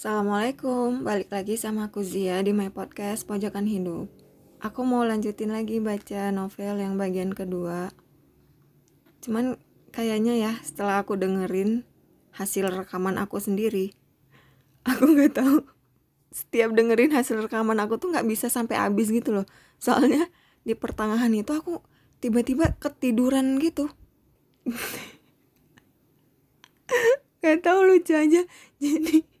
Assalamualaikum, 0.00 1.04
balik 1.04 1.28
lagi 1.28 1.60
sama 1.60 1.92
aku 1.92 2.00
Zia 2.00 2.40
di 2.40 2.56
my 2.56 2.72
podcast 2.72 3.28
Pojokan 3.28 3.68
Hidup. 3.68 4.08
Aku 4.64 4.80
mau 4.80 5.04
lanjutin 5.04 5.52
lagi 5.52 5.76
baca 5.76 6.32
novel 6.32 6.80
yang 6.80 6.96
bagian 6.96 7.36
kedua. 7.36 7.92
Cuman 9.20 9.60
kayaknya 9.92 10.40
ya 10.40 10.52
setelah 10.64 11.04
aku 11.04 11.20
dengerin 11.20 11.84
hasil 12.32 12.72
rekaman 12.72 13.20
aku 13.20 13.44
sendiri, 13.44 13.92
aku 14.88 15.04
nggak 15.04 15.36
tahu 15.36 15.68
setiap 16.32 16.72
dengerin 16.72 17.12
hasil 17.12 17.36
rekaman 17.44 17.76
aku 17.84 18.00
tuh 18.00 18.08
nggak 18.08 18.24
bisa 18.24 18.48
sampai 18.48 18.80
habis 18.80 19.12
gitu 19.12 19.36
loh. 19.36 19.44
Soalnya 19.76 20.32
di 20.64 20.72
pertengahan 20.72 21.28
itu 21.36 21.52
aku 21.52 21.84
tiba-tiba 22.24 22.72
ketiduran 22.80 23.60
gitu. 23.60 23.92
Gak 27.44 27.64
tahu 27.64 27.84
lucu 27.84 28.16
aja. 28.16 28.48
Jadi 28.80 29.39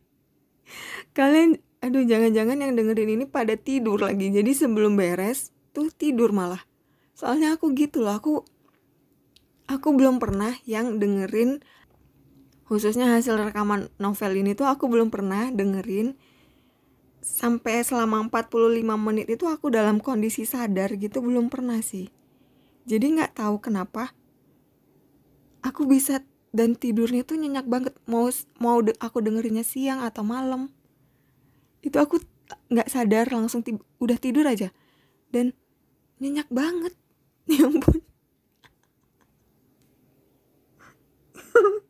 kalian 1.16 1.58
aduh 1.80 2.04
jangan-jangan 2.04 2.60
yang 2.60 2.72
dengerin 2.76 3.16
ini 3.20 3.24
pada 3.24 3.56
tidur 3.56 4.00
lagi. 4.00 4.28
Jadi 4.28 4.52
sebelum 4.52 4.94
beres 4.94 5.52
tuh 5.72 5.88
tidur 5.90 6.30
malah. 6.30 6.60
Soalnya 7.16 7.56
aku 7.56 7.72
gitu 7.72 8.04
loh 8.04 8.16
aku 8.16 8.44
aku 9.70 9.88
belum 9.94 10.18
pernah 10.18 10.56
yang 10.66 10.98
dengerin 10.98 11.62
khususnya 12.66 13.10
hasil 13.10 13.34
rekaman 13.34 13.90
novel 13.98 14.32
ini 14.38 14.54
tuh 14.54 14.68
aku 14.68 14.86
belum 14.86 15.10
pernah 15.10 15.50
dengerin. 15.50 16.14
Sampai 17.20 17.84
selama 17.84 18.24
45 18.32 18.80
menit 18.96 19.28
itu 19.28 19.44
aku 19.44 19.68
dalam 19.68 20.00
kondisi 20.00 20.48
sadar 20.48 20.96
gitu 20.96 21.20
belum 21.20 21.52
pernah 21.52 21.80
sih. 21.84 22.08
Jadi 22.88 23.20
nggak 23.20 23.36
tahu 23.36 23.60
kenapa 23.60 24.16
aku 25.60 25.84
bisa 25.84 26.24
dan 26.50 26.74
tidurnya 26.74 27.22
tuh 27.22 27.38
nyenyak 27.38 27.66
banget. 27.70 27.94
Mau 28.10 28.26
mau 28.58 28.82
de 28.82 28.92
aku 28.98 29.22
dengerinnya 29.22 29.62
siang 29.62 30.02
atau 30.02 30.26
malam. 30.26 30.70
Itu 31.82 31.98
aku 32.02 32.18
nggak 32.70 32.90
sadar 32.90 33.30
langsung 33.30 33.62
tib 33.62 33.78
udah 34.02 34.18
tidur 34.18 34.46
aja. 34.46 34.74
Dan 35.30 35.54
nyenyak 36.18 36.50
banget. 36.50 36.94
Ya 37.50 37.66
ampun. 37.66 37.98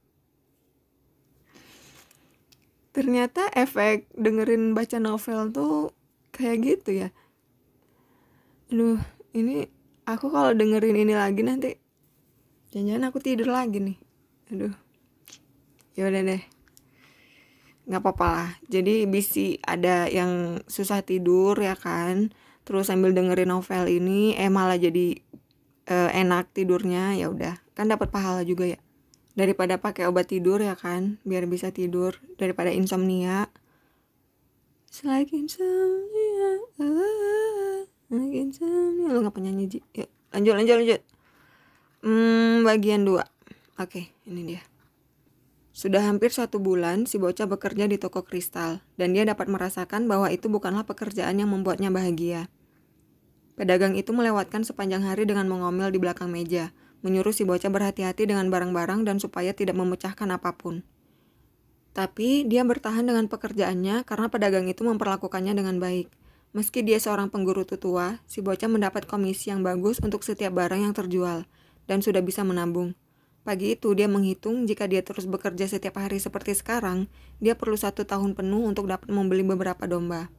Ternyata 2.96 3.52
efek 3.52 4.08
dengerin 4.16 4.72
baca 4.72 4.96
novel 4.96 5.52
tuh 5.52 5.92
kayak 6.32 6.64
gitu 6.64 7.04
ya. 7.04 7.12
Aduh 8.72 9.04
ini 9.36 9.68
aku 10.08 10.32
kalau 10.32 10.56
dengerin 10.56 10.96
ini 10.96 11.12
lagi 11.12 11.44
nanti 11.44 11.76
jangan-jangan 12.72 13.04
aku 13.12 13.18
tidur 13.20 13.52
lagi 13.52 13.78
nih 13.84 14.09
aduh. 14.50 14.74
Ya 15.94 16.06
udah 16.10 16.22
deh. 16.22 16.42
Nggak 17.90 18.02
apa-apa 18.02 18.26
lah. 18.30 18.50
Jadi 18.70 19.06
bisi 19.10 19.58
ada 19.62 20.06
yang 20.06 20.62
susah 20.70 21.02
tidur 21.02 21.58
ya 21.58 21.74
kan? 21.74 22.30
Terus 22.62 22.86
sambil 22.90 23.10
dengerin 23.10 23.50
novel 23.50 23.90
ini 23.90 24.38
eh 24.38 24.52
malah 24.52 24.78
jadi 24.78 25.18
eh, 25.90 26.10
enak 26.14 26.54
tidurnya 26.54 27.18
ya 27.18 27.30
udah. 27.30 27.58
Kan 27.74 27.90
dapat 27.90 28.14
pahala 28.14 28.46
juga 28.46 28.70
ya. 28.70 28.80
Daripada 29.34 29.78
pakai 29.78 30.06
obat 30.06 30.30
tidur 30.30 30.62
ya 30.62 30.78
kan? 30.78 31.18
Biar 31.26 31.46
bisa 31.50 31.74
tidur. 31.74 32.18
Daripada 32.38 32.70
insomnia. 32.70 33.50
Selagi 34.90 35.46
insomnia. 35.46 36.50
Lagi 38.10 38.38
insomnia. 38.38 39.08
Lo 39.10 39.18
nggak 39.22 39.34
penyanyi 39.34 39.64
ji? 39.66 39.78
Yuk 39.98 40.10
lanjut 40.30 40.54
lanjut 40.54 40.76
lanjut. 40.78 41.00
Hmm, 42.00 42.62
bagian 42.64 43.02
dua 43.02 43.26
oke 43.80 44.12
ini 44.28 44.42
dia 44.44 44.62
sudah 45.70 46.02
hampir 46.02 46.34
satu 46.34 46.58
bulan, 46.58 47.06
si 47.06 47.14
bocah 47.14 47.46
bekerja 47.46 47.86
di 47.86 47.94
toko 47.94 48.26
kristal, 48.26 48.82
dan 48.98 49.14
dia 49.14 49.22
dapat 49.22 49.46
merasakan 49.46 50.10
bahwa 50.10 50.26
itu 50.26 50.50
bukanlah 50.50 50.82
pekerjaan 50.82 51.38
yang 51.38 51.46
membuatnya 51.46 51.94
bahagia. 51.94 52.50
Pedagang 53.54 53.94
itu 53.94 54.10
melewatkan 54.10 54.66
sepanjang 54.66 55.06
hari 55.06 55.30
dengan 55.30 55.46
mengomel 55.46 55.94
di 55.94 56.02
belakang 56.02 56.26
meja, 56.26 56.74
menyuruh 57.06 57.30
si 57.30 57.46
bocah 57.46 57.70
berhati-hati 57.70 58.26
dengan 58.26 58.50
barang-barang 58.50 59.06
dan 59.06 59.22
supaya 59.22 59.54
tidak 59.54 59.78
memecahkan 59.78 60.26
apa 60.34 60.58
pun. 60.58 60.82
Tapi 61.94 62.46
dia 62.50 62.66
bertahan 62.66 63.06
dengan 63.06 63.30
pekerjaannya 63.30 64.02
karena 64.02 64.26
pedagang 64.26 64.66
itu 64.66 64.82
memperlakukannya 64.82 65.54
dengan 65.54 65.78
baik. 65.78 66.10
Meski 66.50 66.82
dia 66.82 66.98
seorang 66.98 67.30
pengguru 67.30 67.62
tutua, 67.62 68.18
si 68.26 68.42
bocah 68.42 68.66
mendapat 68.66 69.06
komisi 69.06 69.54
yang 69.54 69.62
bagus 69.62 70.02
untuk 70.02 70.26
setiap 70.26 70.50
barang 70.50 70.82
yang 70.82 70.94
terjual, 70.94 71.46
dan 71.86 72.02
sudah 72.02 72.26
bisa 72.26 72.42
menabung. 72.42 72.98
Pagi 73.50 73.74
itu 73.74 73.90
dia 73.98 74.06
menghitung 74.06 74.62
jika 74.62 74.86
dia 74.86 75.02
terus 75.02 75.26
bekerja 75.26 75.66
setiap 75.66 75.98
hari 75.98 76.22
seperti 76.22 76.54
sekarang, 76.54 77.10
dia 77.42 77.58
perlu 77.58 77.74
satu 77.74 78.06
tahun 78.06 78.38
penuh 78.38 78.62
untuk 78.62 78.86
dapat 78.86 79.10
membeli 79.10 79.42
beberapa 79.42 79.90
domba. 79.90 80.30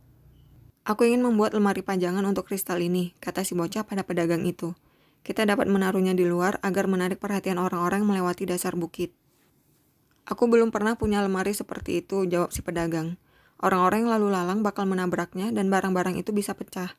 Aku 0.88 1.03
ingin 1.03 1.19
membuat 1.19 1.51
lemari 1.51 1.83
panjangan 1.83 2.23
untuk 2.23 2.47
kristal 2.47 2.79
ini, 2.79 3.11
kata 3.19 3.44
si 3.44 3.51
bocah 3.51 3.83
pada 3.83 4.07
pedagang 4.07 4.47
itu. 4.47 4.79
Kita 5.27 5.44
dapat 5.44 5.67
menaruhnya 5.67 6.16
di 6.16 6.23
luar 6.23 6.63
agar 6.63 6.88
menarik 6.88 7.19
perhatian 7.19 7.59
orang-orang 7.59 8.07
melewati 8.07 8.47
dasar 8.47 8.79
bukit. 8.79 9.11
Aku 10.23 10.47
belum 10.47 10.72
pernah 10.72 10.95
punya 10.95 11.19
lemari 11.19 11.51
seperti 11.51 12.07
itu, 12.07 12.23
jawab 12.31 12.55
si 12.55 12.63
pedagang. 12.63 13.19
Orang-orang 13.59 14.07
yang 14.07 14.11
lalu 14.16 14.28
lalang 14.31 14.63
bakal 14.63 14.88
menabraknya 14.88 15.51
dan 15.51 15.67
barang-barang 15.67 16.16
itu 16.16 16.31
bisa 16.31 16.55
pecah. 16.55 16.95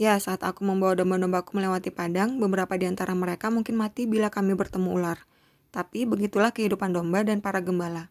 Ya, 0.00 0.16
saat 0.16 0.40
aku 0.40 0.64
membawa 0.64 0.96
domba-dombaku 0.96 1.52
melewati 1.60 1.92
padang, 1.92 2.40
beberapa 2.40 2.72
di 2.80 2.88
antara 2.88 3.12
mereka 3.12 3.52
mungkin 3.52 3.76
mati 3.76 4.08
bila 4.08 4.32
kami 4.32 4.56
bertemu 4.56 4.88
ular. 4.88 5.28
Tapi 5.68 6.08
begitulah 6.08 6.52
kehidupan 6.52 6.96
domba 6.96 7.20
dan 7.24 7.44
para 7.44 7.60
gembala. 7.60 8.08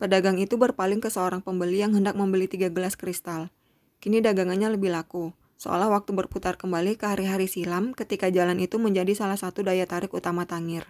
Pedagang 0.00 0.40
itu 0.40 0.56
berpaling 0.56 1.04
ke 1.04 1.12
seorang 1.12 1.44
pembeli 1.44 1.84
yang 1.84 1.92
hendak 1.92 2.16
membeli 2.16 2.48
tiga 2.48 2.72
gelas 2.72 2.96
kristal. 2.96 3.52
Kini 4.00 4.24
dagangannya 4.24 4.72
lebih 4.72 4.88
laku, 4.96 5.36
seolah 5.60 5.92
waktu 5.92 6.16
berputar 6.16 6.56
kembali 6.56 6.96
ke 6.96 7.04
hari-hari 7.04 7.44
silam 7.44 7.92
ketika 7.92 8.32
jalan 8.32 8.56
itu 8.56 8.80
menjadi 8.80 9.12
salah 9.12 9.36
satu 9.36 9.60
daya 9.60 9.84
tarik 9.84 10.08
utama 10.16 10.48
Tangir. 10.48 10.88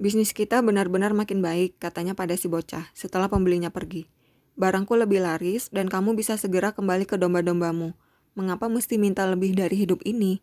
Bisnis 0.00 0.32
kita 0.32 0.64
benar-benar 0.64 1.12
makin 1.12 1.44
baik, 1.44 1.76
katanya 1.76 2.16
pada 2.16 2.32
si 2.40 2.48
bocah, 2.48 2.88
setelah 2.96 3.28
pembelinya 3.28 3.68
pergi. 3.68 4.08
Barangku 4.56 4.96
lebih 4.96 5.20
laris 5.20 5.68
dan 5.68 5.92
kamu 5.92 6.16
bisa 6.16 6.40
segera 6.40 6.72
kembali 6.72 7.04
ke 7.04 7.20
domba-dombamu 7.20 7.92
mengapa 8.40 8.72
mesti 8.72 8.96
minta 8.96 9.28
lebih 9.28 9.52
dari 9.52 9.76
hidup 9.76 10.00
ini? 10.08 10.40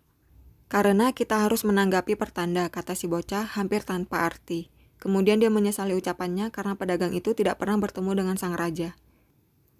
Karena 0.69 1.09
kita 1.17 1.41
harus 1.41 1.65
menanggapi 1.65 2.13
pertanda, 2.13 2.69
kata 2.69 2.93
si 2.93 3.09
bocah 3.09 3.57
hampir 3.57 3.81
tanpa 3.81 4.21
arti. 4.29 4.69
Kemudian 5.01 5.41
dia 5.41 5.49
menyesali 5.49 5.97
ucapannya 5.97 6.53
karena 6.53 6.77
pedagang 6.77 7.17
itu 7.17 7.33
tidak 7.33 7.57
pernah 7.57 7.81
bertemu 7.81 8.11
dengan 8.13 8.35
sang 8.37 8.53
raja. 8.53 8.93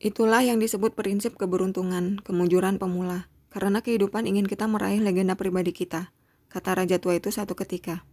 Itulah 0.01 0.41
yang 0.41 0.57
disebut 0.57 0.97
prinsip 0.97 1.37
keberuntungan, 1.37 2.21
kemujuran 2.25 2.81
pemula. 2.81 3.29
Karena 3.53 3.81
kehidupan 3.81 4.25
ingin 4.25 4.45
kita 4.45 4.69
meraih 4.69 5.01
legenda 5.01 5.33
pribadi 5.33 5.73
kita, 5.73 6.13
kata 6.49 6.77
raja 6.77 6.97
tua 7.01 7.17
itu 7.17 7.33
satu 7.33 7.53
ketika. 7.53 8.05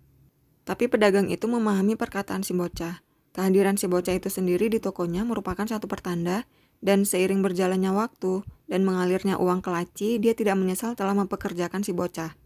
Tapi 0.64 0.88
pedagang 0.88 1.28
itu 1.28 1.44
memahami 1.44 1.96
perkataan 1.96 2.40
si 2.40 2.56
bocah. 2.56 3.04
Kehadiran 3.36 3.76
si 3.76 3.84
bocah 3.84 4.16
itu 4.16 4.32
sendiri 4.32 4.72
di 4.72 4.80
tokonya 4.80 5.28
merupakan 5.28 5.68
satu 5.68 5.84
pertanda 5.84 6.48
dan 6.84 7.08
seiring 7.08 7.40
berjalannya 7.40 7.96
waktu 7.96 8.44
dan 8.68 8.84
mengalirnya 8.84 9.40
uang 9.40 9.64
ke 9.64 9.72
laci, 9.72 10.10
dia 10.20 10.36
tidak 10.36 10.60
menyesal 10.60 10.92
telah 10.92 11.16
mempekerjakan 11.16 11.80
si 11.80 11.96
bocah. 11.96 12.36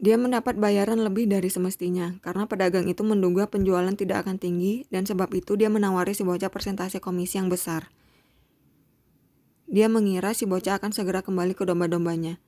Dia 0.00 0.18
mendapat 0.18 0.58
bayaran 0.58 0.98
lebih 1.04 1.30
dari 1.30 1.46
semestinya 1.52 2.18
karena 2.24 2.50
pedagang 2.50 2.90
itu 2.90 3.06
menduga 3.06 3.46
penjualan 3.46 3.92
tidak 3.94 4.26
akan 4.26 4.42
tinggi 4.42 4.88
dan 4.90 5.06
sebab 5.06 5.30
itu 5.36 5.54
dia 5.54 5.70
menawari 5.70 6.16
si 6.16 6.26
bocah 6.26 6.50
persentase 6.50 6.98
komisi 6.98 7.38
yang 7.38 7.46
besar. 7.46 7.92
Dia 9.70 9.86
mengira 9.86 10.34
si 10.34 10.50
bocah 10.50 10.82
akan 10.82 10.90
segera 10.90 11.22
kembali 11.22 11.54
ke 11.54 11.62
domba-dombanya. 11.62 12.42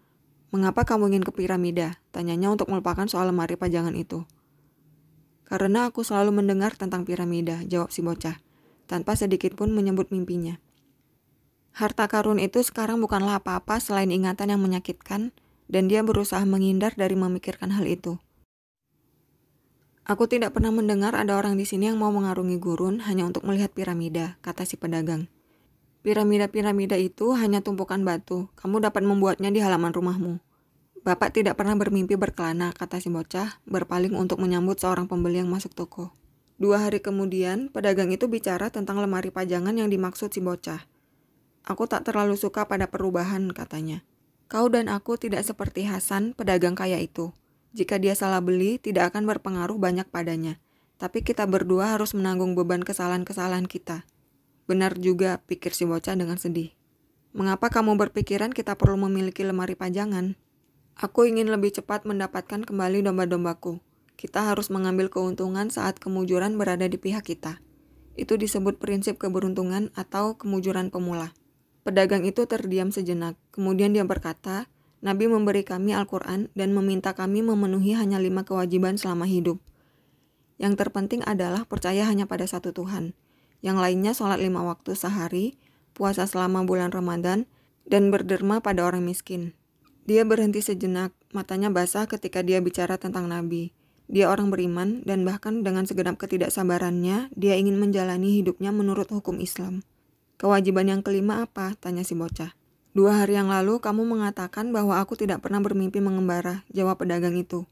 Mengapa 0.51 0.83
kamu 0.83 1.15
ingin 1.15 1.25
ke 1.29 1.31
piramida? 1.31 2.03
Tanyanya 2.11 2.51
untuk 2.51 2.67
melupakan 2.73 3.07
soal 3.07 3.31
lemari 3.31 3.55
pajangan 3.55 3.95
itu. 3.95 4.27
Karena 5.47 5.93
aku 5.93 6.03
selalu 6.03 6.43
mendengar 6.43 6.75
tentang 6.75 7.05
piramida, 7.05 7.61
jawab 7.69 7.93
si 7.93 8.01
bocah, 8.01 8.41
tanpa 8.89 9.13
sedikit 9.15 9.53
pun 9.55 9.71
menyebut 9.71 10.09
mimpinya. 10.09 10.57
Harta 11.73 12.05
karun 12.05 12.37
itu 12.37 12.61
sekarang 12.61 13.01
bukanlah 13.01 13.41
apa-apa 13.41 13.81
selain 13.81 14.13
ingatan 14.13 14.53
yang 14.53 14.61
menyakitkan, 14.61 15.33
dan 15.73 15.89
dia 15.89 16.05
berusaha 16.05 16.45
menghindar 16.45 16.93
dari 16.93 17.17
memikirkan 17.17 17.73
hal 17.73 17.89
itu. 17.89 18.21
Aku 20.05 20.29
tidak 20.29 20.53
pernah 20.53 20.69
mendengar 20.69 21.17
ada 21.17 21.39
orang 21.39 21.57
di 21.57 21.65
sini 21.65 21.89
yang 21.89 21.97
mau 21.97 22.13
mengarungi 22.13 22.61
gurun 22.61 23.01
hanya 23.09 23.25
untuk 23.25 23.49
melihat 23.49 23.73
piramida, 23.73 24.37
kata 24.45 24.69
si 24.69 24.77
pedagang. 24.77 25.33
Piramida-piramida 26.03 26.99
itu 26.99 27.33
hanya 27.39 27.65
tumpukan 27.65 28.03
batu, 28.05 28.53
kamu 28.59 28.83
dapat 28.83 29.07
membuatnya 29.07 29.49
di 29.49 29.63
halaman 29.63 29.95
rumahmu. 29.95 30.43
Bapak 31.07 31.33
tidak 31.33 31.57
pernah 31.57 31.79
bermimpi 31.79 32.21
berkelana, 32.21 32.75
kata 32.77 33.01
si 33.01 33.09
bocah, 33.09 33.63
berpaling 33.65 34.13
untuk 34.13 34.43
menyambut 34.43 34.77
seorang 34.77 35.09
pembeli 35.09 35.41
yang 35.41 35.49
masuk 35.49 35.73
toko. 35.73 36.13
Dua 36.61 36.85
hari 36.85 37.01
kemudian, 37.01 37.73
pedagang 37.73 38.13
itu 38.13 38.29
bicara 38.29 38.69
tentang 38.69 39.01
lemari 39.01 39.33
pajangan 39.33 39.73
yang 39.73 39.89
dimaksud 39.89 40.35
si 40.35 40.43
bocah. 40.43 40.92
Aku 41.63 41.87
tak 41.87 42.03
terlalu 42.07 42.35
suka 42.35 42.67
pada 42.67 42.91
perubahan, 42.91 43.51
katanya. 43.55 44.03
Kau 44.51 44.67
dan 44.69 44.91
aku 44.91 45.15
tidak 45.17 45.47
seperti 45.47 45.87
Hasan, 45.87 46.35
pedagang 46.35 46.75
kaya 46.75 46.99
itu. 46.99 47.31
Jika 47.73 47.97
dia 47.97 48.13
salah 48.13 48.45
beli, 48.45 48.77
tidak 48.77 49.15
akan 49.15 49.25
berpengaruh 49.25 49.81
banyak 49.81 50.05
padanya. 50.11 50.61
Tapi 51.01 51.25
kita 51.25 51.49
berdua 51.49 51.97
harus 51.97 52.13
menanggung 52.13 52.53
beban 52.53 52.85
kesalahan-kesalahan 52.85 53.65
kita. 53.65 54.05
Benar 54.69 55.01
juga, 55.01 55.41
pikir 55.49 55.73
si 55.73 55.89
bocah 55.89 56.15
dengan 56.15 56.37
sedih. 56.37 56.75
Mengapa 57.33 57.73
kamu 57.73 57.97
berpikiran 57.97 58.53
kita 58.53 58.77
perlu 58.77 59.09
memiliki 59.09 59.41
lemari 59.41 59.73
pajangan? 59.73 60.37
Aku 61.01 61.25
ingin 61.25 61.49
lebih 61.49 61.73
cepat 61.73 62.05
mendapatkan 62.05 62.61
kembali 62.61 63.09
domba-dombaku. 63.09 63.81
Kita 64.21 64.45
harus 64.53 64.69
mengambil 64.69 65.09
keuntungan 65.09 65.73
saat 65.73 65.97
kemujuran 65.97 66.61
berada 66.61 66.85
di 66.85 67.01
pihak 67.01 67.25
kita. 67.25 67.65
Itu 68.15 68.37
disebut 68.37 68.77
prinsip 68.77 69.17
keberuntungan 69.17 69.89
atau 69.97 70.37
kemujuran 70.37 70.93
pemula. 70.93 71.33
Pedagang 71.83 72.23
itu 72.23 72.47
terdiam 72.47 72.95
sejenak, 72.95 73.35
kemudian 73.51 73.91
dia 73.91 74.07
berkata, 74.07 74.71
Nabi 75.03 75.27
memberi 75.27 75.67
kami 75.67 75.91
Al-Quran 75.99 76.47
dan 76.55 76.71
meminta 76.71 77.11
kami 77.11 77.43
memenuhi 77.43 77.99
hanya 77.99 78.23
lima 78.23 78.47
kewajiban 78.47 78.95
selama 78.95 79.27
hidup. 79.27 79.59
Yang 80.63 80.79
terpenting 80.79 81.27
adalah 81.27 81.67
percaya 81.67 82.07
hanya 82.07 82.31
pada 82.31 82.47
satu 82.47 82.71
Tuhan. 82.71 83.19
Yang 83.67 83.77
lainnya 83.83 84.13
sholat 84.15 84.39
lima 84.39 84.63
waktu 84.63 84.95
sehari, 84.95 85.59
puasa 85.91 86.31
selama 86.31 86.63
bulan 86.63 86.95
Ramadan, 86.95 87.51
dan 87.83 88.15
berderma 88.15 88.63
pada 88.63 88.87
orang 88.87 89.03
miskin. 89.03 89.59
Dia 90.07 90.23
berhenti 90.23 90.63
sejenak, 90.63 91.11
matanya 91.35 91.71
basah 91.75 92.07
ketika 92.07 92.47
dia 92.47 92.63
bicara 92.63 92.95
tentang 92.95 93.27
Nabi. 93.27 93.75
Dia 94.07 94.31
orang 94.31 94.55
beriman 94.55 95.03
dan 95.03 95.27
bahkan 95.27 95.67
dengan 95.67 95.83
segenap 95.83 96.15
ketidaksabarannya, 96.15 97.35
dia 97.35 97.55
ingin 97.59 97.79
menjalani 97.79 98.39
hidupnya 98.39 98.71
menurut 98.71 99.11
hukum 99.11 99.43
Islam. 99.43 99.83
Kewajiban 100.43 100.91
yang 100.91 101.07
kelima 101.07 101.47
apa? 101.47 101.79
Tanya 101.79 102.03
si 102.03 102.19
bocah. 102.19 102.51
Dua 102.99 103.23
hari 103.23 103.39
yang 103.39 103.47
lalu 103.47 103.79
kamu 103.79 104.03
mengatakan 104.03 104.75
bahwa 104.75 104.99
aku 104.99 105.15
tidak 105.15 105.39
pernah 105.39 105.63
bermimpi 105.63 106.03
mengembara, 106.03 106.67
jawab 106.75 106.99
pedagang 106.99 107.39
itu. 107.39 107.63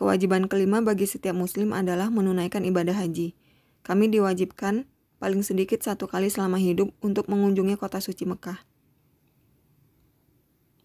Kewajiban 0.00 0.48
kelima 0.48 0.80
bagi 0.80 1.04
setiap 1.04 1.36
muslim 1.36 1.76
adalah 1.76 2.08
menunaikan 2.08 2.64
ibadah 2.64 2.96
haji. 2.96 3.36
Kami 3.84 4.08
diwajibkan 4.08 4.88
paling 5.20 5.44
sedikit 5.44 5.84
satu 5.84 6.08
kali 6.08 6.32
selama 6.32 6.56
hidup 6.56 6.88
untuk 7.04 7.28
mengunjungi 7.28 7.76
kota 7.76 8.00
suci 8.00 8.24
Mekah. 8.24 8.64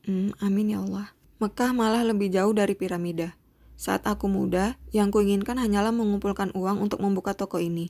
Hmm, 0.04 0.36
amin 0.44 0.76
ya 0.76 0.84
Allah. 0.84 1.16
Mekah 1.40 1.72
malah 1.72 2.04
lebih 2.04 2.28
jauh 2.28 2.52
dari 2.52 2.76
piramida. 2.76 3.40
Saat 3.80 4.04
aku 4.04 4.28
muda, 4.28 4.76
yang 4.92 5.16
kuinginkan 5.16 5.56
hanyalah 5.64 5.96
mengumpulkan 5.96 6.52
uang 6.52 6.84
untuk 6.84 7.00
membuka 7.00 7.32
toko 7.32 7.64
ini. 7.64 7.88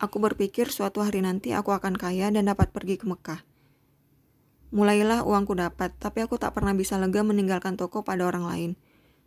Aku 0.00 0.16
berpikir 0.16 0.72
suatu 0.72 1.04
hari 1.04 1.20
nanti 1.20 1.52
aku 1.52 1.76
akan 1.76 1.92
kaya 1.92 2.32
dan 2.32 2.48
dapat 2.48 2.72
pergi 2.72 2.96
ke 2.96 3.04
Mekah. 3.04 3.44
Mulailah 4.72 5.28
uangku 5.28 5.52
dapat, 5.52 5.92
tapi 6.00 6.24
aku 6.24 6.40
tak 6.40 6.56
pernah 6.56 6.72
bisa 6.72 6.96
lega 6.96 7.20
meninggalkan 7.20 7.76
toko 7.76 8.00
pada 8.00 8.24
orang 8.24 8.48
lain. 8.48 8.70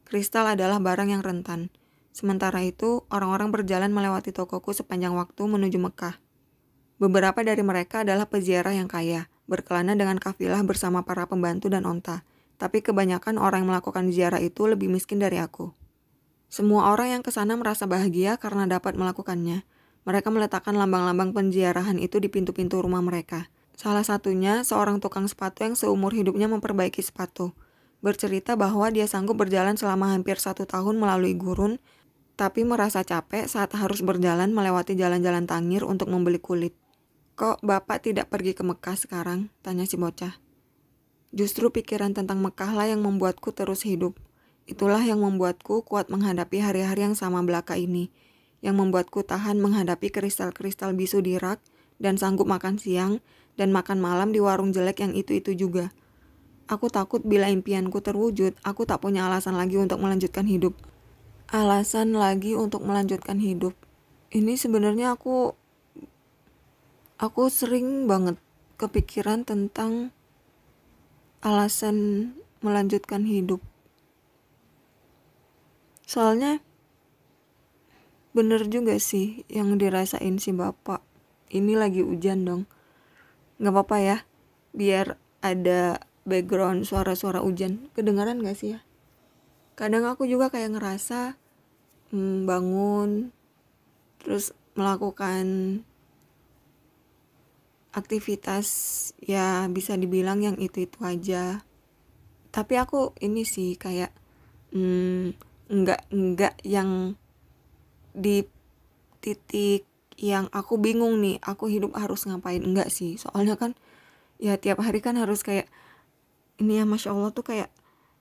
Kristal 0.01 0.49
adalah 0.49 0.81
barang 0.81 1.13
yang 1.13 1.21
rentan. 1.21 1.69
Sementara 2.09 2.65
itu, 2.65 3.05
orang-orang 3.13 3.53
berjalan 3.53 3.93
melewati 3.93 4.33
tokoku 4.33 4.73
sepanjang 4.73 5.13
waktu 5.13 5.45
menuju 5.45 5.77
Mekah. 5.77 6.17
Beberapa 6.97 7.45
dari 7.45 7.61
mereka 7.61 8.01
adalah 8.01 8.25
peziarah 8.25 8.73
yang 8.73 8.89
kaya, 8.89 9.29
berkelana 9.45 9.93
dengan 9.93 10.17
kafilah 10.17 10.65
bersama 10.65 11.05
para 11.05 11.29
pembantu 11.29 11.69
dan 11.69 11.85
onta. 11.85 12.25
Tapi 12.57 12.81
kebanyakan 12.81 13.37
orang 13.37 13.61
yang 13.61 13.77
melakukan 13.77 14.09
ziarah 14.09 14.41
itu 14.41 14.65
lebih 14.65 14.89
miskin 14.89 15.21
dari 15.21 15.37
aku. 15.37 15.69
Semua 16.49 16.89
orang 16.89 17.19
yang 17.19 17.21
ke 17.21 17.29
sana 17.29 17.53
merasa 17.53 17.85
bahagia 17.85 18.41
karena 18.41 18.65
dapat 18.65 18.97
melakukannya. 18.97 19.65
Mereka 20.03 20.27
meletakkan 20.31 20.75
lambang-lambang 20.75 21.31
penziarahan 21.31 21.95
itu 21.95 22.19
di 22.19 22.27
pintu-pintu 22.27 22.83
rumah 22.83 23.00
mereka. 23.00 23.47
Salah 23.73 24.03
satunya 24.03 24.61
seorang 24.61 25.00
tukang 25.00 25.25
sepatu 25.25 25.63
yang 25.65 25.75
seumur 25.79 26.11
hidupnya 26.11 26.51
memperbaiki 26.51 27.00
sepatu. 27.00 27.55
Bercerita 28.03 28.59
bahwa 28.59 28.91
dia 28.91 29.07
sanggup 29.07 29.39
berjalan 29.39 29.79
selama 29.79 30.11
hampir 30.11 30.35
satu 30.35 30.67
tahun 30.67 31.00
melalui 31.00 31.39
gurun, 31.39 31.79
tapi 32.35 32.67
merasa 32.67 33.05
capek 33.05 33.47
saat 33.47 33.71
harus 33.79 34.03
berjalan 34.03 34.51
melewati 34.51 34.97
jalan-jalan 35.00 35.47
tangir 35.47 35.88
untuk 35.88 36.11
membeli 36.11 36.41
kulit. 36.41 36.75
Kok 37.33 37.63
bapak 37.65 38.05
tidak 38.05 38.29
pergi 38.29 38.53
ke 38.53 38.61
Mekah 38.61 38.97
sekarang? 39.00 39.50
Tanya 39.65 39.89
si 39.89 39.97
bocah. 39.97 40.38
Justru 41.33 41.73
pikiran 41.73 42.13
tentang 42.13 42.44
Mekah 42.45 42.77
lah 42.77 42.85
yang 42.91 43.01
membuatku 43.01 43.55
terus 43.55 43.81
hidup. 43.88 44.19
Itulah 44.69 45.01
yang 45.01 45.23
membuatku 45.23 45.81
kuat 45.81 46.13
menghadapi 46.13 46.61
hari-hari 46.61 47.09
yang 47.09 47.17
sama 47.17 47.41
belaka 47.41 47.73
ini, 47.73 48.13
yang 48.63 48.80
membuatku 48.80 49.27
tahan 49.27 49.60
menghadapi 49.60 50.07
kristal-kristal 50.07 50.95
bisu 50.95 51.19
di 51.19 51.36
rak 51.36 51.60
dan 52.00 52.15
sanggup 52.15 52.48
makan 52.48 52.80
siang 52.80 53.19
dan 53.60 53.75
makan 53.75 54.00
malam 54.00 54.31
di 54.31 54.39
warung 54.39 54.71
jelek 54.71 55.04
yang 55.04 55.13
itu-itu 55.13 55.54
juga. 55.54 55.92
Aku 56.71 56.88
takut 56.88 57.19
bila 57.27 57.51
impianku 57.51 58.00
terwujud, 58.00 58.56
aku 58.63 58.88
tak 58.88 59.04
punya 59.04 59.27
alasan 59.27 59.60
lagi 59.60 59.75
untuk 59.75 60.00
melanjutkan 60.00 60.48
hidup. 60.48 60.74
Alasan 61.51 62.15
lagi 62.15 62.56
untuk 62.56 62.88
melanjutkan 62.88 63.38
hidup. 63.44 63.75
Ini 64.31 64.56
sebenarnya 64.56 65.13
aku 65.13 65.54
aku 67.19 67.51
sering 67.51 68.07
banget 68.07 68.39
kepikiran 68.80 69.44
tentang 69.45 70.15
alasan 71.44 72.31
melanjutkan 72.63 73.27
hidup 73.27 73.60
soalnya 76.13 76.60
bener 78.33 78.65
juga 78.68 78.97
sih 78.97 79.45
yang 79.47 79.77
dirasain 79.77 80.41
si 80.41 80.51
bapak. 80.51 81.00
Ini 81.53 81.77
lagi 81.77 82.01
hujan 82.01 82.50
dong. 82.50 82.63
Nggak 83.62 83.74
apa-apa 83.74 83.97
ya 84.01 84.18
biar 84.74 85.21
ada 85.45 86.01
background 86.25 86.89
suara-suara 86.89 87.45
hujan. 87.45 87.94
Kedengaran 87.94 88.41
gak 88.41 88.57
sih 88.57 88.75
ya? 88.75 88.80
Kadang 89.77 90.09
aku 90.09 90.25
juga 90.25 90.50
kayak 90.50 90.77
ngerasa 90.77 91.38
hmm, 92.09 92.50
bangun 92.50 93.30
terus 94.24 94.56
melakukan 94.74 95.45
aktivitas 97.94 98.68
ya 99.21 99.69
bisa 99.69 99.94
dibilang 99.94 100.41
yang 100.41 100.57
itu 100.57 100.89
itu 100.89 101.00
aja. 101.06 101.62
Tapi 102.50 102.74
aku 102.77 103.13
ini 103.21 103.45
sih 103.45 103.77
kayak 103.77 104.13
hmm, 104.74 105.38
enggak 105.69 106.01
enggak 106.09 106.56
yang 106.65 107.18
di 108.13 108.48
titik 109.19 109.86
yang 110.18 110.45
aku 110.54 110.77
bingung 110.77 111.19
nih 111.19 111.42
aku 111.42 111.69
hidup 111.69 111.98
harus 111.98 112.25
ngapain? 112.30 112.62
Enggak 112.62 112.94
sih 112.94 113.18
soalnya 113.18 113.57
kan 113.57 113.74
ya 114.38 114.57
tiap 114.57 114.81
hari 114.81 115.01
kan 115.01 115.18
harus 115.18 115.42
kayak 115.42 115.69
ini 116.62 116.81
ya 116.81 116.86
masya 116.86 117.13
allah 117.13 117.33
tuh 117.33 117.45
kayak 117.45 117.69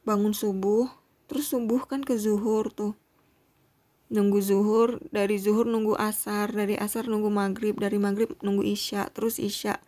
bangun 0.03 0.33
subuh 0.33 0.89
terus 1.31 1.49
subuh 1.53 1.85
kan 1.85 2.05
ke 2.05 2.17
zuhur 2.17 2.69
tuh. 2.73 2.97
Nunggu 4.12 4.44
zuhur 4.44 5.00
dari 5.09 5.41
zuhur 5.41 5.65
nunggu 5.65 5.97
asar 5.97 6.53
dari 6.53 6.77
asar 6.77 7.09
nunggu 7.09 7.33
maghrib 7.33 7.81
dari 7.81 7.97
maghrib 7.97 8.37
nunggu 8.44 8.61
isya 8.65 9.09
terus 9.12 9.41
isya. 9.41 9.81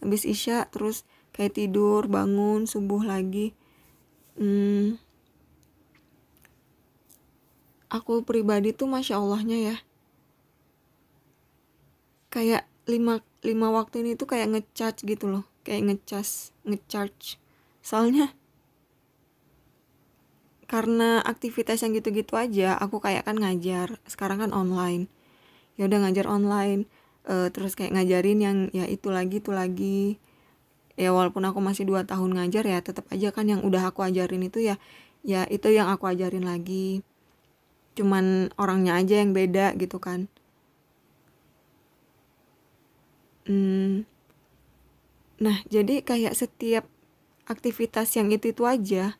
Habis 0.00 0.24
isya 0.24 0.68
terus 0.72 1.04
kayak 1.36 1.60
tidur 1.60 2.08
bangun 2.08 2.64
subuh 2.64 3.04
lagi. 3.04 3.52
Hmm, 4.40 4.96
aku 7.90 8.26
pribadi 8.26 8.74
tuh 8.74 8.90
masya 8.90 9.18
allahnya 9.18 9.58
ya. 9.74 9.76
Kayak 12.30 12.68
lima 12.86 13.22
lima 13.42 13.68
waktu 13.72 14.02
ini 14.02 14.18
tuh 14.18 14.28
kayak 14.30 14.50
ngecharge 14.50 15.06
gitu 15.06 15.30
loh. 15.30 15.44
Kayak 15.62 15.94
ngecas 15.94 16.54
ngecharge. 16.66 17.38
Soalnya 17.82 18.34
karena 20.66 21.22
aktivitas 21.22 21.86
yang 21.86 21.94
gitu-gitu 21.94 22.34
aja 22.34 22.74
aku 22.74 22.98
kayak 22.98 23.26
kan 23.26 23.38
ngajar. 23.38 24.02
Sekarang 24.06 24.42
kan 24.42 24.50
online. 24.50 25.06
Ya 25.78 25.86
udah 25.86 26.06
ngajar 26.06 26.26
online. 26.26 26.90
Uh, 27.26 27.50
terus 27.50 27.74
kayak 27.74 27.94
ngajarin 27.94 28.38
yang 28.38 28.56
ya 28.70 28.86
itu 28.86 29.10
lagi 29.10 29.42
itu 29.42 29.50
lagi. 29.54 30.18
Ya 30.96 31.12
walaupun 31.12 31.44
aku 31.44 31.60
masih 31.60 31.84
dua 31.84 32.08
tahun 32.08 32.34
ngajar 32.34 32.64
ya 32.66 32.78
tetap 32.80 33.06
aja 33.12 33.28
kan 33.30 33.46
yang 33.46 33.60
udah 33.62 33.92
aku 33.92 34.00
ajarin 34.00 34.40
itu 34.48 34.64
ya 34.64 34.80
ya 35.26 35.44
itu 35.50 35.68
yang 35.68 35.92
aku 35.92 36.08
ajarin 36.08 36.46
lagi 36.46 37.04
cuman 37.96 38.52
orangnya 38.60 39.00
aja 39.00 39.24
yang 39.24 39.32
beda 39.32 39.72
gitu 39.80 39.96
kan. 39.96 40.28
Hmm, 43.48 44.04
nah 45.40 45.62
jadi 45.70 46.02
kayak 46.02 46.34
setiap 46.36 46.84
aktivitas 47.46 48.12
yang 48.18 48.28
itu 48.34 48.50
itu 48.50 48.66
aja 48.66 49.16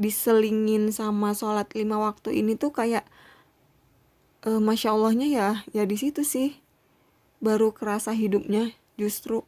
diselingin 0.00 0.94
sama 0.94 1.36
sholat 1.36 1.68
lima 1.76 2.00
waktu 2.00 2.40
ini 2.40 2.56
tuh 2.56 2.72
kayak 2.72 3.04
uh, 4.48 4.62
masya 4.62 4.96
allahnya 4.96 5.28
ya 5.28 5.48
ya 5.76 5.84
di 5.84 6.00
situ 6.00 6.24
sih. 6.24 6.56
Baru 7.40 7.72
kerasa 7.76 8.16
hidupnya 8.16 8.72
justru. 8.96 9.44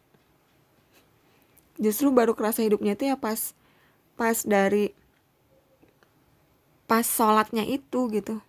Justru 1.81 2.13
baru 2.13 2.37
kerasa 2.37 2.61
hidupnya 2.67 2.99
tuh 3.01 3.13
ya 3.13 3.17
pas 3.17 3.57
pas 4.19 4.45
dari 4.45 4.93
pas 6.93 7.09
sholatnya 7.09 7.65
itu 7.65 8.13
gitu. 8.13 8.45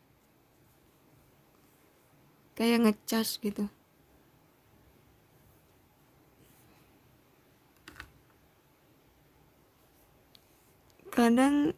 Kayak 2.60 2.92
ngecas 2.92 3.40
gitu. 3.40 3.72
Kadang 11.08 11.72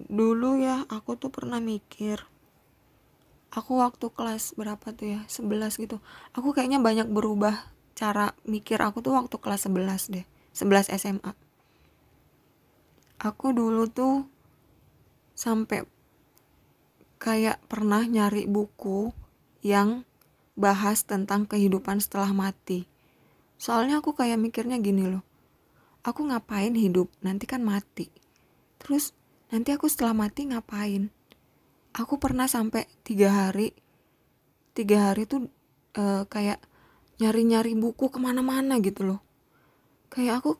dulu 0.00 0.56
ya 0.56 0.88
aku 0.88 1.20
tuh 1.20 1.28
pernah 1.28 1.60
mikir 1.60 2.24
aku 3.52 3.76
waktu 3.84 4.08
kelas 4.08 4.56
berapa 4.56 4.96
tuh 4.96 5.12
ya 5.12 5.20
11 5.28 5.76
gitu. 5.76 6.00
Aku 6.32 6.56
kayaknya 6.56 6.80
banyak 6.80 7.12
berubah 7.12 7.68
cara 7.92 8.32
mikir 8.48 8.80
aku 8.80 9.04
tuh 9.04 9.12
waktu 9.12 9.36
kelas 9.36 9.68
11 9.68 10.08
deh 10.14 10.24
11 10.54 10.88
SMA 10.94 11.34
aku 13.18 13.50
dulu 13.50 13.90
tuh 13.90 14.30
sampai 15.34 15.82
kayak 17.18 17.62
pernah 17.66 18.02
nyari 18.06 18.46
buku 18.46 19.10
yang 19.62 20.06
bahas 20.58 21.02
tentang 21.06 21.46
kehidupan 21.46 22.02
setelah 22.02 22.30
mati. 22.34 22.86
Soalnya 23.58 24.02
aku 24.02 24.14
kayak 24.14 24.38
mikirnya 24.38 24.78
gini 24.78 25.06
loh 25.10 25.28
aku 26.08 26.24
ngapain 26.24 26.72
hidup? 26.72 27.12
Nanti 27.20 27.44
kan 27.44 27.60
mati. 27.60 28.08
Terus 28.80 29.12
nanti 29.52 29.76
aku 29.76 29.92
setelah 29.92 30.16
mati 30.16 30.48
ngapain? 30.48 31.12
Aku 31.92 32.16
pernah 32.16 32.48
sampai 32.48 32.88
tiga 33.04 33.28
hari 33.28 33.76
tiga 34.72 35.10
hari 35.10 35.26
tuh 35.26 35.50
uh, 35.98 36.22
kayak 36.30 36.62
nyari-nyari 37.18 37.74
buku 37.74 38.08
ke 38.08 38.18
mana-mana 38.22 38.78
gitu 38.78 39.02
loh. 39.04 39.20
Kayak 40.08 40.40
aku 40.40 40.52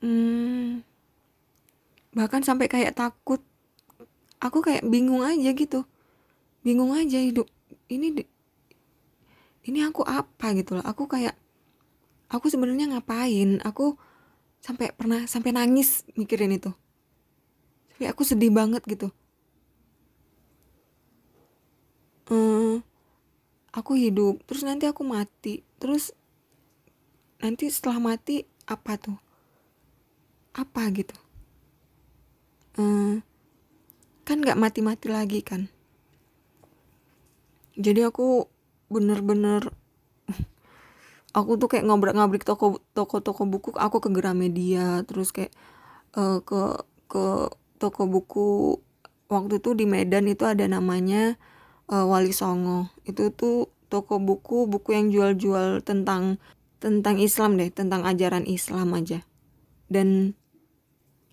hmm, 0.00 0.80
bahkan 2.16 2.40
sampai 2.40 2.66
kayak 2.66 2.96
takut 2.96 3.44
aku 4.40 4.64
kayak 4.64 4.82
bingung 4.88 5.20
aja 5.22 5.52
gitu. 5.52 5.84
Bingung 6.64 6.96
aja 6.96 7.20
hidup. 7.20 7.46
Ini 7.86 8.24
ini 9.68 9.78
aku 9.84 10.02
apa 10.02 10.56
gitu 10.56 10.80
loh. 10.80 10.84
Aku 10.84 11.04
kayak 11.06 11.36
aku 12.32 12.48
sebenarnya 12.48 12.96
ngapain? 12.96 13.60
Aku 13.62 14.00
sampai 14.64 14.92
pernah 14.96 15.28
sampai 15.28 15.52
nangis 15.52 16.08
mikirin 16.16 16.56
itu. 16.56 16.72
Tapi 17.94 18.04
aku 18.08 18.24
sedih 18.24 18.52
banget 18.52 18.80
gitu. 18.88 19.12
Hmm, 22.30 22.80
aku 23.74 23.98
hidup 23.98 24.40
terus 24.48 24.64
nanti 24.64 24.88
aku 24.88 25.04
mati. 25.04 25.60
Terus 25.76 26.16
nanti 27.40 27.68
setelah 27.68 28.00
mati 28.00 28.48
apa 28.64 28.96
tuh? 28.96 29.18
Apa 30.56 30.88
gitu? 30.94 31.16
Hmm, 32.78 33.20
kan 34.24 34.40
nggak 34.40 34.58
mati-mati 34.60 35.08
lagi 35.10 35.40
kan. 35.44 35.68
Jadi 37.80 38.04
aku 38.04 38.46
bener-bener 38.90 39.72
aku 41.38 41.56
tuh 41.56 41.68
kayak 41.70 41.86
ngobrak-ngabrik 41.86 42.42
toko 42.42 42.82
toko 42.92 43.22
toko 43.22 43.46
buku 43.46 43.72
aku 43.78 44.02
ke 44.02 44.10
Gramedia 44.10 45.06
terus 45.06 45.30
kayak 45.30 45.54
uh, 46.18 46.42
ke 46.42 46.84
ke 47.06 47.50
toko 47.80 48.02
buku 48.04 48.78
waktu 49.30 49.62
itu 49.62 49.72
di 49.78 49.86
Medan 49.86 50.26
itu 50.26 50.42
ada 50.44 50.66
namanya 50.66 51.38
uh, 51.88 52.04
Wali 52.06 52.34
Songo. 52.34 52.90
Itu 53.06 53.30
tuh 53.34 53.70
toko 53.90 54.18
buku 54.22 54.70
buku 54.70 54.94
yang 54.94 55.08
jual-jual 55.10 55.82
tentang 55.82 56.38
tentang 56.80 57.20
Islam 57.20 57.60
deh 57.60 57.70
tentang 57.70 58.02
ajaran 58.04 58.44
Islam 58.44 58.94
aja. 58.96 59.22
Dan 59.90 60.38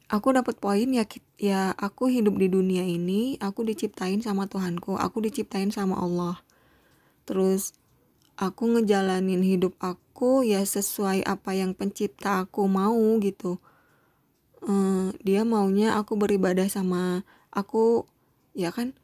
aku 0.07 0.31
dapat 0.31 0.55
poin 0.63 0.87
ya 0.87 1.03
ya 1.35 1.75
aku 1.75 2.07
hidup 2.07 2.39
di 2.39 2.47
dunia 2.47 2.87
ini 2.87 3.35
aku 3.43 3.67
diciptain 3.67 4.23
sama 4.23 4.47
Tuhanku 4.47 4.95
aku 4.95 5.19
diciptain 5.23 5.69
sama 5.69 5.99
Allah. 5.99 6.39
Terus 7.27 7.75
aku 8.39 8.71
ngejalanin 8.79 9.43
hidup 9.43 9.75
aku 9.83 10.47
ya 10.47 10.63
sesuai 10.63 11.27
apa 11.27 11.51
yang 11.59 11.75
pencipta 11.75 12.47
aku 12.47 12.65
mau 12.71 13.19
gitu. 13.19 13.59
Uh, 14.63 15.13
dia 15.21 15.45
maunya 15.45 15.93
aku 15.99 16.15
beribadah 16.15 16.71
sama 16.71 17.27
aku 17.51 18.07
ya 18.55 18.71
kan? 18.71 18.95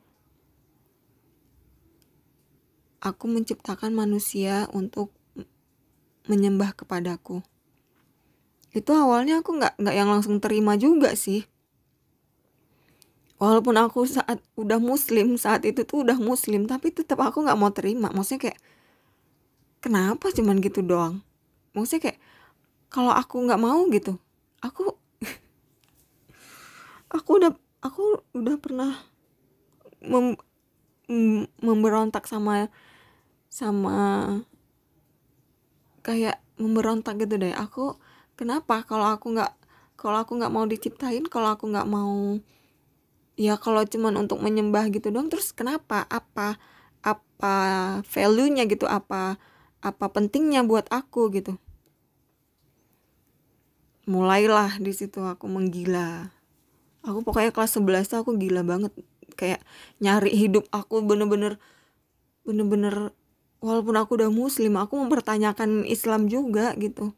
Aku 3.03 3.27
menciptakan 3.27 3.91
manusia 3.91 4.71
untuk 4.71 5.11
menyembah 6.31 6.71
kepadaku 6.71 7.43
itu 8.73 8.91
awalnya 8.91 9.45
aku 9.45 9.57
nggak 9.61 9.77
nggak 9.77 9.95
yang 9.95 10.09
langsung 10.09 10.41
terima 10.41 10.73
juga 10.75 11.13
sih. 11.13 11.45
Walaupun 13.37 13.75
aku 13.77 14.07
saat 14.07 14.39
udah 14.55 14.79
muslim 14.79 15.35
saat 15.37 15.67
itu 15.67 15.83
tuh 15.83 16.07
udah 16.07 16.15
muslim 16.17 16.65
tapi 16.65 16.89
tetap 16.89 17.21
aku 17.21 17.45
nggak 17.45 17.59
mau 17.59 17.69
terima. 17.69 18.09
Maksudnya 18.09 18.49
kayak 18.49 18.59
kenapa 19.83 20.33
cuman 20.33 20.57
gitu 20.63 20.81
doang? 20.81 21.21
Maksudnya 21.77 22.11
kayak 22.11 22.19
kalau 22.93 23.13
aku 23.13 23.41
nggak 23.45 23.61
mau 23.61 23.81
gitu 23.89 24.17
aku 24.63 24.95
aku 27.17 27.29
udah 27.43 27.51
aku 27.83 28.23
udah 28.31 28.55
pernah 28.57 28.91
mem, 29.99 30.39
memberontak 31.59 32.23
sama 32.25 32.71
sama 33.51 33.97
kayak 36.01 36.39
memberontak 36.55 37.19
gitu 37.19 37.35
deh. 37.35 37.53
Aku 37.53 37.99
kenapa? 38.35 38.83
Kalau 38.85 39.07
aku 39.13 39.33
nggak 39.35 39.51
kalau 39.97 40.17
aku 40.19 40.35
nggak 40.35 40.53
mau 40.53 40.65
diciptain 40.67 41.23
kalau 41.29 41.55
aku 41.55 41.69
nggak 41.69 41.87
mau 41.87 42.41
ya 43.39 43.57
kalau 43.57 43.81
cuman 43.87 44.19
untuk 44.19 44.43
menyembah 44.43 44.89
gitu 44.91 45.09
dong 45.09 45.29
terus 45.31 45.55
kenapa? 45.55 46.05
Apa 46.09 46.57
apa 47.03 47.55
value 48.05 48.49
nya 48.53 48.63
gitu? 48.67 48.85
Apa 48.89 49.37
apa 49.83 50.05
pentingnya 50.11 50.63
buat 50.65 50.87
aku 50.91 51.31
gitu? 51.33 51.57
Mulailah 54.03 54.83
di 54.83 54.91
situ 54.91 55.23
aku 55.23 55.47
menggila. 55.47 56.33
Aku 57.03 57.23
pokoknya 57.23 57.51
kelas 57.55 57.79
11 57.79 58.11
tuh 58.11 58.19
aku 58.23 58.35
gila 58.35 58.63
banget. 58.63 58.91
Kayak 59.39 59.63
nyari 60.03 60.31
hidup 60.35 60.67
aku 60.71 61.03
bener-bener 61.03 61.59
bener-bener 62.43 63.15
walaupun 63.63 63.95
aku 63.95 64.19
udah 64.19 64.27
muslim 64.27 64.75
aku 64.75 64.99
mempertanyakan 64.99 65.87
Islam 65.87 66.27
juga 66.27 66.75
gitu 66.75 67.15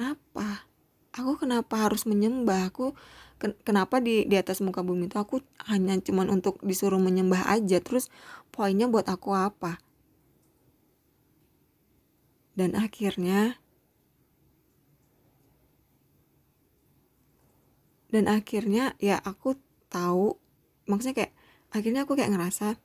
kenapa? 0.00 0.64
Aku 1.12 1.36
kenapa 1.36 1.76
harus 1.76 2.08
menyembah? 2.08 2.72
Aku 2.72 2.96
ken 3.36 3.52
kenapa 3.68 4.00
di 4.00 4.24
di 4.24 4.40
atas 4.40 4.64
muka 4.64 4.80
bumi 4.80 5.12
itu 5.12 5.20
aku 5.20 5.44
hanya 5.68 5.92
cuman 6.00 6.32
untuk 6.32 6.56
disuruh 6.64 6.96
menyembah 6.96 7.44
aja? 7.52 7.84
Terus 7.84 8.08
poinnya 8.48 8.88
buat 8.88 9.04
aku 9.12 9.36
apa? 9.36 9.76
Dan 12.56 12.72
akhirnya 12.80 13.60
dan 18.08 18.24
akhirnya 18.24 18.96
ya 18.96 19.20
aku 19.20 19.60
tahu 19.92 20.40
maksudnya 20.88 21.28
kayak 21.28 21.32
akhirnya 21.76 22.08
aku 22.08 22.16
kayak 22.16 22.32
ngerasa 22.32 22.80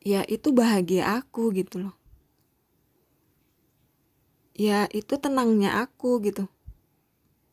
ya 0.00 0.24
itu 0.24 0.48
bahagia 0.56 1.20
aku 1.20 1.52
gitu 1.52 1.84
loh 1.84 1.99
ya 4.60 4.84
itu 4.92 5.16
tenangnya 5.16 5.80
aku 5.80 6.20
gitu. 6.20 6.44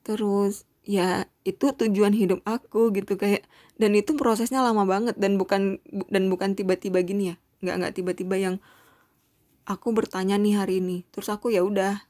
Terus 0.03 0.67
ya 0.83 1.31
itu 1.47 1.71
tujuan 1.71 2.11
hidup 2.11 2.43
aku 2.43 2.91
gitu 2.91 3.15
kayak 3.15 3.47
dan 3.79 3.95
itu 3.95 4.15
prosesnya 4.19 4.59
lama 4.59 4.83
banget 4.83 5.15
dan 5.15 5.39
bukan 5.39 5.79
dan 6.11 6.27
bukan 6.27 6.59
tiba-tiba 6.59 6.99
gini 7.07 7.31
ya. 7.31 7.35
Nggak 7.63 7.75
nggak 7.79 7.93
tiba-tiba 7.95 8.35
yang 8.35 8.55
aku 9.63 9.95
bertanya 9.95 10.35
nih 10.35 10.59
hari 10.59 10.83
ini. 10.83 11.07
Terus 11.15 11.31
aku 11.31 11.47
ya 11.55 11.63
udah 11.63 12.03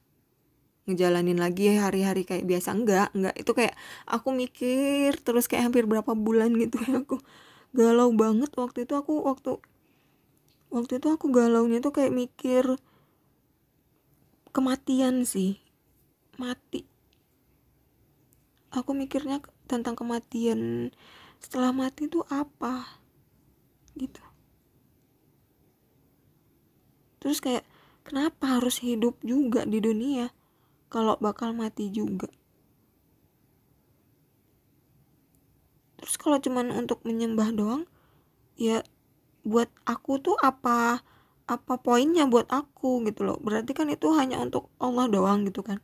ngejalanin 0.90 1.38
lagi 1.38 1.78
hari-hari 1.78 2.26
kayak 2.26 2.50
biasa. 2.50 2.74
Enggak 2.74 3.14
enggak 3.14 3.36
itu 3.38 3.52
kayak 3.54 3.78
aku 4.10 4.34
mikir 4.34 5.14
terus 5.22 5.46
kayak 5.46 5.70
hampir 5.70 5.86
berapa 5.86 6.18
bulan 6.18 6.58
gitu 6.58 6.82
ya 6.90 6.98
aku 7.06 7.22
galau 7.78 8.10
banget. 8.18 8.50
Waktu 8.58 8.90
itu 8.90 8.98
aku 8.98 9.22
waktu 9.30 9.62
waktu 10.74 10.98
itu 10.98 11.08
aku 11.14 11.30
galaunya 11.30 11.86
tuh 11.86 11.94
kayak 11.94 12.10
mikir 12.10 12.82
kematian 14.58 15.22
sih. 15.22 15.62
Mati. 16.42 16.82
Aku 18.74 18.98
mikirnya 18.98 19.38
tentang 19.70 19.94
kematian. 19.94 20.90
Setelah 21.38 21.70
mati 21.70 22.10
itu 22.10 22.26
apa? 22.26 22.98
Gitu. 23.94 24.18
Terus 27.22 27.38
kayak 27.38 27.70
kenapa 28.02 28.58
harus 28.58 28.82
hidup 28.82 29.22
juga 29.22 29.62
di 29.62 29.78
dunia 29.78 30.34
kalau 30.90 31.22
bakal 31.22 31.54
mati 31.54 31.94
juga? 31.94 32.34
Terus 36.02 36.18
kalau 36.18 36.42
cuman 36.42 36.74
untuk 36.74 37.06
menyembah 37.06 37.54
doang 37.54 37.86
ya 38.58 38.82
buat 39.46 39.70
aku 39.86 40.18
tuh 40.18 40.38
apa 40.42 41.06
apa 41.48 41.80
poinnya 41.80 42.28
buat 42.28 42.52
aku 42.52 43.08
gitu 43.08 43.24
loh. 43.24 43.40
Berarti 43.40 43.72
kan 43.72 43.88
itu 43.88 44.12
hanya 44.12 44.44
untuk 44.44 44.68
Allah 44.84 45.08
doang 45.08 45.48
gitu 45.48 45.64
kan. 45.64 45.80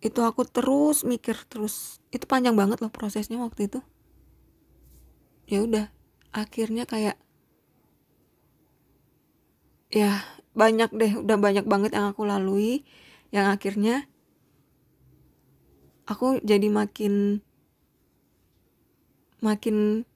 Itu 0.00 0.24
aku 0.24 0.48
terus 0.48 1.04
mikir 1.04 1.36
terus. 1.52 2.00
Itu 2.08 2.24
panjang 2.24 2.56
banget 2.56 2.80
loh 2.80 2.88
prosesnya 2.88 3.36
waktu 3.38 3.68
itu. 3.68 3.80
Ya 5.48 5.60
udah 5.64 5.92
akhirnya 6.32 6.88
kayak 6.88 7.20
ya 9.88 10.20
banyak 10.52 10.92
deh 10.92 11.12
udah 11.20 11.36
banyak 11.36 11.68
banget 11.68 11.92
yang 11.92 12.08
aku 12.08 12.24
lalui. 12.24 12.88
Yang 13.28 13.46
akhirnya 13.52 13.94
aku 16.08 16.40
jadi 16.40 16.72
makin 16.72 17.44
makin 19.44 20.08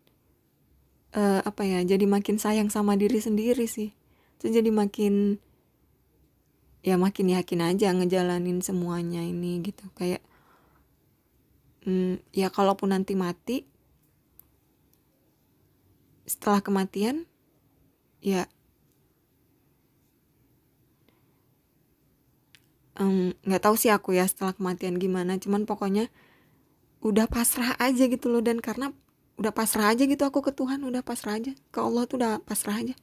uh, 1.13 1.41
apa 1.45 1.63
ya 1.65 1.81
jadi 1.85 2.05
makin 2.09 2.41
sayang 2.41 2.69
sama 2.73 2.97
diri 2.97 3.21
sendiri 3.21 3.69
sih. 3.69 3.93
Itu 4.41 4.51
jadi 4.51 4.69
makin 4.73 5.39
ya 6.83 6.99
makin 6.99 7.31
yakin 7.31 7.61
aja 7.63 7.95
ngejalanin 7.95 8.59
semuanya 8.65 9.23
ini 9.23 9.63
gitu. 9.63 9.87
Kayak 9.95 10.25
hmm, 11.87 12.21
ya 12.35 12.49
kalaupun 12.51 12.91
nanti 12.91 13.15
mati 13.15 13.69
setelah 16.27 16.65
kematian 16.65 17.27
ya 18.23 18.47
nggak 23.43 23.63
um, 23.63 23.65
tahu 23.67 23.75
sih 23.75 23.91
aku 23.91 24.15
ya 24.15 24.25
setelah 24.27 24.57
kematian 24.57 24.97
gimana. 24.99 25.37
Cuman 25.39 25.69
pokoknya 25.69 26.09
udah 27.03 27.27
pasrah 27.27 27.75
aja 27.83 28.07
gitu 28.07 28.31
loh. 28.31 28.43
Dan 28.45 28.63
karena 28.63 28.95
udah 29.41 29.53
pasrah 29.53 29.93
aja 29.93 30.05
gitu 30.05 30.23
aku 30.25 30.45
ke 30.45 30.53
Tuhan 30.53 30.85
udah 30.85 31.01
pasrah 31.01 31.39
aja. 31.39 31.53
Ke 31.73 31.79
Allah 31.81 32.05
tuh 32.05 32.21
udah 32.21 32.43
pasrah 32.45 32.77
aja. 32.81 32.95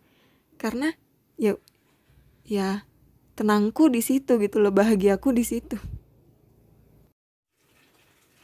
Karena 0.60 0.94
ya 1.40 1.56
ya 2.46 2.84
tenangku 3.40 3.88
di 3.88 4.04
situ 4.04 4.36
gitu 4.42 4.60
loh 4.60 4.74
bahagiaku 4.74 5.32
di 5.32 5.48
situ. 5.48 5.80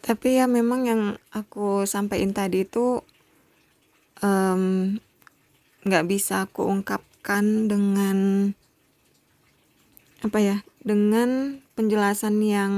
Tapi 0.06 0.38
ya 0.38 0.46
memang 0.46 0.86
yang 0.86 1.02
aku 1.34 1.90
sampaikan 1.90 2.30
tadi 2.30 2.62
itu 2.64 3.02
nggak 5.82 6.04
um, 6.06 6.10
bisa 6.10 6.46
aku 6.46 6.70
ungkapkan 6.70 7.66
dengan 7.66 8.50
apa 10.22 10.40
ya 10.42 10.58
dengan 10.86 11.62
penjelasan 11.74 12.38
yang 12.46 12.74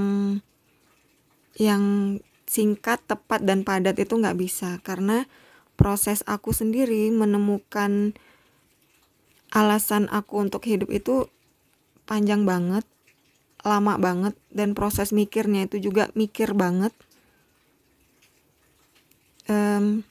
yang 1.60 2.18
singkat, 2.48 3.04
tepat 3.04 3.44
dan 3.44 3.68
padat 3.68 4.00
itu 4.00 4.16
nggak 4.16 4.40
bisa 4.40 4.80
karena 4.82 5.28
proses 5.78 6.24
aku 6.26 6.56
sendiri 6.56 7.12
menemukan 7.14 8.16
alasan 9.54 10.10
aku 10.10 10.42
untuk 10.42 10.64
hidup 10.66 10.90
itu 10.90 11.28
panjang 12.08 12.48
banget, 12.48 12.88
lama 13.62 14.00
banget 14.00 14.34
dan 14.50 14.74
proses 14.74 15.12
mikirnya 15.12 15.68
itu 15.68 15.78
juga 15.78 16.10
mikir 16.16 16.56
banget. 16.56 16.96
Um, 19.48 20.04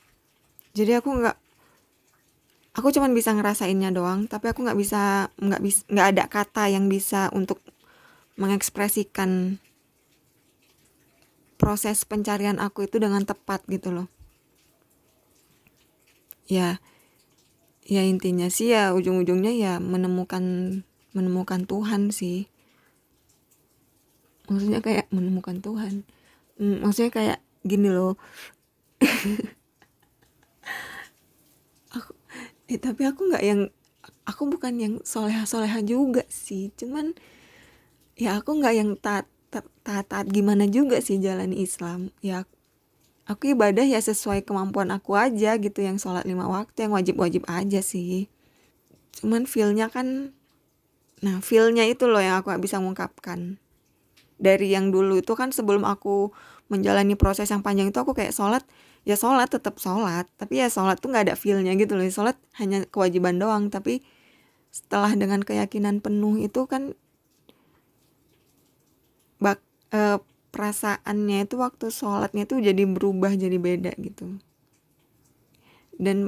jadi 0.77 1.01
aku 1.01 1.13
nggak 1.13 1.37
aku 2.77 2.93
cuman 2.93 3.17
bisa 3.17 3.33
ngerasainnya 3.33 3.89
doang 3.93 4.29
tapi 4.29 4.53
aku 4.53 4.65
nggak 4.65 4.77
bisa 4.77 5.33
nggak 5.41 5.61
bisa 5.65 5.81
nggak 5.89 6.09
ada 6.13 6.25
kata 6.29 6.65
yang 6.69 6.93
bisa 6.93 7.33
untuk 7.33 7.61
mengekspresikan 8.37 9.61
proses 11.57 12.05
pencarian 12.05 12.61
aku 12.61 12.89
itu 12.89 13.01
dengan 13.01 13.25
tepat 13.25 13.65
gitu 13.69 13.93
loh. 13.93 14.09
Ya 16.47 16.79
ya 17.87 18.03
intinya 18.03 18.51
sih 18.51 18.75
ya 18.75 18.91
ujung-ujungnya 18.95 19.53
ya 19.55 19.73
menemukan 19.83 20.45
menemukan 21.17 21.65
Tuhan 21.65 22.13
sih. 22.13 22.47
Maksudnya 24.47 24.85
kayak 24.85 25.11
menemukan 25.11 25.59
Tuhan. 25.59 26.07
Hmm, 26.61 26.85
maksudnya 26.85 27.11
kayak 27.11 27.39
gini 27.67 27.91
loh. 27.91 28.15
Aku 31.97 32.13
eh 32.67 32.83
tapi 32.83 33.07
aku 33.07 33.31
nggak 33.31 33.45
yang 33.47 33.71
aku 34.27 34.51
bukan 34.51 34.75
yang 34.77 34.95
soleha 35.07 35.47
soleha 35.47 35.79
juga 35.83 36.27
sih. 36.29 36.75
Cuman 36.75 37.15
ya 38.19 38.43
aku 38.43 38.59
nggak 38.59 38.75
yang 38.75 38.91
taat 38.99 39.31
taat 39.85 40.11
taat 40.11 40.27
gimana 40.29 40.67
juga 40.67 40.99
sih 40.99 41.23
jalan 41.23 41.55
Islam? 41.55 42.11
Ya 42.21 42.45
aku 43.29 43.55
ibadah 43.55 43.87
ya 43.87 44.01
sesuai 44.03 44.43
kemampuan 44.43 44.91
aku 44.91 45.15
aja 45.15 45.55
gitu 45.59 45.83
yang 45.83 46.01
sholat 46.01 46.25
lima 46.27 46.47
waktu 46.51 46.89
yang 46.89 46.93
wajib-wajib 46.95 47.47
aja 47.47 47.81
sih. 47.85 48.29
Cuman 49.17 49.47
feelnya 49.47 49.93
kan 49.93 50.35
nah 51.25 51.41
feelnya 51.41 51.89
itu 51.89 52.05
loh 52.05 52.21
yang 52.21 52.45
aku 52.45 52.53
gak 52.53 52.61
bisa 52.61 52.77
mengungkapkan 52.77 53.57
dari 54.37 54.69
yang 54.77 54.93
dulu 54.93 55.17
itu 55.25 55.33
kan 55.33 55.49
sebelum 55.49 55.89
aku 55.89 56.29
menjalani 56.69 57.17
proses 57.17 57.49
yang 57.49 57.65
panjang 57.65 57.89
itu 57.89 57.97
aku 57.97 58.13
kayak 58.13 58.37
sholat 58.37 58.63
ya 59.07 59.15
sholat 59.15 59.49
tetap 59.49 59.79
sholat. 59.79 60.29
Tapi 60.37 60.61
ya 60.61 60.69
sholat 60.69 60.99
tuh 61.01 61.15
nggak 61.15 61.31
ada 61.31 61.35
feelnya 61.39 61.73
gitu 61.79 61.95
loh. 61.97 62.05
Sholat 62.05 62.37
hanya 62.61 62.85
kewajiban 62.91 63.39
doang. 63.39 63.71
Tapi 63.71 64.03
setelah 64.75 65.15
dengan 65.15 65.41
keyakinan 65.41 66.03
penuh 66.05 66.37
itu 66.43 66.69
kan 66.69 66.99
uh, 69.93 70.19
perasaannya 70.57 71.45
itu 71.45 71.61
waktu 71.61 71.93
sholatnya 71.93 72.49
tuh 72.49 72.65
jadi 72.65 72.89
berubah 72.89 73.37
jadi 73.37 73.61
beda 73.61 73.93
gitu. 74.01 74.41
Dan 76.01 76.19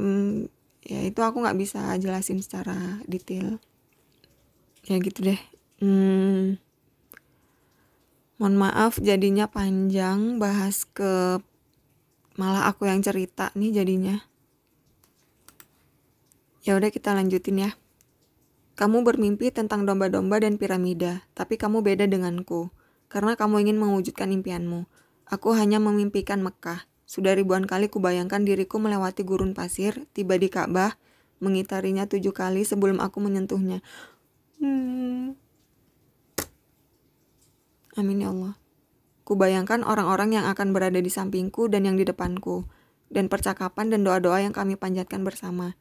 ya 0.85 1.01
itu 1.01 1.21
aku 1.25 1.40
nggak 1.40 1.57
bisa 1.57 1.97
jelasin 1.97 2.44
secara 2.44 3.01
detail. 3.09 3.57
Ya 4.85 5.01
gitu 5.01 5.33
deh. 5.33 5.40
Hmm, 5.81 6.61
mohon 8.37 8.57
maaf 8.61 9.01
jadinya 9.01 9.49
panjang 9.49 10.37
bahas 10.37 10.85
ke 10.85 11.40
malah 12.37 12.68
aku 12.68 12.85
yang 12.85 13.01
cerita 13.01 13.49
nih 13.57 13.81
jadinya. 13.81 14.21
Ya 16.68 16.77
udah 16.77 16.92
kita 16.92 17.16
lanjutin 17.16 17.64
ya. 17.64 17.71
Kamu 18.77 19.03
bermimpi 19.03 19.51
tentang 19.51 19.88
domba-domba 19.88 20.38
dan 20.38 20.55
piramida, 20.55 21.27
tapi 21.35 21.59
kamu 21.59 21.83
beda 21.83 22.07
denganku 22.07 22.71
karena 23.09 23.35
kamu 23.35 23.68
ingin 23.68 23.77
mewujudkan 23.81 24.31
impianmu. 24.33 24.85
Aku 25.29 25.53
hanya 25.57 25.77
memimpikan 25.81 26.40
Mekah. 26.40 26.88
Sudah 27.09 27.33
ribuan 27.33 27.64
kali 27.64 27.88
kubayangkan 27.88 28.44
diriku 28.44 28.77
melewati 28.77 29.25
gurun 29.25 29.57
pasir, 29.57 30.05
tiba 30.12 30.37
di 30.37 30.53
Ka'bah, 30.53 31.01
mengitarinya 31.40 32.05
tujuh 32.05 32.37
kali 32.37 32.68
sebelum 32.68 33.01
aku 33.01 33.25
menyentuhnya. 33.25 33.81
Hmm. 34.61 35.37
Amin 37.97 38.23
ya 38.23 38.31
Allah. 38.31 38.55
Kubayangkan 39.25 39.85
orang-orang 39.85 40.40
yang 40.40 40.47
akan 40.49 40.73
berada 40.73 41.01
di 41.01 41.09
sampingku 41.09 41.68
dan 41.68 41.85
yang 41.85 41.97
di 41.97 42.05
depanku, 42.05 42.68
dan 43.09 43.29
percakapan 43.33 43.88
dan 43.88 44.05
doa-doa 44.05 44.44
yang 44.44 44.53
kami 44.53 44.77
panjatkan 44.77 45.25
bersama. 45.25 45.77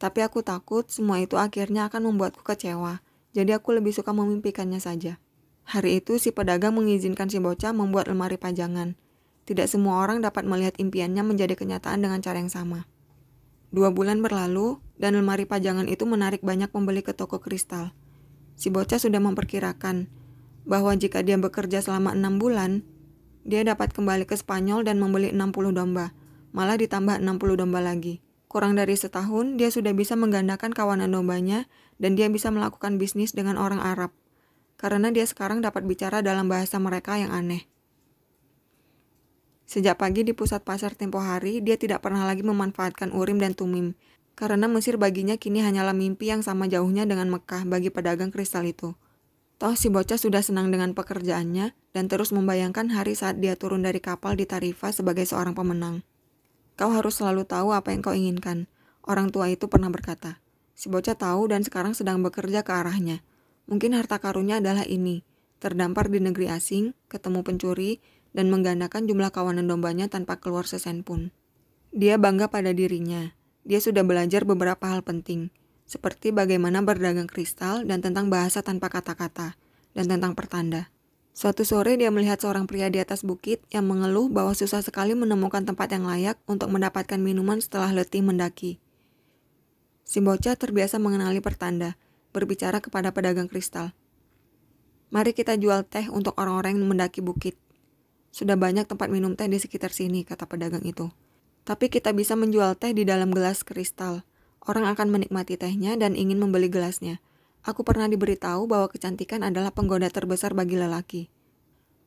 Tapi 0.00 0.24
aku 0.24 0.40
takut 0.40 0.88
semua 0.88 1.20
itu 1.20 1.36
akhirnya 1.36 1.92
akan 1.92 2.12
membuatku 2.12 2.40
kecewa, 2.40 3.04
jadi 3.36 3.60
aku 3.60 3.76
lebih 3.76 3.92
suka 3.92 4.16
memimpikannya 4.16 4.80
saja. 4.80 5.20
Hari 5.68 6.02
itu 6.02 6.16
si 6.16 6.32
pedagang 6.32 6.74
mengizinkan 6.78 7.28
si 7.28 7.36
bocah 7.42 7.70
membuat 7.76 8.08
lemari 8.08 8.40
pajangan. 8.40 8.96
Tidak 9.44 9.66
semua 9.66 10.00
orang 10.02 10.22
dapat 10.22 10.46
melihat 10.46 10.78
impiannya 10.78 11.26
menjadi 11.26 11.58
kenyataan 11.58 12.00
dengan 12.00 12.22
cara 12.22 12.38
yang 12.38 12.52
sama. 12.52 12.86
Dua 13.70 13.94
bulan 13.94 14.18
berlalu, 14.18 14.82
dan 14.98 15.14
lemari 15.14 15.46
pajangan 15.46 15.86
itu 15.86 16.02
menarik 16.04 16.42
banyak 16.42 16.68
pembeli 16.74 17.06
ke 17.06 17.14
toko 17.14 17.38
kristal. 17.38 17.94
Si 18.58 18.68
bocah 18.68 18.98
sudah 19.00 19.22
memperkirakan 19.22 20.10
bahwa 20.68 20.92
jika 20.98 21.24
dia 21.24 21.40
bekerja 21.40 21.80
selama 21.80 22.12
enam 22.12 22.36
bulan, 22.36 22.84
dia 23.46 23.64
dapat 23.64 23.96
kembali 23.96 24.28
ke 24.28 24.36
Spanyol 24.36 24.84
dan 24.84 25.00
membeli 25.00 25.32
60 25.32 25.72
domba, 25.72 26.12
malah 26.52 26.76
ditambah 26.76 27.22
60 27.22 27.56
domba 27.56 27.80
lagi. 27.80 28.20
Kurang 28.50 28.74
dari 28.74 28.98
setahun, 28.98 29.56
dia 29.56 29.70
sudah 29.70 29.94
bisa 29.94 30.18
menggandakan 30.18 30.74
kawanan 30.74 31.14
dombanya 31.14 31.70
dan 32.02 32.18
dia 32.18 32.26
bisa 32.26 32.50
melakukan 32.50 32.98
bisnis 32.98 33.32
dengan 33.32 33.56
orang 33.56 33.78
Arab 33.78 34.10
karena 34.80 35.12
dia 35.12 35.28
sekarang 35.28 35.60
dapat 35.60 35.84
bicara 35.84 36.24
dalam 36.24 36.48
bahasa 36.48 36.80
mereka 36.80 37.20
yang 37.20 37.28
aneh. 37.28 37.68
Sejak 39.68 40.00
pagi 40.00 40.24
di 40.24 40.32
pusat 40.32 40.64
pasar 40.64 40.96
tempo 40.96 41.20
hari, 41.20 41.60
dia 41.60 41.76
tidak 41.76 42.00
pernah 42.00 42.24
lagi 42.24 42.40
memanfaatkan 42.40 43.12
Urim 43.12 43.36
dan 43.36 43.52
Tumim, 43.52 43.92
karena 44.32 44.64
Mesir 44.72 44.96
baginya 44.96 45.36
kini 45.36 45.60
hanyalah 45.60 45.92
mimpi 45.92 46.32
yang 46.32 46.40
sama 46.40 46.64
jauhnya 46.64 47.04
dengan 47.04 47.28
Mekah 47.28 47.68
bagi 47.68 47.92
pedagang 47.92 48.32
kristal 48.32 48.64
itu. 48.64 48.96
Toh 49.60 49.76
si 49.76 49.92
bocah 49.92 50.16
sudah 50.16 50.40
senang 50.40 50.72
dengan 50.72 50.96
pekerjaannya 50.96 51.76
dan 51.92 52.04
terus 52.08 52.32
membayangkan 52.32 52.88
hari 52.88 53.12
saat 53.12 53.44
dia 53.44 53.60
turun 53.60 53.84
dari 53.84 54.00
kapal 54.00 54.32
di 54.32 54.48
Tarifa 54.48 54.88
sebagai 54.88 55.28
seorang 55.28 55.52
pemenang. 55.52 56.00
Kau 56.80 56.88
harus 56.96 57.20
selalu 57.20 57.44
tahu 57.44 57.76
apa 57.76 57.92
yang 57.92 58.00
kau 58.00 58.16
inginkan. 58.16 58.72
Orang 59.04 59.28
tua 59.28 59.52
itu 59.52 59.68
pernah 59.68 59.92
berkata. 59.92 60.40
Si 60.72 60.88
bocah 60.88 61.12
tahu 61.12 61.52
dan 61.52 61.60
sekarang 61.60 61.92
sedang 61.92 62.24
bekerja 62.24 62.64
ke 62.64 62.72
arahnya. 62.72 63.20
Mungkin 63.70 63.94
harta 63.94 64.18
karunnya 64.18 64.58
adalah 64.58 64.82
ini, 64.82 65.22
terdampar 65.62 66.10
di 66.10 66.18
negeri 66.18 66.50
asing, 66.50 66.98
ketemu 67.06 67.46
pencuri, 67.46 68.02
dan 68.34 68.50
menggandakan 68.50 69.06
jumlah 69.06 69.30
kawanan 69.30 69.70
dombanya 69.70 70.10
tanpa 70.10 70.42
keluar 70.42 70.66
sesen 70.66 71.06
pun. 71.06 71.30
Dia 71.94 72.18
bangga 72.18 72.50
pada 72.50 72.74
dirinya. 72.74 73.34
Dia 73.62 73.78
sudah 73.78 74.02
belajar 74.02 74.42
beberapa 74.42 74.90
hal 74.90 75.06
penting, 75.06 75.54
seperti 75.86 76.34
bagaimana 76.34 76.82
berdagang 76.82 77.30
kristal 77.30 77.86
dan 77.86 78.02
tentang 78.02 78.26
bahasa 78.26 78.62
tanpa 78.62 78.90
kata-kata, 78.90 79.54
dan 79.94 80.06
tentang 80.10 80.34
pertanda. 80.34 80.90
Suatu 81.30 81.62
sore 81.62 81.94
dia 81.94 82.10
melihat 82.10 82.42
seorang 82.42 82.66
pria 82.66 82.90
di 82.90 82.98
atas 82.98 83.22
bukit 83.22 83.62
yang 83.70 83.86
mengeluh 83.86 84.26
bahwa 84.26 84.50
susah 84.50 84.82
sekali 84.82 85.14
menemukan 85.14 85.62
tempat 85.62 85.94
yang 85.94 86.04
layak 86.06 86.36
untuk 86.50 86.74
mendapatkan 86.74 87.22
minuman 87.22 87.62
setelah 87.62 87.94
letih 87.94 88.22
mendaki. 88.22 88.82
Si 90.02 90.18
bocah 90.18 90.58
terbiasa 90.58 90.98
mengenali 90.98 91.38
pertanda, 91.38 91.94
berbicara 92.30 92.78
kepada 92.82 93.10
pedagang 93.10 93.50
kristal. 93.50 93.94
Mari 95.10 95.34
kita 95.34 95.58
jual 95.58 95.82
teh 95.82 96.06
untuk 96.06 96.38
orang-orang 96.38 96.78
yang 96.78 96.86
mendaki 96.86 97.18
bukit. 97.18 97.58
Sudah 98.30 98.54
banyak 98.54 98.86
tempat 98.86 99.10
minum 99.10 99.34
teh 99.34 99.50
di 99.50 99.58
sekitar 99.58 99.90
sini, 99.90 100.22
kata 100.22 100.46
pedagang 100.46 100.86
itu. 100.86 101.10
Tapi 101.66 101.90
kita 101.90 102.14
bisa 102.14 102.38
menjual 102.38 102.78
teh 102.78 102.94
di 102.94 103.02
dalam 103.02 103.34
gelas 103.34 103.66
kristal. 103.66 104.22
Orang 104.62 104.86
akan 104.86 105.10
menikmati 105.10 105.58
tehnya 105.58 105.98
dan 105.98 106.14
ingin 106.14 106.38
membeli 106.38 106.70
gelasnya. 106.70 107.18
Aku 107.66 107.82
pernah 107.82 108.06
diberitahu 108.06 108.70
bahwa 108.70 108.86
kecantikan 108.86 109.42
adalah 109.42 109.74
penggoda 109.74 110.08
terbesar 110.08 110.54
bagi 110.54 110.78
lelaki. 110.78 111.22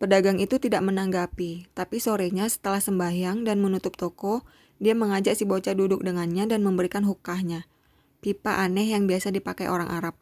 Pedagang 0.01 0.41
itu 0.41 0.57
tidak 0.57 0.83
menanggapi, 0.83 1.71
tapi 1.75 2.01
sorenya 2.01 2.49
setelah 2.49 2.79
sembahyang 2.81 3.45
dan 3.45 3.61
menutup 3.61 3.95
toko, 3.95 4.43
dia 4.81 4.97
mengajak 4.97 5.37
si 5.37 5.47
bocah 5.47 5.77
duduk 5.77 6.03
dengannya 6.03 6.49
dan 6.49 6.65
memberikan 6.65 7.07
hukahnya. 7.07 7.69
Pipa 8.23 8.63
aneh 8.63 8.95
yang 8.95 9.03
biasa 9.03 9.35
dipakai 9.35 9.67
orang 9.67 9.91
Arab. 9.91 10.15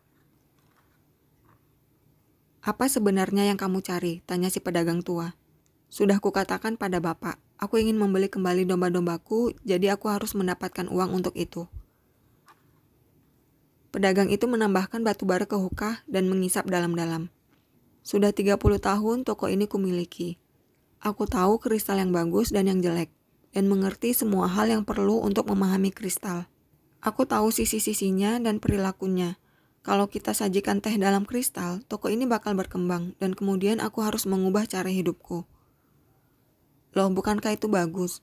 Apa 2.66 2.90
sebenarnya 2.90 3.46
yang 3.46 3.62
kamu 3.62 3.86
cari? 3.86 4.26
Tanya 4.26 4.50
si 4.50 4.58
pedagang 4.58 5.06
tua. 5.06 5.38
Sudah 5.86 6.18
kukatakan 6.18 6.82
pada 6.82 6.98
bapak, 6.98 7.38
aku 7.62 7.78
ingin 7.78 8.02
membeli 8.02 8.26
kembali 8.26 8.66
domba-dombaku, 8.66 9.54
jadi 9.62 9.94
aku 9.94 10.10
harus 10.10 10.34
mendapatkan 10.34 10.90
uang 10.90 11.14
untuk 11.14 11.38
itu. 11.38 11.70
Pedagang 13.94 14.34
itu 14.34 14.50
menambahkan 14.50 15.06
batu 15.06 15.30
bara 15.30 15.46
ke 15.46 15.62
hukah 15.62 16.02
dan 16.10 16.26
mengisap 16.26 16.66
dalam-dalam. 16.66 17.30
Sudah 18.02 18.34
30 18.34 18.58
tahun 18.82 19.30
toko 19.30 19.46
ini 19.46 19.70
kumiliki. 19.70 20.42
Aku 21.06 21.30
tahu 21.30 21.62
kristal 21.62 22.02
yang 22.02 22.10
bagus 22.10 22.50
dan 22.50 22.66
yang 22.66 22.82
jelek, 22.82 23.14
dan 23.54 23.70
mengerti 23.70 24.18
semua 24.18 24.50
hal 24.50 24.74
yang 24.74 24.82
perlu 24.82 25.22
untuk 25.22 25.46
memahami 25.54 25.94
kristal. 25.94 26.50
Aku 27.02 27.26
tahu 27.26 27.50
sisi-sisinya 27.50 28.38
dan 28.38 28.62
perilakunya. 28.62 29.42
Kalau 29.82 30.06
kita 30.06 30.38
sajikan 30.38 30.86
teh 30.86 30.94
dalam 31.02 31.26
kristal, 31.26 31.82
toko 31.90 32.14
ini 32.14 32.30
bakal 32.30 32.54
berkembang, 32.54 33.18
dan 33.18 33.34
kemudian 33.34 33.82
aku 33.82 34.06
harus 34.06 34.30
mengubah 34.30 34.70
cara 34.70 34.94
hidupku. 34.94 35.50
Loh, 36.94 37.10
bukankah 37.10 37.58
itu 37.58 37.66
bagus? 37.66 38.22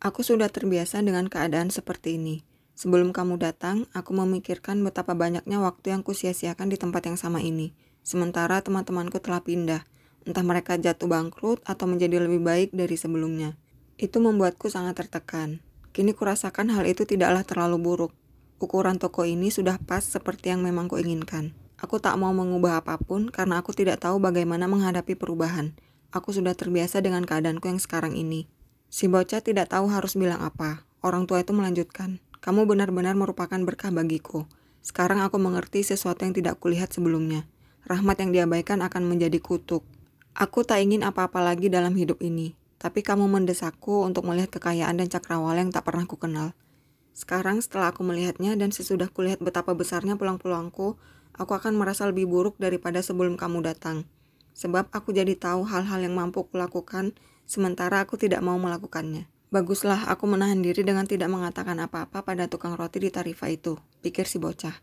Aku 0.00 0.24
sudah 0.24 0.48
terbiasa 0.48 1.04
dengan 1.04 1.28
keadaan 1.28 1.68
seperti 1.68 2.16
ini. 2.16 2.40
Sebelum 2.72 3.12
kamu 3.12 3.36
datang, 3.36 3.84
aku 3.92 4.16
memikirkan 4.16 4.80
betapa 4.80 5.12
banyaknya 5.12 5.60
waktu 5.60 5.92
yang 5.92 6.00
kusia-siakan 6.00 6.72
di 6.72 6.80
tempat 6.80 7.12
yang 7.12 7.20
sama 7.20 7.44
ini. 7.44 7.76
Sementara 8.00 8.64
teman-temanku 8.64 9.20
telah 9.20 9.44
pindah, 9.44 9.84
entah 10.24 10.44
mereka 10.46 10.80
jatuh 10.80 11.12
bangkrut 11.12 11.60
atau 11.68 11.84
menjadi 11.84 12.24
lebih 12.24 12.40
baik 12.40 12.72
dari 12.72 12.96
sebelumnya. 12.96 13.60
Itu 14.00 14.24
membuatku 14.24 14.72
sangat 14.72 14.96
tertekan. 14.96 15.60
Kini 15.98 16.14
kurasakan 16.14 16.70
hal 16.78 16.86
itu 16.86 17.02
tidaklah 17.02 17.42
terlalu 17.42 17.82
buruk. 17.82 18.12
Ukuran 18.62 19.02
toko 19.02 19.26
ini 19.26 19.50
sudah 19.50 19.82
pas 19.82 19.98
seperti 19.98 20.54
yang 20.54 20.62
memang 20.62 20.86
kuinginkan. 20.86 21.58
Aku 21.74 21.98
tak 21.98 22.14
mau 22.22 22.30
mengubah 22.30 22.86
apa 22.86 23.02
pun 23.02 23.26
karena 23.26 23.58
aku 23.58 23.74
tidak 23.74 24.06
tahu 24.06 24.22
bagaimana 24.22 24.70
menghadapi 24.70 25.18
perubahan. 25.18 25.74
Aku 26.14 26.30
sudah 26.30 26.54
terbiasa 26.54 27.02
dengan 27.02 27.26
keadaanku 27.26 27.66
yang 27.66 27.82
sekarang 27.82 28.14
ini. 28.14 28.46
Si 28.86 29.10
bocah 29.10 29.42
tidak 29.42 29.74
tahu 29.74 29.90
harus 29.90 30.14
bilang 30.14 30.38
apa. 30.38 30.86
Orang 31.02 31.26
tua 31.26 31.42
itu 31.42 31.50
melanjutkan. 31.50 32.22
Kamu 32.38 32.70
benar-benar 32.70 33.18
merupakan 33.18 33.58
berkah 33.58 33.90
bagiku. 33.90 34.46
Sekarang 34.86 35.18
aku 35.18 35.42
mengerti 35.42 35.82
sesuatu 35.82 36.22
yang 36.22 36.30
tidak 36.30 36.62
kulihat 36.62 36.94
sebelumnya. 36.94 37.42
Rahmat 37.90 38.22
yang 38.22 38.30
diabaikan 38.30 38.86
akan 38.86 39.02
menjadi 39.02 39.42
kutuk. 39.42 39.82
Aku 40.38 40.62
tak 40.62 40.78
ingin 40.78 41.02
apa-apa 41.02 41.42
lagi 41.42 41.66
dalam 41.66 41.98
hidup 41.98 42.22
ini. 42.22 42.57
Tapi 42.78 43.02
kamu 43.02 43.26
mendesakku 43.26 44.06
untuk 44.06 44.26
melihat 44.26 44.54
kekayaan 44.54 45.02
dan 45.02 45.10
cakrawala 45.10 45.58
yang 45.58 45.74
tak 45.74 45.86
pernah 45.86 46.06
ku 46.06 46.14
kenal. 46.14 46.54
Sekarang 47.10 47.58
setelah 47.58 47.90
aku 47.90 48.06
melihatnya 48.06 48.54
dan 48.54 48.70
sesudah 48.70 49.10
kulihat 49.10 49.42
betapa 49.42 49.74
besarnya 49.74 50.14
pulang-pulangku, 50.14 50.94
aku 51.34 51.52
akan 51.58 51.74
merasa 51.74 52.06
lebih 52.06 52.30
buruk 52.30 52.54
daripada 52.62 53.02
sebelum 53.02 53.34
kamu 53.34 53.66
datang. 53.66 54.06
Sebab 54.54 54.90
aku 54.94 55.10
jadi 55.10 55.34
tahu 55.34 55.66
hal-hal 55.66 56.02
yang 56.02 56.14
mampu 56.14 56.46
kulakukan, 56.46 57.18
sementara 57.46 58.06
aku 58.06 58.14
tidak 58.14 58.38
mau 58.42 58.54
melakukannya. 58.58 59.26
Baguslah 59.48 60.06
aku 60.12 60.28
menahan 60.30 60.60
diri 60.60 60.84
dengan 60.84 61.08
tidak 61.08 61.32
mengatakan 61.32 61.80
apa-apa 61.80 62.20
pada 62.20 62.46
tukang 62.46 62.76
roti 62.76 63.02
di 63.02 63.10
Tarifa 63.10 63.48
itu, 63.48 63.80
pikir 64.04 64.28
si 64.28 64.36
bocah. 64.36 64.76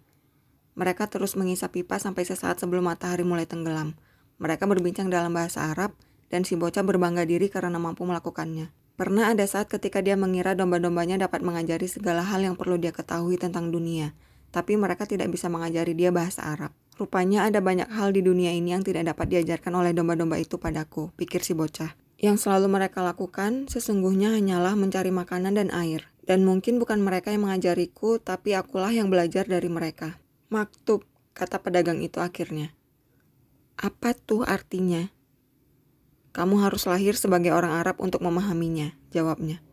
Mereka 0.76 1.08
terus 1.08 1.40
mengisap 1.40 1.72
pipa 1.72 2.02
sampai 2.02 2.28
sesaat 2.28 2.60
sebelum 2.60 2.90
matahari 2.90 3.24
mulai 3.24 3.48
tenggelam. 3.48 3.96
Mereka 4.44 4.68
berbincang 4.68 5.08
dalam 5.08 5.32
bahasa 5.32 5.72
Arab, 5.72 5.96
dan 6.30 6.48
si 6.48 6.58
bocah 6.58 6.82
berbangga 6.82 7.26
diri 7.28 7.48
karena 7.52 7.78
mampu 7.78 8.06
melakukannya. 8.08 8.74
Pernah 8.96 9.36
ada 9.36 9.44
saat 9.44 9.68
ketika 9.68 10.00
dia 10.00 10.16
mengira 10.16 10.56
domba-dombanya 10.56 11.20
dapat 11.20 11.44
mengajari 11.44 11.86
segala 11.92 12.24
hal 12.24 12.40
yang 12.40 12.56
perlu 12.56 12.80
dia 12.80 12.96
ketahui 12.96 13.36
tentang 13.36 13.68
dunia, 13.68 14.16
tapi 14.56 14.80
mereka 14.80 15.04
tidak 15.04 15.28
bisa 15.28 15.52
mengajari 15.52 15.92
dia 15.92 16.16
bahasa 16.16 16.48
Arab. 16.48 16.72
Rupanya 16.96 17.44
ada 17.44 17.60
banyak 17.60 17.92
hal 17.92 18.16
di 18.16 18.24
dunia 18.24 18.56
ini 18.56 18.72
yang 18.72 18.88
tidak 18.88 19.12
dapat 19.12 19.28
diajarkan 19.28 19.76
oleh 19.76 19.92
domba-domba 19.92 20.40
itu 20.40 20.56
padaku, 20.56 21.12
pikir 21.20 21.44
si 21.44 21.52
bocah. 21.52 21.92
Yang 22.16 22.48
selalu 22.48 22.72
mereka 22.72 23.04
lakukan 23.04 23.68
sesungguhnya 23.68 24.32
hanyalah 24.32 24.80
mencari 24.80 25.12
makanan 25.12 25.60
dan 25.60 25.70
air. 25.76 26.08
Dan 26.24 26.48
mungkin 26.48 26.80
bukan 26.80 27.04
mereka 27.04 27.30
yang 27.36 27.46
mengajariku, 27.46 28.18
tapi 28.18 28.56
akulah 28.56 28.90
yang 28.90 29.12
belajar 29.12 29.46
dari 29.46 29.68
mereka. 29.68 30.18
Maktub, 30.50 31.06
kata 31.36 31.62
pedagang 31.62 32.00
itu 32.02 32.24
akhirnya. 32.24 32.72
Apa 33.76 34.16
tuh 34.16 34.48
artinya? 34.48 35.12
Kamu 36.36 36.60
harus 36.60 36.84
lahir 36.84 37.16
sebagai 37.16 37.56
orang 37.56 37.72
Arab 37.80 37.96
untuk 38.04 38.20
memahaminya, 38.20 38.92
jawabnya. 39.16 39.64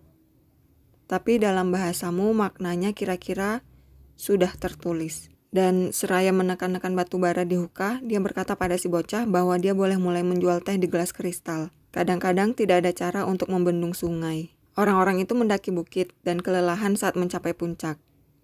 Tapi 1.10 1.42
dalam 1.42 1.74
bahasamu 1.74 2.30
maknanya 2.30 2.94
kira-kira 2.94 3.66
sudah 4.14 4.54
tertulis. 4.54 5.26
Dan 5.52 5.90
seraya 5.90 6.30
menekan-nekan 6.32 6.94
batu 6.96 7.18
bara 7.18 7.42
di 7.44 7.58
hukah, 7.58 8.00
dia 8.00 8.22
berkata 8.22 8.54
pada 8.54 8.78
si 8.78 8.88
bocah 8.88 9.26
bahwa 9.28 9.58
dia 9.58 9.74
boleh 9.76 9.98
mulai 10.00 10.22
menjual 10.24 10.64
teh 10.64 10.78
di 10.78 10.88
gelas 10.88 11.12
kristal. 11.12 11.74
Kadang-kadang 11.92 12.56
tidak 12.56 12.86
ada 12.86 12.94
cara 12.94 13.20
untuk 13.28 13.52
membendung 13.52 13.92
sungai. 13.92 14.54
Orang-orang 14.78 15.20
itu 15.20 15.36
mendaki 15.36 15.68
bukit 15.68 16.16
dan 16.24 16.40
kelelahan 16.40 16.96
saat 16.96 17.18
mencapai 17.18 17.52
puncak. 17.52 18.00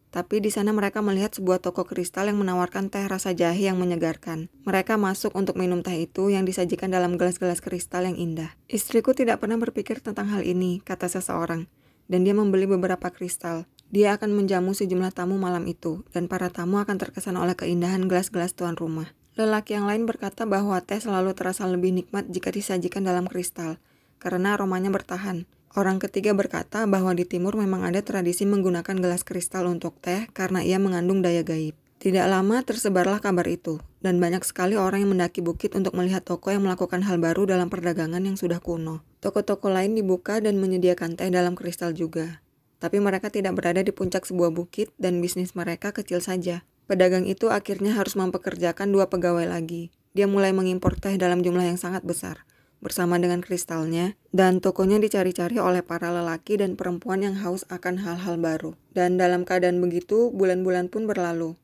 Tapi 0.09 0.41
di 0.41 0.49
sana 0.49 0.73
mereka 0.73 1.05
melihat 1.05 1.37
sebuah 1.37 1.61
toko 1.61 1.85
kristal 1.85 2.33
yang 2.33 2.41
menawarkan 2.41 2.89
teh 2.89 3.05
rasa 3.05 3.37
jahe 3.37 3.69
yang 3.69 3.77
menyegarkan. 3.77 4.49
Mereka 4.65 4.97
masuk 4.97 5.37
untuk 5.37 5.61
minum 5.61 5.85
teh 5.85 6.09
itu 6.09 6.33
yang 6.33 6.49
disajikan 6.49 6.89
dalam 6.89 7.21
gelas-gelas 7.21 7.61
kristal 7.61 8.09
yang 8.09 8.17
indah. 8.17 8.57
Istriku 8.73 9.13
tidak 9.13 9.45
pernah 9.45 9.61
berpikir 9.61 10.01
tentang 10.01 10.33
hal 10.33 10.41
ini, 10.49 10.81
kata 10.81 11.13
seseorang. 11.13 11.69
Dan 12.09 12.25
dia 12.25 12.33
membeli 12.33 12.65
beberapa 12.65 13.13
kristal. 13.13 13.69
Dia 13.93 14.17
akan 14.17 14.33
menjamu 14.33 14.73
sejumlah 14.73 15.13
tamu 15.13 15.37
malam 15.37 15.65
itu, 15.69 16.05
dan 16.17 16.25
para 16.25 16.49
tamu 16.49 16.81
akan 16.81 16.97
terkesan 16.97 17.37
oleh 17.37 17.53
keindahan 17.53 18.09
gelas-gelas 18.09 18.57
tuan 18.57 18.77
rumah. 18.77 19.13
Lelaki 19.37 19.77
yang 19.77 19.87
lain 19.87 20.09
berkata 20.09 20.49
bahwa 20.49 20.81
teh 20.81 20.99
selalu 20.99 21.37
terasa 21.37 21.69
lebih 21.69 21.93
nikmat 21.93 22.27
jika 22.33 22.49
disajikan 22.49 23.05
dalam 23.05 23.29
kristal, 23.29 23.77
karena 24.19 24.57
aromanya 24.57 24.89
bertahan. 24.91 25.47
Orang 25.79 26.03
ketiga 26.03 26.35
berkata 26.35 26.91
bahwa 26.91 27.15
di 27.15 27.23
timur 27.23 27.55
memang 27.55 27.87
ada 27.87 28.03
tradisi 28.03 28.43
menggunakan 28.43 28.99
gelas 28.99 29.23
kristal 29.23 29.71
untuk 29.71 29.95
teh 30.03 30.27
karena 30.35 30.59
ia 30.59 30.75
mengandung 30.83 31.23
daya 31.23 31.47
gaib. 31.47 31.79
Tidak 32.03 32.27
lama 32.27 32.67
tersebarlah 32.67 33.23
kabar 33.23 33.47
itu, 33.47 33.79
dan 34.03 34.19
banyak 34.19 34.43
sekali 34.43 34.75
orang 34.75 35.07
yang 35.07 35.15
mendaki 35.15 35.39
bukit 35.39 35.79
untuk 35.79 35.95
melihat 35.95 36.27
toko 36.27 36.51
yang 36.51 36.67
melakukan 36.67 37.07
hal 37.07 37.23
baru 37.23 37.47
dalam 37.47 37.71
perdagangan 37.71 38.19
yang 38.19 38.35
sudah 38.35 38.59
kuno. 38.59 39.07
Toko-toko 39.23 39.71
lain 39.71 39.95
dibuka 39.95 40.43
dan 40.43 40.59
menyediakan 40.59 41.15
teh 41.15 41.31
dalam 41.31 41.55
kristal 41.55 41.95
juga. 41.95 42.43
Tapi 42.83 42.99
mereka 42.99 43.31
tidak 43.31 43.55
berada 43.55 43.79
di 43.79 43.95
puncak 43.95 44.27
sebuah 44.27 44.51
bukit 44.51 44.91
dan 44.99 45.23
bisnis 45.23 45.55
mereka 45.55 45.95
kecil 45.95 46.19
saja. 46.19 46.67
Pedagang 46.91 47.23
itu 47.23 47.55
akhirnya 47.55 47.95
harus 47.95 48.19
mempekerjakan 48.19 48.91
dua 48.91 49.07
pegawai 49.07 49.47
lagi. 49.47 49.95
Dia 50.11 50.27
mulai 50.27 50.51
mengimpor 50.51 50.99
teh 50.99 51.15
dalam 51.15 51.47
jumlah 51.47 51.71
yang 51.71 51.79
sangat 51.79 52.03
besar, 52.03 52.43
bersama 52.79 53.19
dengan 53.19 53.43
kristalnya, 53.43 54.15
dan 54.31 54.63
tokonya 54.63 55.03
dicari-cari 55.03 55.59
oleh 55.59 55.83
para 55.83 56.15
lelaki 56.15 56.59
dan 56.59 56.79
perempuan 56.79 57.27
yang 57.27 57.35
haus 57.39 57.67
akan 57.71 57.99
hal-hal 58.03 58.39
baru. 58.39 58.79
Dan 58.95 59.19
dalam 59.19 59.43
keadaan 59.43 59.83
begitu, 59.83 60.31
bulan-bulan 60.31 60.91
pun 60.91 61.07
berlalu. 61.11 61.59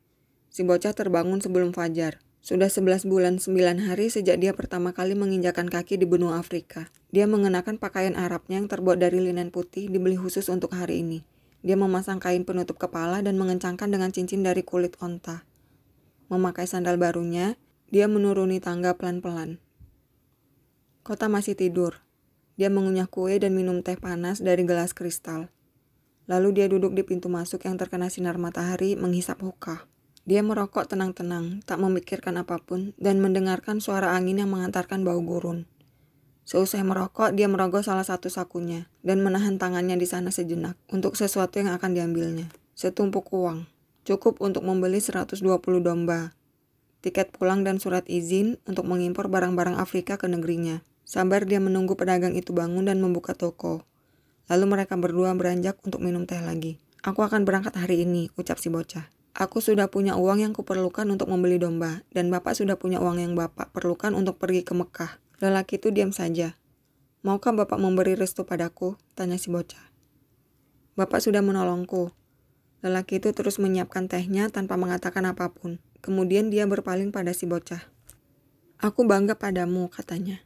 Si 0.54 0.62
bocah 0.62 0.94
terbangun 0.94 1.42
sebelum 1.42 1.74
fajar. 1.74 2.22
Sudah 2.44 2.68
11 2.68 3.08
bulan 3.08 3.40
9 3.40 3.88
hari 3.88 4.12
sejak 4.12 4.36
dia 4.36 4.52
pertama 4.52 4.92
kali 4.92 5.16
menginjakan 5.16 5.72
kaki 5.72 5.96
di 5.96 6.04
benua 6.04 6.36
Afrika. 6.36 6.92
Dia 7.08 7.24
mengenakan 7.24 7.80
pakaian 7.80 8.12
Arabnya 8.20 8.60
yang 8.60 8.68
terbuat 8.68 9.00
dari 9.00 9.16
linen 9.16 9.48
putih 9.48 9.88
dibeli 9.88 10.20
khusus 10.20 10.52
untuk 10.52 10.76
hari 10.76 11.00
ini. 11.00 11.24
Dia 11.64 11.80
memasang 11.80 12.20
kain 12.20 12.44
penutup 12.44 12.76
kepala 12.76 13.24
dan 13.24 13.40
mengencangkan 13.40 13.88
dengan 13.88 14.12
cincin 14.12 14.44
dari 14.44 14.60
kulit 14.60 15.00
onta. 15.00 15.48
Memakai 16.28 16.68
sandal 16.68 17.00
barunya, 17.00 17.56
dia 17.88 18.04
menuruni 18.04 18.60
tangga 18.60 18.92
pelan-pelan. 18.92 19.63
Kota 21.04 21.28
masih 21.28 21.52
tidur. 21.52 22.00
Dia 22.56 22.72
mengunyah 22.72 23.04
kue 23.04 23.36
dan 23.36 23.52
minum 23.52 23.84
teh 23.84 23.92
panas 23.92 24.40
dari 24.40 24.64
gelas 24.64 24.96
kristal. 24.96 25.52
Lalu 26.24 26.56
dia 26.56 26.64
duduk 26.64 26.96
di 26.96 27.04
pintu 27.04 27.28
masuk 27.28 27.60
yang 27.68 27.76
terkena 27.76 28.08
sinar 28.08 28.40
matahari 28.40 28.96
menghisap 28.96 29.44
hukah. 29.44 29.84
Dia 30.24 30.40
merokok 30.40 30.88
tenang-tenang, 30.88 31.60
tak 31.68 31.76
memikirkan 31.84 32.40
apa 32.40 32.56
pun, 32.56 32.96
dan 32.96 33.20
mendengarkan 33.20 33.84
suara 33.84 34.16
angin 34.16 34.40
yang 34.40 34.48
mengantarkan 34.48 35.04
bau 35.04 35.20
gurun. 35.20 35.68
Seusai 36.48 36.80
merokok, 36.80 37.36
dia 37.36 37.52
merogoh 37.52 37.84
salah 37.84 38.08
satu 38.08 38.32
sakunya 38.32 38.88
dan 39.04 39.20
menahan 39.20 39.60
tangannya 39.60 40.00
di 40.00 40.08
sana 40.08 40.32
sejenak 40.32 40.80
untuk 40.88 41.20
sesuatu 41.20 41.60
yang 41.60 41.76
akan 41.76 41.92
diambilnya. 41.92 42.48
Setumpuk 42.72 43.28
uang, 43.28 43.68
cukup 44.08 44.40
untuk 44.40 44.64
membeli 44.64 45.04
120 45.04 45.36
domba, 45.84 46.32
tiket 47.04 47.28
pulang 47.36 47.60
dan 47.60 47.76
surat 47.76 48.08
izin 48.08 48.56
untuk 48.64 48.88
mengimpor 48.88 49.28
barang-barang 49.28 49.76
Afrika 49.76 50.16
ke 50.16 50.24
negerinya. 50.32 50.80
Sabar 51.04 51.44
dia 51.44 51.60
menunggu 51.60 51.94
pedagang 52.00 52.32
itu 52.32 52.56
bangun 52.56 52.88
dan 52.88 52.98
membuka 52.98 53.36
toko. 53.36 53.84
Lalu 54.48 54.64
mereka 54.76 54.96
berdua 54.96 55.36
beranjak 55.36 55.76
untuk 55.84 56.00
minum 56.00 56.24
teh 56.24 56.40
lagi. 56.40 56.80
Aku 57.04 57.20
akan 57.20 57.44
berangkat 57.44 57.76
hari 57.76 58.08
ini, 58.08 58.32
ucap 58.40 58.56
si 58.56 58.72
bocah. 58.72 59.12
Aku 59.36 59.60
sudah 59.60 59.92
punya 59.92 60.16
uang 60.16 60.40
yang 60.40 60.52
kuperlukan 60.56 61.04
untuk 61.10 61.28
membeli 61.28 61.60
domba, 61.60 62.06
dan 62.16 62.32
bapak 62.32 62.56
sudah 62.56 62.80
punya 62.80 63.02
uang 63.04 63.20
yang 63.20 63.32
bapak 63.36 63.74
perlukan 63.76 64.16
untuk 64.16 64.40
pergi 64.40 64.64
ke 64.64 64.72
Mekah. 64.72 65.20
Lelaki 65.44 65.76
itu 65.76 65.92
diam 65.92 66.14
saja. 66.14 66.56
Maukah 67.26 67.52
bapak 67.52 67.76
memberi 67.76 68.16
restu 68.16 68.48
padaku? 68.48 68.96
Tanya 69.12 69.36
si 69.36 69.52
bocah. 69.52 69.92
Bapak 70.94 71.18
sudah 71.18 71.42
menolongku. 71.42 72.14
Lelaki 72.80 73.18
itu 73.18 73.34
terus 73.34 73.58
menyiapkan 73.58 74.06
tehnya 74.06 74.46
tanpa 74.48 74.78
mengatakan 74.78 75.26
apa 75.26 75.50
pun. 75.50 75.82
Kemudian 75.98 76.54
dia 76.54 76.64
berpaling 76.64 77.10
pada 77.10 77.34
si 77.34 77.44
bocah. 77.44 77.80
Aku 78.78 79.02
bangga 79.02 79.34
padamu, 79.34 79.90
katanya. 79.90 80.44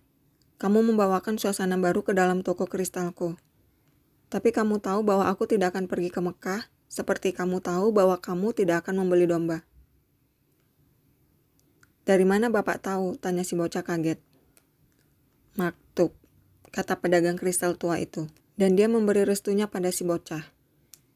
Kamu 0.58 0.82
membawakan 0.82 1.38
suasana 1.38 1.78
baru 1.78 2.02
ke 2.02 2.10
dalam 2.10 2.42
toko 2.42 2.66
kristalku. 2.66 3.38
Tapi 4.26 4.50
kamu 4.50 4.82
tahu 4.82 5.06
bahwa 5.06 5.30
aku 5.30 5.46
tidak 5.46 5.72
akan 5.72 5.86
pergi 5.86 6.10
ke 6.10 6.18
Mekah, 6.18 6.66
seperti 6.90 7.30
kamu 7.30 7.62
tahu 7.62 7.94
bahwa 7.94 8.18
kamu 8.18 8.50
tidak 8.58 8.82
akan 8.82 9.06
membeli 9.06 9.30
domba. 9.30 9.62
Dari 12.08 12.24
mana 12.24 12.48
Bapak 12.48 12.80
tahu? 12.80 13.20
Tanya 13.20 13.44
si 13.44 13.52
bocah 13.52 13.84
kaget. 13.84 14.16
Maktub, 15.60 16.16
kata 16.72 16.96
pedagang 16.98 17.36
kristal 17.36 17.76
tua 17.76 18.00
itu. 18.00 18.26
Dan 18.58 18.74
dia 18.74 18.90
memberi 18.90 19.22
restunya 19.22 19.70
pada 19.70 19.92
si 19.92 20.02
bocah. 20.08 20.42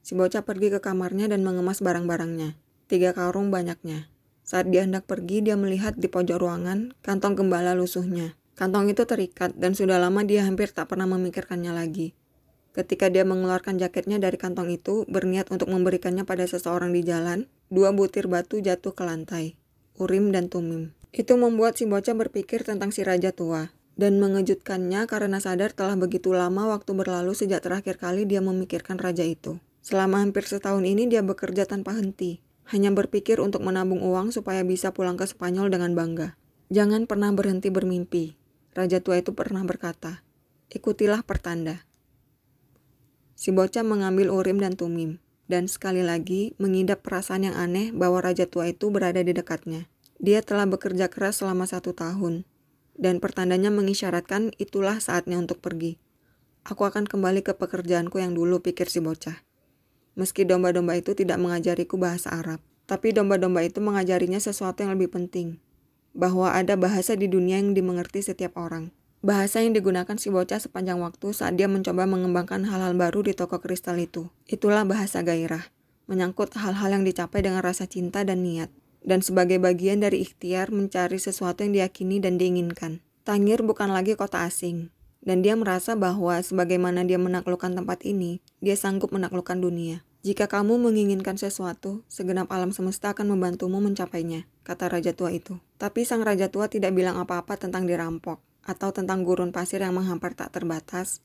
Si 0.04 0.12
bocah 0.12 0.44
pergi 0.44 0.68
ke 0.68 0.84
kamarnya 0.84 1.32
dan 1.32 1.42
mengemas 1.42 1.80
barang-barangnya. 1.80 2.54
Tiga 2.86 3.16
karung 3.16 3.48
banyaknya. 3.48 4.12
Saat 4.44 4.68
dia 4.68 4.84
hendak 4.84 5.08
pergi, 5.08 5.40
dia 5.40 5.56
melihat 5.56 5.96
di 5.96 6.06
pojok 6.12 6.38
ruangan 6.38 6.92
kantong 7.00 7.40
gembala 7.40 7.72
lusuhnya. 7.72 8.36
Kantong 8.52 8.92
itu 8.92 9.08
terikat 9.08 9.56
dan 9.56 9.72
sudah 9.72 9.96
lama 9.96 10.20
dia 10.22 10.44
hampir 10.44 10.68
tak 10.68 10.92
pernah 10.92 11.08
memikirkannya 11.08 11.72
lagi. 11.72 12.12
Ketika 12.72 13.12
dia 13.12 13.24
mengeluarkan 13.24 13.76
jaketnya 13.76 14.16
dari 14.16 14.40
kantong 14.40 14.72
itu, 14.72 15.04
berniat 15.04 15.52
untuk 15.52 15.68
memberikannya 15.68 16.24
pada 16.24 16.48
seseorang 16.48 16.92
di 16.96 17.04
jalan, 17.04 17.48
dua 17.68 17.92
butir 17.92 18.32
batu 18.32 18.64
jatuh 18.64 18.96
ke 18.96 19.04
lantai. 19.04 19.60
Urim 20.00 20.32
dan 20.32 20.48
Tumim. 20.48 20.96
Itu 21.12 21.36
membuat 21.36 21.76
si 21.76 21.84
bocah 21.84 22.16
berpikir 22.16 22.64
tentang 22.64 22.88
si 22.88 23.04
raja 23.04 23.28
tua, 23.28 23.76
dan 24.00 24.16
mengejutkannya 24.16 25.04
karena 25.04 25.36
sadar 25.36 25.76
telah 25.76 26.00
begitu 26.00 26.32
lama 26.32 26.72
waktu 26.72 26.96
berlalu 26.96 27.36
sejak 27.36 27.60
terakhir 27.60 28.00
kali 28.00 28.24
dia 28.24 28.40
memikirkan 28.40 28.96
raja 28.96 29.20
itu. 29.20 29.60
Selama 29.84 30.24
hampir 30.24 30.48
setahun 30.48 30.80
ini 30.80 31.04
dia 31.12 31.20
bekerja 31.20 31.68
tanpa 31.68 31.92
henti, 31.92 32.40
hanya 32.72 32.88
berpikir 32.88 33.36
untuk 33.36 33.60
menabung 33.60 34.00
uang 34.00 34.32
supaya 34.32 34.64
bisa 34.64 34.96
pulang 34.96 35.20
ke 35.20 35.28
Spanyol 35.28 35.68
dengan 35.68 35.92
bangga. 35.92 36.40
Jangan 36.72 37.04
pernah 37.04 37.28
berhenti 37.36 37.68
bermimpi. 37.68 38.40
Raja 38.72 39.04
tua 39.04 39.20
itu 39.20 39.36
pernah 39.36 39.60
berkata, 39.68 40.24
ikutilah 40.72 41.20
pertanda. 41.20 41.84
Si 43.36 43.52
bocah 43.52 43.84
mengambil 43.84 44.32
Urim 44.32 44.56
dan 44.56 44.80
Tumim, 44.80 45.20
dan 45.44 45.68
sekali 45.68 46.00
lagi 46.00 46.56
mengidap 46.56 47.04
perasaan 47.04 47.52
yang 47.52 47.56
aneh 47.58 47.92
bahwa 47.92 48.24
Raja 48.24 48.48
Tua 48.48 48.72
itu 48.72 48.88
berada 48.88 49.20
di 49.20 49.36
dekatnya. 49.36 49.92
Dia 50.16 50.40
telah 50.40 50.64
bekerja 50.64 51.12
keras 51.12 51.44
selama 51.44 51.68
satu 51.68 51.92
tahun, 51.92 52.48
dan 52.96 53.20
pertandanya 53.20 53.68
mengisyaratkan 53.68 54.56
itulah 54.56 54.96
saatnya 55.04 55.36
untuk 55.36 55.60
pergi. 55.60 56.00
Aku 56.64 56.88
akan 56.88 57.04
kembali 57.04 57.44
ke 57.44 57.52
pekerjaanku 57.52 58.22
yang 58.22 58.32
dulu, 58.32 58.64
pikir 58.64 58.88
si 58.88 59.04
bocah. 59.04 59.42
Meski 60.16 60.48
domba-domba 60.48 60.96
itu 60.96 61.12
tidak 61.12 61.36
mengajariku 61.36 62.00
bahasa 62.00 62.32
Arab, 62.32 62.64
tapi 62.88 63.12
domba-domba 63.12 63.60
itu 63.66 63.84
mengajarinya 63.84 64.40
sesuatu 64.40 64.80
yang 64.86 64.96
lebih 64.96 65.12
penting, 65.12 65.60
bahwa 66.12 66.52
ada 66.52 66.76
bahasa 66.76 67.16
di 67.16 67.28
dunia 67.28 67.60
yang 67.60 67.76
dimengerti 67.76 68.24
setiap 68.24 68.56
orang. 68.60 68.92
Bahasa 69.22 69.62
yang 69.62 69.70
digunakan 69.70 70.18
si 70.18 70.34
bocah 70.34 70.58
sepanjang 70.58 70.98
waktu 70.98 71.30
saat 71.30 71.54
dia 71.54 71.70
mencoba 71.70 72.10
mengembangkan 72.10 72.66
hal-hal 72.66 72.98
baru 72.98 73.22
di 73.22 73.38
toko 73.38 73.62
kristal 73.62 73.94
itu. 74.02 74.28
Itulah 74.50 74.82
bahasa 74.82 75.22
gairah, 75.22 75.70
menyangkut 76.10 76.50
hal-hal 76.58 76.90
yang 76.90 77.06
dicapai 77.06 77.38
dengan 77.46 77.62
rasa 77.62 77.86
cinta 77.86 78.26
dan 78.26 78.42
niat, 78.42 78.74
dan 79.06 79.22
sebagai 79.22 79.62
bagian 79.62 80.02
dari 80.02 80.26
ikhtiar 80.26 80.74
mencari 80.74 81.22
sesuatu 81.22 81.62
yang 81.62 81.78
diyakini 81.78 82.18
dan 82.18 82.34
diinginkan. 82.34 82.98
Tangir 83.22 83.62
bukan 83.62 83.94
lagi 83.94 84.18
kota 84.18 84.42
asing, 84.42 84.90
dan 85.22 85.46
dia 85.46 85.54
merasa 85.54 85.94
bahwa 85.94 86.42
sebagaimana 86.42 87.06
dia 87.06 87.22
menaklukkan 87.22 87.78
tempat 87.78 88.02
ini, 88.02 88.42
dia 88.58 88.74
sanggup 88.74 89.14
menaklukkan 89.14 89.62
dunia. 89.62 90.02
Jika 90.22 90.46
kamu 90.46 90.78
menginginkan 90.78 91.34
sesuatu, 91.34 92.06
segenap 92.06 92.50
alam 92.50 92.70
semesta 92.70 93.10
akan 93.10 93.34
membantumu 93.34 93.82
mencapainya, 93.82 94.46
kata 94.62 94.86
raja 94.86 95.10
tua 95.14 95.34
itu. 95.34 95.58
Tapi 95.82 96.06
sang 96.06 96.22
raja 96.22 96.46
tua 96.46 96.70
tidak 96.70 96.94
bilang 96.94 97.18
apa-apa 97.18 97.58
tentang 97.58 97.90
dirampok 97.90 98.38
atau 98.62 98.94
tentang 98.94 99.26
gurun 99.26 99.50
pasir 99.50 99.82
yang 99.82 99.98
menghampar 99.98 100.30
tak 100.38 100.54
terbatas, 100.54 101.18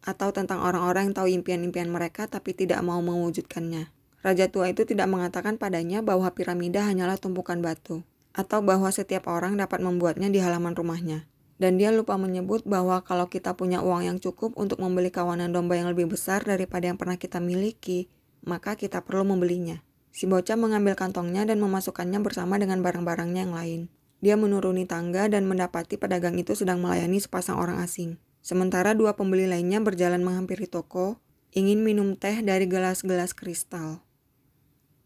atau 0.00 0.32
tentang 0.32 0.64
orang-orang 0.64 1.12
yang 1.12 1.16
tahu 1.20 1.28
impian-impian 1.28 1.92
mereka 1.92 2.24
tapi 2.24 2.56
tidak 2.56 2.80
mau 2.80 3.04
mewujudkannya. 3.04 3.92
Raja 4.24 4.48
tua 4.48 4.72
itu 4.72 4.88
tidak 4.88 5.12
mengatakan 5.12 5.60
padanya 5.60 6.00
bahwa 6.00 6.32
piramida 6.32 6.88
hanyalah 6.88 7.20
tumpukan 7.20 7.60
batu, 7.60 8.00
atau 8.32 8.64
bahwa 8.64 8.88
setiap 8.88 9.28
orang 9.28 9.60
dapat 9.60 9.84
membuatnya 9.84 10.32
di 10.32 10.40
halaman 10.40 10.72
rumahnya. 10.72 11.28
Dan 11.58 11.76
dia 11.76 11.90
lupa 11.90 12.16
menyebut 12.16 12.64
bahwa 12.64 13.02
kalau 13.02 13.28
kita 13.28 13.58
punya 13.58 13.82
uang 13.82 14.08
yang 14.08 14.18
cukup 14.22 14.54
untuk 14.56 14.80
membeli 14.80 15.12
kawanan 15.12 15.52
domba 15.52 15.76
yang 15.76 15.90
lebih 15.90 16.08
besar 16.08 16.46
daripada 16.46 16.86
yang 16.86 16.96
pernah 16.96 17.20
kita 17.20 17.42
miliki, 17.42 18.08
maka 18.46 18.72
kita 18.78 19.02
perlu 19.02 19.36
membelinya. 19.36 19.82
Si 20.14 20.24
bocah 20.24 20.56
mengambil 20.56 20.96
kantongnya 20.96 21.44
dan 21.44 21.60
memasukkannya 21.60 22.22
bersama 22.22 22.56
dengan 22.56 22.80
barang-barangnya 22.80 23.42
yang 23.44 23.54
lain. 23.54 23.82
Dia 24.18 24.34
menuruni 24.34 24.82
tangga 24.82 25.30
dan 25.30 25.46
mendapati 25.46 25.94
pedagang 25.94 26.34
itu 26.38 26.58
sedang 26.58 26.82
melayani 26.82 27.22
sepasang 27.22 27.54
orang 27.54 27.78
asing. 27.78 28.18
Sementara 28.42 28.94
dua 28.98 29.14
pembeli 29.14 29.46
lainnya 29.46 29.78
berjalan 29.78 30.26
menghampiri 30.26 30.66
toko, 30.66 31.22
ingin 31.54 31.86
minum 31.86 32.18
teh 32.18 32.42
dari 32.42 32.66
gelas-gelas 32.66 33.34
kristal. 33.36 34.02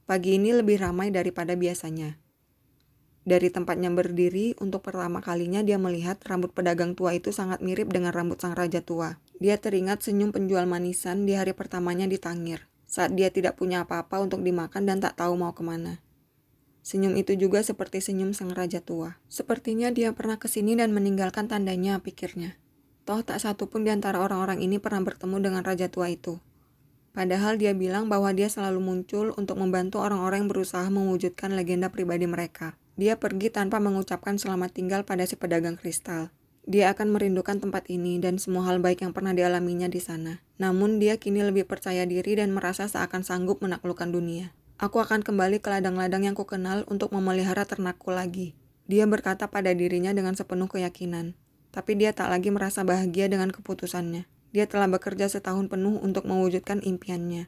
Pagi 0.09 0.41
ini 0.41 0.57
lebih 0.57 0.81
ramai 0.81 1.13
daripada 1.13 1.53
biasanya. 1.55 2.23
Dari 3.23 3.55
tempatnya 3.55 3.87
berdiri, 3.87 4.59
untuk 4.59 4.83
pertama 4.83 5.23
kalinya 5.23 5.63
dia 5.63 5.79
melihat 5.79 6.19
rambut 6.27 6.51
pedagang 6.51 6.99
tua 6.99 7.15
itu 7.15 7.31
sangat 7.31 7.63
mirip 7.63 7.87
dengan 7.87 8.11
rambut 8.11 8.43
sang 8.43 8.59
raja 8.59 8.83
tua. 8.83 9.23
Dia 9.39 9.55
teringat 9.63 10.03
senyum 10.03 10.35
penjual 10.35 10.67
manisan 10.67 11.23
di 11.23 11.39
hari 11.39 11.55
pertamanya 11.55 12.11
di 12.11 12.19
Tangir, 12.19 12.67
saat 12.91 13.15
dia 13.15 13.31
tidak 13.31 13.63
punya 13.63 13.87
apa-apa 13.87 14.19
untuk 14.19 14.43
dimakan 14.43 14.91
dan 14.91 14.99
tak 14.99 15.15
tahu 15.23 15.39
mau 15.39 15.55
ke 15.55 15.63
mana. 15.63 16.03
Senyum 16.83 17.15
itu 17.15 17.39
juga 17.39 17.63
seperti 17.63 18.03
senyum 18.03 18.35
sang 18.35 18.51
raja 18.51 18.83
tua. 18.83 19.23
Sepertinya 19.31 19.95
dia 19.95 20.11
pernah 20.11 20.35
ke 20.37 20.51
sini 20.51 20.75
dan 20.75 20.91
meninggalkan 20.91 21.47
tandanya, 21.47 22.03
pikirnya. 22.03 22.59
Toh 23.07 23.23
tak 23.23 23.39
satu 23.39 23.71
pun 23.71 23.87
di 23.87 23.91
antara 23.95 24.19
orang-orang 24.19 24.63
ini 24.63 24.83
pernah 24.83 25.03
bertemu 25.07 25.39
dengan 25.39 25.63
raja 25.63 25.87
tua 25.87 26.11
itu. 26.11 26.43
Padahal 27.15 27.55
dia 27.55 27.71
bilang 27.71 28.11
bahwa 28.11 28.35
dia 28.35 28.51
selalu 28.51 28.83
muncul 28.83 29.31
untuk 29.39 29.63
membantu 29.63 30.03
orang-orang 30.03 30.47
yang 30.47 30.51
berusaha 30.51 30.87
mewujudkan 30.91 31.55
legenda 31.55 31.87
pribadi 31.87 32.27
mereka. 32.27 32.75
Dia 32.99 33.21
pergi 33.21 33.53
tanpa 33.53 33.79
mengucapkan 33.79 34.41
selamat 34.41 34.75
tinggal 34.75 35.01
pada 35.07 35.23
si 35.29 35.39
pedagang 35.39 35.77
kristal. 35.77 36.35
Dia 36.63 36.95
akan 36.95 37.11
merindukan 37.11 37.59
tempat 37.59 37.91
ini 37.91 38.23
dan 38.23 38.39
semua 38.39 38.71
hal 38.71 38.79
baik 38.79 39.03
yang 39.03 39.11
pernah 39.11 39.35
dialaminya 39.35 39.91
di 39.91 39.99
sana. 39.99 40.41
Namun 40.63 41.03
dia 41.03 41.19
kini 41.19 41.43
lebih 41.43 41.67
percaya 41.67 42.07
diri 42.07 42.39
dan 42.39 42.55
merasa 42.55 42.87
seakan 42.87 43.27
sanggup 43.27 43.59
menaklukkan 43.61 44.15
dunia. 44.15 44.55
Aku 44.83 44.99
akan 44.99 45.23
kembali 45.23 45.63
ke 45.63 45.71
ladang-ladang 45.71 46.27
yang 46.27 46.35
kukenal 46.35 46.83
untuk 46.91 47.15
memelihara 47.15 47.63
ternakku 47.63 48.11
lagi. 48.11 48.59
Dia 48.91 49.07
berkata 49.07 49.47
pada 49.47 49.71
dirinya 49.71 50.11
dengan 50.11 50.35
sepenuh 50.35 50.67
keyakinan. 50.67 51.39
Tapi 51.71 51.95
dia 51.95 52.11
tak 52.11 52.35
lagi 52.35 52.51
merasa 52.51 52.83
bahagia 52.83 53.31
dengan 53.31 53.55
keputusannya. 53.55 54.27
Dia 54.51 54.67
telah 54.67 54.91
bekerja 54.91 55.31
setahun 55.31 55.71
penuh 55.71 56.03
untuk 56.03 56.27
mewujudkan 56.27 56.83
impiannya. 56.83 57.47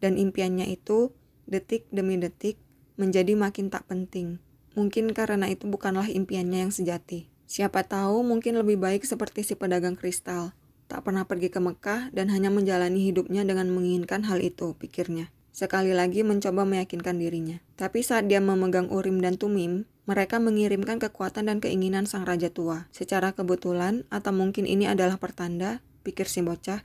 Dan 0.00 0.16
impiannya 0.16 0.64
itu, 0.72 1.12
detik 1.44 1.92
demi 1.92 2.16
detik, 2.16 2.56
menjadi 2.96 3.36
makin 3.36 3.68
tak 3.68 3.84
penting. 3.84 4.40
Mungkin 4.72 5.12
karena 5.12 5.52
itu 5.52 5.68
bukanlah 5.68 6.08
impiannya 6.08 6.64
yang 6.64 6.72
sejati. 6.72 7.28
Siapa 7.44 7.84
tahu 7.84 8.24
mungkin 8.24 8.56
lebih 8.56 8.80
baik 8.80 9.04
seperti 9.04 9.44
si 9.44 9.60
pedagang 9.60 9.92
kristal. 9.92 10.56
Tak 10.88 11.04
pernah 11.04 11.28
pergi 11.28 11.52
ke 11.52 11.60
Mekah 11.60 12.08
dan 12.16 12.32
hanya 12.32 12.48
menjalani 12.48 13.12
hidupnya 13.12 13.44
dengan 13.44 13.68
menginginkan 13.68 14.24
hal 14.24 14.40
itu, 14.40 14.72
pikirnya. 14.80 15.28
Sekali 15.52 15.92
lagi 15.92 16.24
mencoba 16.24 16.64
meyakinkan 16.64 17.20
dirinya. 17.20 17.60
Tapi 17.76 18.00
saat 18.00 18.24
dia 18.24 18.40
memegang 18.40 18.88
Urim 18.88 19.20
dan 19.20 19.36
Tumim, 19.36 19.84
mereka 20.08 20.40
mengirimkan 20.40 20.96
kekuatan 20.96 21.46
dan 21.46 21.60
keinginan 21.60 22.08
sang 22.08 22.24
raja 22.24 22.48
tua. 22.48 22.88
Secara 22.90 23.36
kebetulan, 23.36 24.08
atau 24.08 24.32
mungkin 24.32 24.64
ini 24.64 24.88
adalah 24.88 25.20
pertanda, 25.20 25.84
pikir 26.02 26.24
si 26.24 26.40
bocah. 26.40 26.82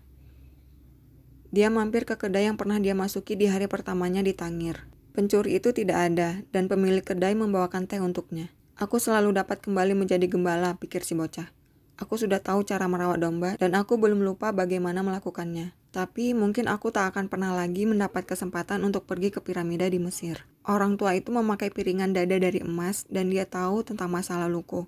Dia 1.49 1.71
mampir 1.71 2.03
ke 2.03 2.19
kedai 2.19 2.45
yang 2.45 2.59
pernah 2.59 2.77
dia 2.77 2.91
masuki 2.91 3.39
di 3.39 3.47
hari 3.47 3.71
pertamanya 3.71 4.19
di 4.19 4.35
Tangir. 4.35 4.85
Pencuri 5.15 5.57
itu 5.57 5.73
tidak 5.73 6.13
ada, 6.13 6.43
dan 6.53 6.69
pemilik 6.69 7.01
kedai 7.01 7.33
membawakan 7.33 7.89
teh 7.89 7.97
untuknya. 7.97 8.53
Aku 8.77 9.01
selalu 9.01 9.33
dapat 9.33 9.63
kembali 9.65 9.97
menjadi 9.97 10.29
gembala, 10.29 10.77
pikir 10.77 11.01
si 11.01 11.17
bocah. 11.17 11.56
Aku 11.97 12.13
sudah 12.13 12.37
tahu 12.37 12.61
cara 12.61 12.85
merawat 12.85 13.17
domba, 13.17 13.57
dan 13.57 13.73
aku 13.73 13.97
belum 13.97 14.21
lupa 14.21 14.53
bagaimana 14.53 15.01
melakukannya. 15.01 15.73
Tapi 15.89 16.37
mungkin 16.37 16.69
aku 16.69 16.93
tak 16.93 17.09
akan 17.09 17.25
pernah 17.25 17.57
lagi 17.57 17.89
mendapat 17.89 18.29
kesempatan 18.29 18.85
untuk 18.85 19.09
pergi 19.09 19.33
ke 19.33 19.41
piramida 19.41 19.89
di 19.89 19.97
Mesir. 19.97 20.45
Orang 20.61 21.01
tua 21.01 21.17
itu 21.17 21.33
memakai 21.33 21.73
piringan 21.73 22.13
dada 22.13 22.37
dari 22.37 22.61
emas 22.61 23.09
dan 23.09 23.33
dia 23.33 23.49
tahu 23.49 23.81
tentang 23.81 24.13
masa 24.13 24.37
laluku. 24.37 24.85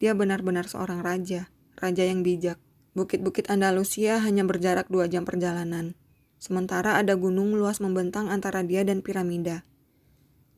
Dia 0.00 0.16
benar-benar 0.16 0.64
seorang 0.64 1.04
raja, 1.04 1.52
raja 1.76 2.00
yang 2.06 2.24
bijak. 2.24 2.56
Bukit-bukit 2.96 3.52
Andalusia 3.52 4.16
hanya 4.24 4.40
berjarak 4.48 4.88
dua 4.88 5.04
jam 5.04 5.28
perjalanan. 5.28 5.92
Sementara 6.40 6.96
ada 6.96 7.12
gunung 7.18 7.52
luas 7.58 7.82
membentang 7.82 8.32
antara 8.32 8.64
dia 8.64 8.86
dan 8.88 9.04
piramida. 9.04 9.68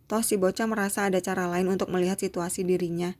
Toh 0.06 0.22
si 0.22 0.38
bocah 0.38 0.70
merasa 0.70 1.08
ada 1.08 1.18
cara 1.18 1.50
lain 1.50 1.66
untuk 1.66 1.90
melihat 1.90 2.20
situasi 2.20 2.62
dirinya. 2.62 3.16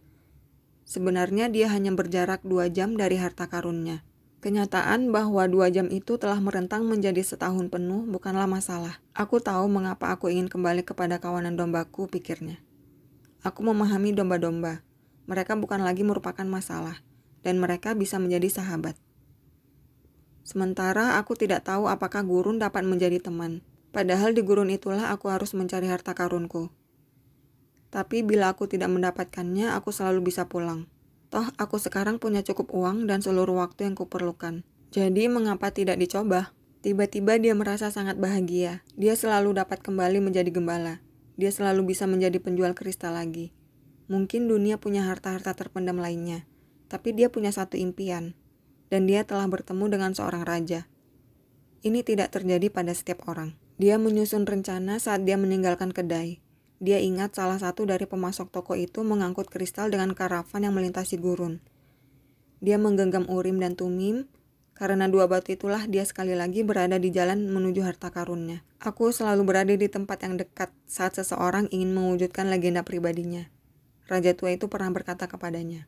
Sebenarnya 0.91 1.47
dia 1.47 1.71
hanya 1.71 1.95
berjarak 1.95 2.43
dua 2.43 2.67
jam 2.67 2.99
dari 2.99 3.15
harta 3.15 3.47
karunnya. 3.47 4.03
Kenyataan 4.43 5.15
bahwa 5.15 5.47
dua 5.47 5.71
jam 5.71 5.87
itu 5.87 6.19
telah 6.19 6.43
merentang 6.43 6.83
menjadi 6.83 7.23
setahun 7.23 7.71
penuh 7.71 8.11
bukanlah 8.11 8.51
masalah. 8.51 8.99
Aku 9.15 9.39
tahu 9.39 9.71
mengapa 9.71 10.11
aku 10.11 10.35
ingin 10.35 10.51
kembali 10.51 10.83
kepada 10.83 11.23
kawanan 11.23 11.55
dombaku, 11.55 12.11
pikirnya. 12.11 12.59
Aku 13.47 13.63
memahami 13.63 14.11
domba-domba. 14.11 14.83
Mereka 15.31 15.55
bukan 15.63 15.87
lagi 15.87 16.03
merupakan 16.03 16.43
masalah, 16.43 16.99
dan 17.47 17.63
mereka 17.63 17.95
bisa 17.95 18.19
menjadi 18.19 18.59
sahabat. 18.59 18.99
Sementara 20.43 21.23
aku 21.23 21.39
tidak 21.39 21.71
tahu 21.71 21.87
apakah 21.87 22.27
gurun 22.27 22.59
dapat 22.59 22.83
menjadi 22.83 23.23
teman. 23.23 23.63
Padahal 23.95 24.35
di 24.35 24.43
gurun 24.43 24.75
itulah 24.75 25.15
aku 25.15 25.31
harus 25.31 25.55
mencari 25.55 25.87
harta 25.87 26.19
karunku. 26.19 26.75
Tapi 27.91 28.23
bila 28.23 28.55
aku 28.55 28.71
tidak 28.71 28.91
mendapatkannya, 28.91 29.75
aku 29.75 29.91
selalu 29.91 30.31
bisa 30.31 30.47
pulang. 30.47 30.87
Toh 31.31 31.47
aku 31.59 31.79
sekarang 31.79 32.19
punya 32.19 32.43
cukup 32.43 32.71
uang 32.75 33.07
dan 33.07 33.23
seluruh 33.23 33.63
waktu 33.63 33.91
yang 33.91 33.95
kuperlukan. 33.95 34.67
Jadi 34.91 35.31
mengapa 35.31 35.71
tidak 35.71 35.99
dicoba? 35.99 36.55
Tiba-tiba 36.83 37.39
dia 37.39 37.55
merasa 37.55 37.93
sangat 37.95 38.19
bahagia. 38.19 38.83
Dia 38.99 39.15
selalu 39.15 39.55
dapat 39.59 39.79
kembali 39.85 40.19
menjadi 40.19 40.51
gembala. 40.51 40.99
Dia 41.39 41.55
selalu 41.55 41.95
bisa 41.95 42.11
menjadi 42.11 42.41
penjual 42.43 42.75
kristal 42.75 43.15
lagi. 43.15 43.55
Mungkin 44.11 44.51
dunia 44.51 44.75
punya 44.83 45.07
harta-harta 45.07 45.55
terpendam 45.55 46.03
lainnya, 46.03 46.43
tapi 46.91 47.15
dia 47.15 47.31
punya 47.31 47.55
satu 47.55 47.79
impian, 47.79 48.35
dan 48.91 49.07
dia 49.07 49.23
telah 49.23 49.47
bertemu 49.47 49.87
dengan 49.87 50.11
seorang 50.19 50.43
raja. 50.43 50.91
Ini 51.87 52.03
tidak 52.03 52.35
terjadi 52.35 52.75
pada 52.75 52.91
setiap 52.91 53.25
orang. 53.31 53.55
Dia 53.79 53.97
menyusun 53.97 54.45
rencana 54.45 54.99
saat 54.99 55.23
dia 55.23 55.39
meninggalkan 55.39 55.95
kedai. 55.95 56.43
Dia 56.81 56.97
ingat 56.97 57.37
salah 57.37 57.61
satu 57.61 57.85
dari 57.85 58.09
pemasok 58.09 58.49
toko 58.49 58.73
itu 58.73 59.05
mengangkut 59.05 59.53
kristal 59.53 59.93
dengan 59.93 60.17
karavan 60.17 60.65
yang 60.65 60.73
melintasi 60.73 61.21
gurun. 61.21 61.61
Dia 62.65 62.81
menggenggam 62.81 63.29
urim 63.29 63.61
dan 63.61 63.77
tumim, 63.77 64.25
karena 64.73 65.05
dua 65.05 65.29
batu 65.29 65.53
itulah 65.53 65.85
dia 65.85 66.09
sekali 66.09 66.33
lagi 66.33 66.65
berada 66.65 66.97
di 66.97 67.13
jalan 67.13 67.53
menuju 67.53 67.85
harta 67.85 68.09
karunnya. 68.09 68.65
Aku 68.81 69.13
selalu 69.13 69.45
berada 69.45 69.77
di 69.77 69.93
tempat 69.93 70.25
yang 70.25 70.41
dekat 70.41 70.73
saat 70.89 71.21
seseorang 71.21 71.69
ingin 71.69 71.93
mewujudkan 71.93 72.49
legenda 72.49 72.81
pribadinya. 72.81 73.53
Raja 74.09 74.33
tua 74.33 74.57
itu 74.57 74.73
pernah 74.73 74.89
berkata 74.89 75.29
kepadanya, 75.29 75.85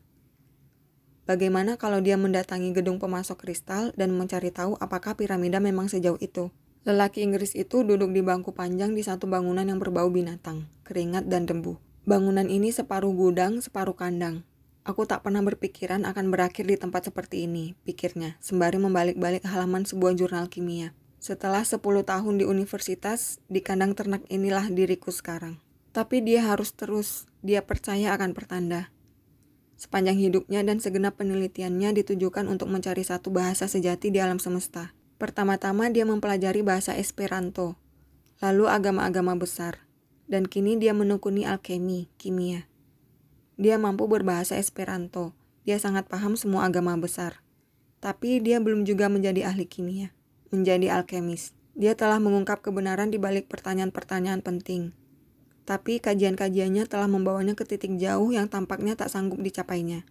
Bagaimana 1.24 1.80
kalau 1.80 2.04
dia 2.04 2.20
mendatangi 2.20 2.76
gedung 2.76 3.00
pemasok 3.00 3.40
kristal 3.40 3.96
dan 3.96 4.12
mencari 4.12 4.52
tahu 4.52 4.76
apakah 4.76 5.16
piramida 5.16 5.56
memang 5.56 5.88
sejauh 5.88 6.20
itu? 6.20 6.52
Lelaki 6.82 7.22
Inggris 7.22 7.54
itu 7.54 7.86
duduk 7.86 8.10
di 8.10 8.26
bangku 8.26 8.50
panjang 8.50 8.90
di 8.90 9.06
satu 9.06 9.30
bangunan 9.30 9.62
yang 9.62 9.78
berbau 9.78 10.10
binatang, 10.10 10.66
keringat 10.82 11.30
dan 11.30 11.46
debu. 11.46 11.78
Bangunan 12.02 12.50
ini 12.50 12.74
separuh 12.74 13.14
gudang, 13.14 13.62
separuh 13.62 13.94
kandang. 13.94 14.42
Aku 14.82 15.06
tak 15.06 15.22
pernah 15.22 15.38
berpikiran 15.46 16.02
akan 16.02 16.34
berakhir 16.34 16.66
di 16.66 16.74
tempat 16.74 17.06
seperti 17.06 17.46
ini, 17.46 17.78
pikirnya, 17.86 18.34
sembari 18.42 18.82
membalik-balik 18.82 19.46
halaman 19.46 19.86
sebuah 19.86 20.18
jurnal 20.18 20.50
kimia. 20.50 20.90
Setelah 21.22 21.62
10 21.62 21.78
tahun 22.02 22.34
di 22.42 22.44
universitas, 22.50 23.38
di 23.46 23.62
kandang 23.62 23.94
ternak 23.94 24.26
inilah 24.26 24.66
diriku 24.66 25.14
sekarang. 25.14 25.62
Tapi 25.94 26.18
dia 26.18 26.42
harus 26.50 26.74
terus, 26.74 27.30
dia 27.46 27.62
percaya 27.62 28.10
akan 28.10 28.34
pertanda. 28.34 28.90
Sepanjang 29.78 30.18
hidupnya 30.18 30.66
dan 30.66 30.82
segenap 30.82 31.14
penelitiannya 31.14 31.94
ditujukan 32.02 32.50
untuk 32.50 32.66
mencari 32.66 33.06
satu 33.06 33.30
bahasa 33.30 33.70
sejati 33.70 34.10
di 34.10 34.18
alam 34.18 34.42
semesta. 34.42 34.90
Pertama-tama 35.22 35.86
dia 35.86 36.02
mempelajari 36.02 36.66
bahasa 36.66 36.98
Esperanto, 36.98 37.78
lalu 38.42 38.66
agama-agama 38.66 39.38
besar, 39.38 39.86
dan 40.26 40.50
kini 40.50 40.74
dia 40.74 40.90
menekuni 40.90 41.46
alkemi, 41.46 42.10
kimia. 42.18 42.66
Dia 43.54 43.78
mampu 43.78 44.10
berbahasa 44.10 44.58
Esperanto, 44.58 45.30
dia 45.62 45.78
sangat 45.78 46.10
paham 46.10 46.34
semua 46.34 46.66
agama 46.66 46.98
besar. 46.98 47.38
Tapi 48.02 48.42
dia 48.42 48.58
belum 48.58 48.82
juga 48.82 49.06
menjadi 49.06 49.46
ahli 49.46 49.62
kimia, 49.62 50.10
menjadi 50.50 50.98
alkemis. 50.98 51.54
Dia 51.78 51.94
telah 51.94 52.18
mengungkap 52.18 52.58
kebenaran 52.58 53.14
di 53.14 53.22
balik 53.22 53.46
pertanyaan-pertanyaan 53.46 54.42
penting. 54.42 54.90
Tapi 55.62 56.02
kajian-kajiannya 56.02 56.90
telah 56.90 57.06
membawanya 57.06 57.54
ke 57.54 57.62
titik 57.62 57.94
jauh 57.94 58.34
yang 58.34 58.50
tampaknya 58.50 58.98
tak 58.98 59.06
sanggup 59.06 59.38
dicapainya. 59.38 60.02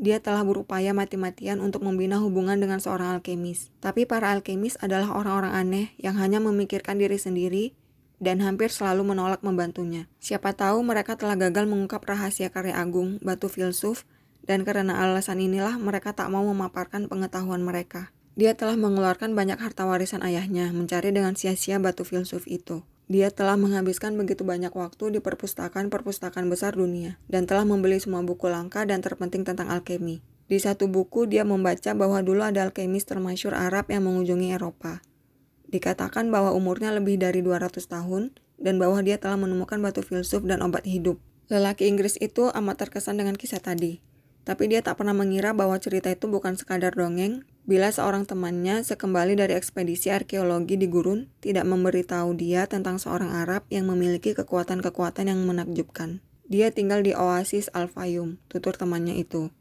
Dia 0.00 0.16
telah 0.16 0.40
berupaya 0.48 0.96
mati-matian 0.96 1.60
untuk 1.60 1.84
membina 1.84 2.16
hubungan 2.24 2.56
dengan 2.56 2.80
seorang 2.80 3.20
alkemis. 3.20 3.68
Tapi 3.84 4.08
para 4.08 4.32
alkemis 4.32 4.80
adalah 4.80 5.12
orang-orang 5.12 5.52
aneh 5.52 5.86
yang 6.00 6.16
hanya 6.16 6.40
memikirkan 6.40 6.96
diri 6.96 7.20
sendiri 7.20 7.76
dan 8.16 8.40
hampir 8.40 8.72
selalu 8.72 9.12
menolak 9.12 9.44
membantunya. 9.44 10.08
Siapa 10.16 10.56
tahu 10.56 10.80
mereka 10.80 11.20
telah 11.20 11.36
gagal 11.36 11.68
mengungkap 11.68 12.00
rahasia 12.00 12.48
karya 12.48 12.80
agung, 12.80 13.20
batu 13.20 13.52
filsuf, 13.52 14.08
dan 14.40 14.64
karena 14.64 15.04
alasan 15.04 15.36
inilah 15.36 15.76
mereka 15.76 16.16
tak 16.16 16.32
mau 16.32 16.48
memaparkan 16.48 17.04
pengetahuan 17.04 17.60
mereka. 17.60 18.08
Dia 18.40 18.56
telah 18.56 18.80
mengeluarkan 18.80 19.36
banyak 19.36 19.60
harta 19.60 19.84
warisan 19.84 20.24
ayahnya 20.24 20.72
mencari 20.72 21.12
dengan 21.12 21.36
sia-sia 21.36 21.76
batu 21.76 22.08
filsuf 22.08 22.48
itu. 22.48 22.80
Dia 23.10 23.34
telah 23.34 23.58
menghabiskan 23.58 24.14
begitu 24.14 24.46
banyak 24.46 24.70
waktu 24.70 25.10
di 25.10 25.18
perpustakaan-perpustakaan 25.18 26.46
besar 26.46 26.78
dunia 26.78 27.18
dan 27.26 27.42
telah 27.42 27.66
membeli 27.66 27.98
semua 27.98 28.22
buku 28.22 28.46
langka 28.46 28.86
dan 28.86 29.02
terpenting 29.02 29.42
tentang 29.42 29.66
alkemi. 29.66 30.22
Di 30.46 30.62
satu 30.62 30.86
buku 30.86 31.26
dia 31.26 31.42
membaca 31.42 31.90
bahwa 31.98 32.22
dulu 32.22 32.46
ada 32.46 32.62
alkemis 32.62 33.10
termasyur 33.10 33.50
Arab 33.50 33.90
yang 33.90 34.06
mengunjungi 34.06 34.54
Eropa. 34.54 35.02
Dikatakan 35.66 36.30
bahwa 36.30 36.54
umurnya 36.54 36.94
lebih 36.94 37.18
dari 37.18 37.42
200 37.42 37.82
tahun 37.82 38.30
dan 38.62 38.78
bahwa 38.78 39.02
dia 39.02 39.18
telah 39.18 39.42
menemukan 39.42 39.82
batu 39.82 40.06
filsuf 40.06 40.46
dan 40.46 40.62
obat 40.62 40.86
hidup. 40.86 41.18
Lelaki 41.50 41.90
Inggris 41.90 42.14
itu 42.22 42.46
amat 42.54 42.86
terkesan 42.86 43.18
dengan 43.18 43.34
kisah 43.34 43.58
tadi. 43.58 43.98
Tapi 44.46 44.70
dia 44.70 44.86
tak 44.86 45.02
pernah 45.02 45.18
mengira 45.18 45.50
bahwa 45.50 45.74
cerita 45.82 46.14
itu 46.14 46.30
bukan 46.30 46.54
sekadar 46.54 46.94
dongeng, 46.94 47.42
Bila 47.70 47.94
seorang 47.94 48.26
temannya 48.26 48.82
sekembali 48.82 49.38
dari 49.38 49.54
ekspedisi 49.54 50.10
arkeologi 50.10 50.74
di 50.74 50.90
gurun 50.90 51.30
tidak 51.38 51.70
memberitahu 51.70 52.34
dia 52.34 52.66
tentang 52.66 52.98
seorang 52.98 53.30
Arab 53.30 53.62
yang 53.70 53.86
memiliki 53.86 54.34
kekuatan-kekuatan 54.34 55.30
yang 55.30 55.46
menakjubkan. 55.46 56.18
Dia 56.50 56.74
tinggal 56.74 57.06
di 57.06 57.14
oasis 57.14 57.70
Al-Fayum, 57.70 58.42
tutur 58.50 58.74
temannya 58.74 59.22
itu. 59.22 59.54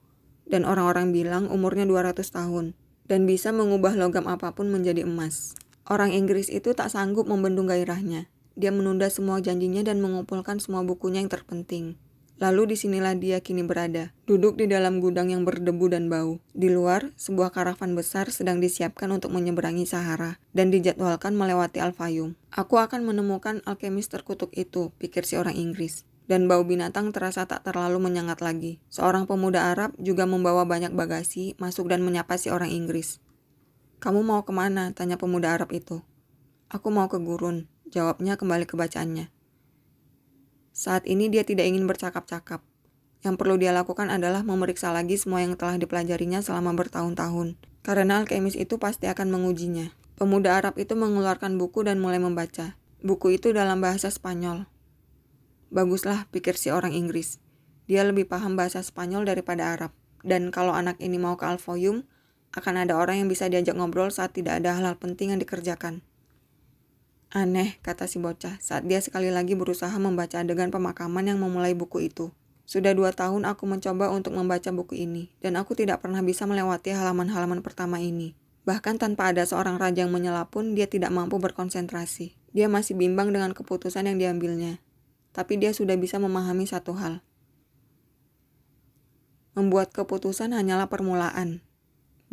Dan 0.50 0.66
orang-orang 0.66 1.14
bilang 1.14 1.54
umurnya 1.54 1.86
200 1.86 2.26
tahun 2.34 2.74
dan 3.06 3.30
bisa 3.30 3.54
mengubah 3.54 3.94
logam 3.94 4.26
apa 4.26 4.58
pun 4.58 4.74
menjadi 4.74 5.06
emas. 5.06 5.54
Orang 5.86 6.10
Inggris 6.10 6.50
itu 6.50 6.74
tak 6.74 6.90
sanggup 6.90 7.30
membendung 7.30 7.70
gairahnya. 7.70 8.26
Dia 8.58 8.74
menunda 8.74 9.06
semua 9.14 9.38
janjinya 9.38 9.86
dan 9.86 10.02
mengumpulkan 10.02 10.58
semua 10.58 10.82
bukunya 10.82 11.22
yang 11.22 11.30
terpenting. 11.30 11.94
Lalu 12.40 12.72
di 12.72 12.76
sinilah 12.80 13.20
dia 13.20 13.44
kini 13.44 13.68
berada, 13.68 14.16
duduk 14.24 14.56
di 14.56 14.64
dalam 14.64 15.04
gudang 15.04 15.28
yang 15.28 15.44
berdebu 15.44 15.92
dan 15.92 16.08
bau. 16.08 16.40
Di 16.56 16.72
luar, 16.72 17.12
sebuah 17.20 17.52
karavan 17.52 18.00
besar 18.00 18.32
sedang 18.32 18.64
disiapkan 18.64 19.12
untuk 19.12 19.36
menyeberangi 19.36 19.84
Sahara 19.84 20.40
dan 20.56 20.72
dijadwalkan 20.72 21.36
melewati 21.36 21.84
Al-Fayum. 21.84 22.40
Aku 22.56 22.80
akan 22.80 23.04
menemukan 23.04 23.60
alkemis 23.68 24.08
terkutuk 24.08 24.56
itu, 24.56 24.96
pikir 24.96 25.28
si 25.28 25.36
orang 25.36 25.60
Inggris. 25.60 26.08
Dan 26.32 26.48
bau 26.48 26.64
binatang 26.64 27.12
terasa 27.12 27.44
tak 27.44 27.68
terlalu 27.68 28.00
menyengat 28.00 28.40
lagi. 28.40 28.80
Seorang 28.88 29.28
pemuda 29.28 29.76
Arab 29.76 29.92
juga 30.00 30.24
membawa 30.24 30.64
banyak 30.64 30.96
bagasi, 30.96 31.60
masuk 31.60 31.92
dan 31.92 32.08
menyapa 32.08 32.40
si 32.40 32.48
orang 32.48 32.72
Inggris. 32.72 33.20
Kamu 34.00 34.24
mau 34.24 34.48
ke 34.48 34.56
mana? 34.56 34.96
Tanya 34.96 35.20
pemuda 35.20 35.60
Arab 35.60 35.76
itu. 35.76 36.08
Aku 36.72 36.88
mau 36.88 37.12
ke 37.12 37.20
gurun, 37.20 37.68
jawabnya 37.92 38.40
kembali 38.40 38.64
ke 38.64 38.80
bacaannya. 38.80 39.28
Saat 40.80 41.04
ini 41.12 41.28
dia 41.28 41.44
tidak 41.44 41.68
ingin 41.68 41.84
bercakap-cakap. 41.92 42.64
Yang 43.20 43.36
perlu 43.36 43.60
dia 43.60 43.76
lakukan 43.76 44.08
adalah 44.08 44.48
memeriksa 44.48 44.96
lagi 44.96 45.20
semua 45.20 45.44
yang 45.44 45.60
telah 45.60 45.76
dipelajarinya 45.76 46.40
selama 46.40 46.72
bertahun-tahun. 46.72 47.60
Karena 47.84 48.24
alkemis 48.24 48.56
itu 48.56 48.80
pasti 48.80 49.12
akan 49.12 49.28
mengujinya. 49.28 49.92
Pemuda 50.16 50.56
Arab 50.56 50.80
itu 50.80 50.96
mengeluarkan 50.96 51.60
buku 51.60 51.84
dan 51.84 52.00
mulai 52.00 52.24
membaca. 52.24 52.80
Buku 53.04 53.36
itu 53.36 53.52
dalam 53.52 53.84
bahasa 53.84 54.08
Spanyol. 54.08 54.72
Baguslah, 55.68 56.32
pikir 56.32 56.56
si 56.56 56.72
orang 56.72 56.96
Inggris. 56.96 57.44
Dia 57.92 58.08
lebih 58.08 58.32
paham 58.32 58.56
bahasa 58.56 58.80
Spanyol 58.80 59.28
daripada 59.28 59.76
Arab. 59.76 59.92
Dan 60.24 60.48
kalau 60.48 60.72
anak 60.72 60.96
ini 61.04 61.20
mau 61.20 61.36
ke 61.36 61.44
Alfoyum, 61.44 62.08
akan 62.56 62.88
ada 62.88 62.96
orang 62.96 63.20
yang 63.20 63.28
bisa 63.28 63.52
diajak 63.52 63.76
ngobrol 63.76 64.16
saat 64.16 64.32
tidak 64.32 64.64
ada 64.64 64.80
hal-hal 64.80 64.96
penting 64.96 65.36
yang 65.36 65.44
dikerjakan. 65.44 66.08
Aneh, 67.30 67.78
kata 67.86 68.10
si 68.10 68.18
bocah, 68.18 68.58
saat 68.58 68.90
dia 68.90 68.98
sekali 69.06 69.30
lagi 69.30 69.54
berusaha 69.54 69.94
membaca 70.02 70.42
adegan 70.42 70.74
pemakaman 70.74 71.30
yang 71.30 71.38
memulai 71.38 71.78
buku 71.78 72.10
itu. 72.10 72.34
Sudah 72.66 72.98
dua 72.98 73.14
tahun 73.14 73.46
aku 73.46 73.70
mencoba 73.70 74.10
untuk 74.10 74.34
membaca 74.34 74.74
buku 74.74 74.98
ini, 74.98 75.30
dan 75.38 75.54
aku 75.54 75.78
tidak 75.78 76.02
pernah 76.02 76.26
bisa 76.26 76.50
melewati 76.50 76.90
halaman-halaman 76.90 77.62
pertama 77.62 78.02
ini. 78.02 78.34
Bahkan 78.66 78.98
tanpa 78.98 79.30
ada 79.30 79.46
seorang 79.46 79.78
raja 79.78 80.06
yang 80.06 80.14
menyela 80.14 80.50
pun, 80.50 80.74
dia 80.74 80.90
tidak 80.90 81.14
mampu 81.14 81.38
berkonsentrasi. 81.38 82.34
Dia 82.50 82.66
masih 82.66 82.98
bimbang 82.98 83.30
dengan 83.30 83.54
keputusan 83.54 84.10
yang 84.10 84.18
diambilnya. 84.18 84.82
Tapi 85.30 85.62
dia 85.62 85.70
sudah 85.70 86.02
bisa 86.02 86.18
memahami 86.18 86.66
satu 86.66 86.98
hal. 86.98 87.22
Membuat 89.54 89.94
keputusan 89.94 90.50
hanyalah 90.58 90.90
permulaan. 90.90 91.62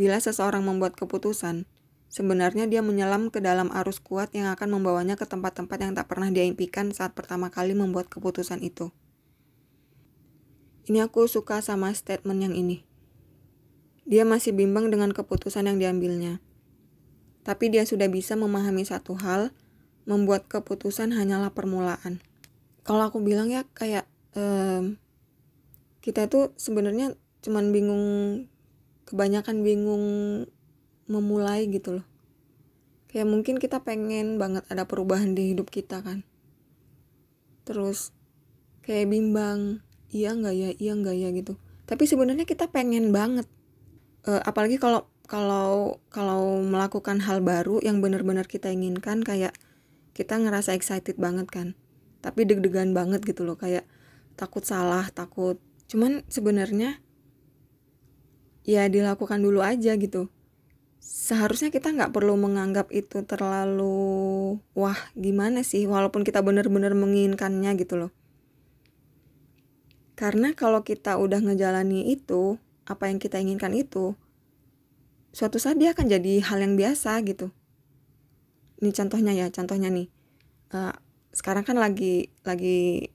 Bila 0.00 0.16
seseorang 0.20 0.64
membuat 0.64 0.96
keputusan, 0.96 1.68
sebenarnya 2.16 2.64
dia 2.64 2.80
menyelam 2.80 3.28
ke 3.28 3.44
dalam 3.44 3.68
arus 3.68 4.00
kuat 4.00 4.32
yang 4.32 4.48
akan 4.48 4.80
membawanya 4.80 5.20
ke 5.20 5.28
tempat-tempat 5.28 5.76
yang 5.76 5.92
tak 5.92 6.08
pernah 6.08 6.32
dia 6.32 6.48
impikan 6.48 6.88
saat 6.88 7.12
pertama 7.12 7.52
kali 7.52 7.76
membuat 7.76 8.08
keputusan 8.08 8.64
itu. 8.64 8.88
Ini 10.88 11.04
aku 11.04 11.28
suka 11.28 11.60
sama 11.60 11.92
statement 11.92 12.40
yang 12.40 12.56
ini. 12.56 12.88
Dia 14.08 14.24
masih 14.24 14.56
bimbang 14.56 14.88
dengan 14.88 15.12
keputusan 15.12 15.68
yang 15.68 15.76
diambilnya. 15.76 16.40
Tapi 17.44 17.68
dia 17.68 17.84
sudah 17.84 18.08
bisa 18.08 18.32
memahami 18.32 18.88
satu 18.88 19.12
hal, 19.20 19.52
membuat 20.08 20.48
keputusan 20.48 21.12
hanyalah 21.12 21.52
permulaan. 21.52 22.24
Kalau 22.80 23.04
aku 23.04 23.20
bilang 23.20 23.52
ya 23.52 23.68
kayak 23.76 24.08
um, 24.32 24.96
kita 26.00 26.30
itu 26.30 26.54
sebenarnya 26.56 27.18
cuman 27.44 27.74
bingung 27.74 28.06
kebanyakan 29.04 29.66
bingung 29.66 30.06
memulai 31.06 31.66
gitu 31.70 32.02
loh. 32.02 32.06
Kayak 33.10 33.30
mungkin 33.30 33.56
kita 33.56 33.80
pengen 33.82 34.36
banget 34.36 34.66
ada 34.68 34.84
perubahan 34.84 35.32
di 35.32 35.54
hidup 35.54 35.70
kita 35.72 36.02
kan. 36.02 36.26
Terus 37.66 38.12
kayak 38.86 39.10
bimbang, 39.10 39.82
iya 40.12 40.34
nggak 40.36 40.54
ya, 40.54 40.70
iya 40.76 40.92
nggak 40.94 41.16
ya 41.16 41.28
gitu. 41.34 41.58
Tapi 41.86 42.04
sebenarnya 42.06 42.44
kita 42.44 42.70
pengen 42.70 43.14
banget 43.14 43.46
uh, 44.26 44.42
apalagi 44.42 44.76
kalau 44.76 45.06
kalau 45.26 45.98
kalau 46.10 46.62
melakukan 46.62 47.22
hal 47.22 47.42
baru 47.42 47.82
yang 47.82 48.02
benar-benar 48.02 48.46
kita 48.46 48.70
inginkan 48.70 49.22
kayak 49.22 49.54
kita 50.14 50.38
ngerasa 50.38 50.74
excited 50.74 51.18
banget 51.18 51.50
kan 51.50 51.68
tapi 52.22 52.46
deg-degan 52.46 52.94
banget 52.94 53.22
gitu 53.22 53.46
loh 53.46 53.58
kayak 53.58 53.86
takut 54.34 54.62
salah 54.66 55.06
takut 55.14 55.58
cuman 55.86 56.26
sebenarnya 56.26 56.98
ya 58.66 58.90
dilakukan 58.90 59.38
dulu 59.38 59.62
aja 59.62 59.94
gitu 59.94 60.30
seharusnya 61.00 61.74
kita 61.74 61.90
nggak 61.90 62.12
perlu 62.12 62.38
menganggap 62.38 62.92
itu 62.94 63.24
terlalu 63.26 64.56
wah 64.76 64.98
gimana 65.18 65.66
sih? 65.66 65.84
Walaupun 65.88 66.22
kita 66.22 66.40
benar-benar 66.44 66.94
menginginkannya 66.94 67.72
gitu 67.80 67.94
loh. 67.96 68.12
Karena 70.16 70.56
kalau 70.56 70.80
kita 70.80 71.20
udah 71.20 71.44
ngejalani 71.44 72.08
itu 72.08 72.56
apa 72.88 73.10
yang 73.10 73.20
kita 73.20 73.36
inginkan 73.36 73.74
itu 73.76 74.16
suatu 75.36 75.60
saat 75.60 75.76
dia 75.76 75.92
akan 75.92 76.08
jadi 76.08 76.40
hal 76.40 76.64
yang 76.64 76.80
biasa 76.80 77.20
gitu. 77.28 77.52
Ini 78.80 78.88
contohnya 78.96 79.36
ya 79.36 79.52
contohnya 79.52 79.92
nih. 79.92 80.08
Uh, 80.72 80.96
sekarang 81.36 81.68
kan 81.68 81.76
lagi 81.76 82.32
lagi 82.48 83.12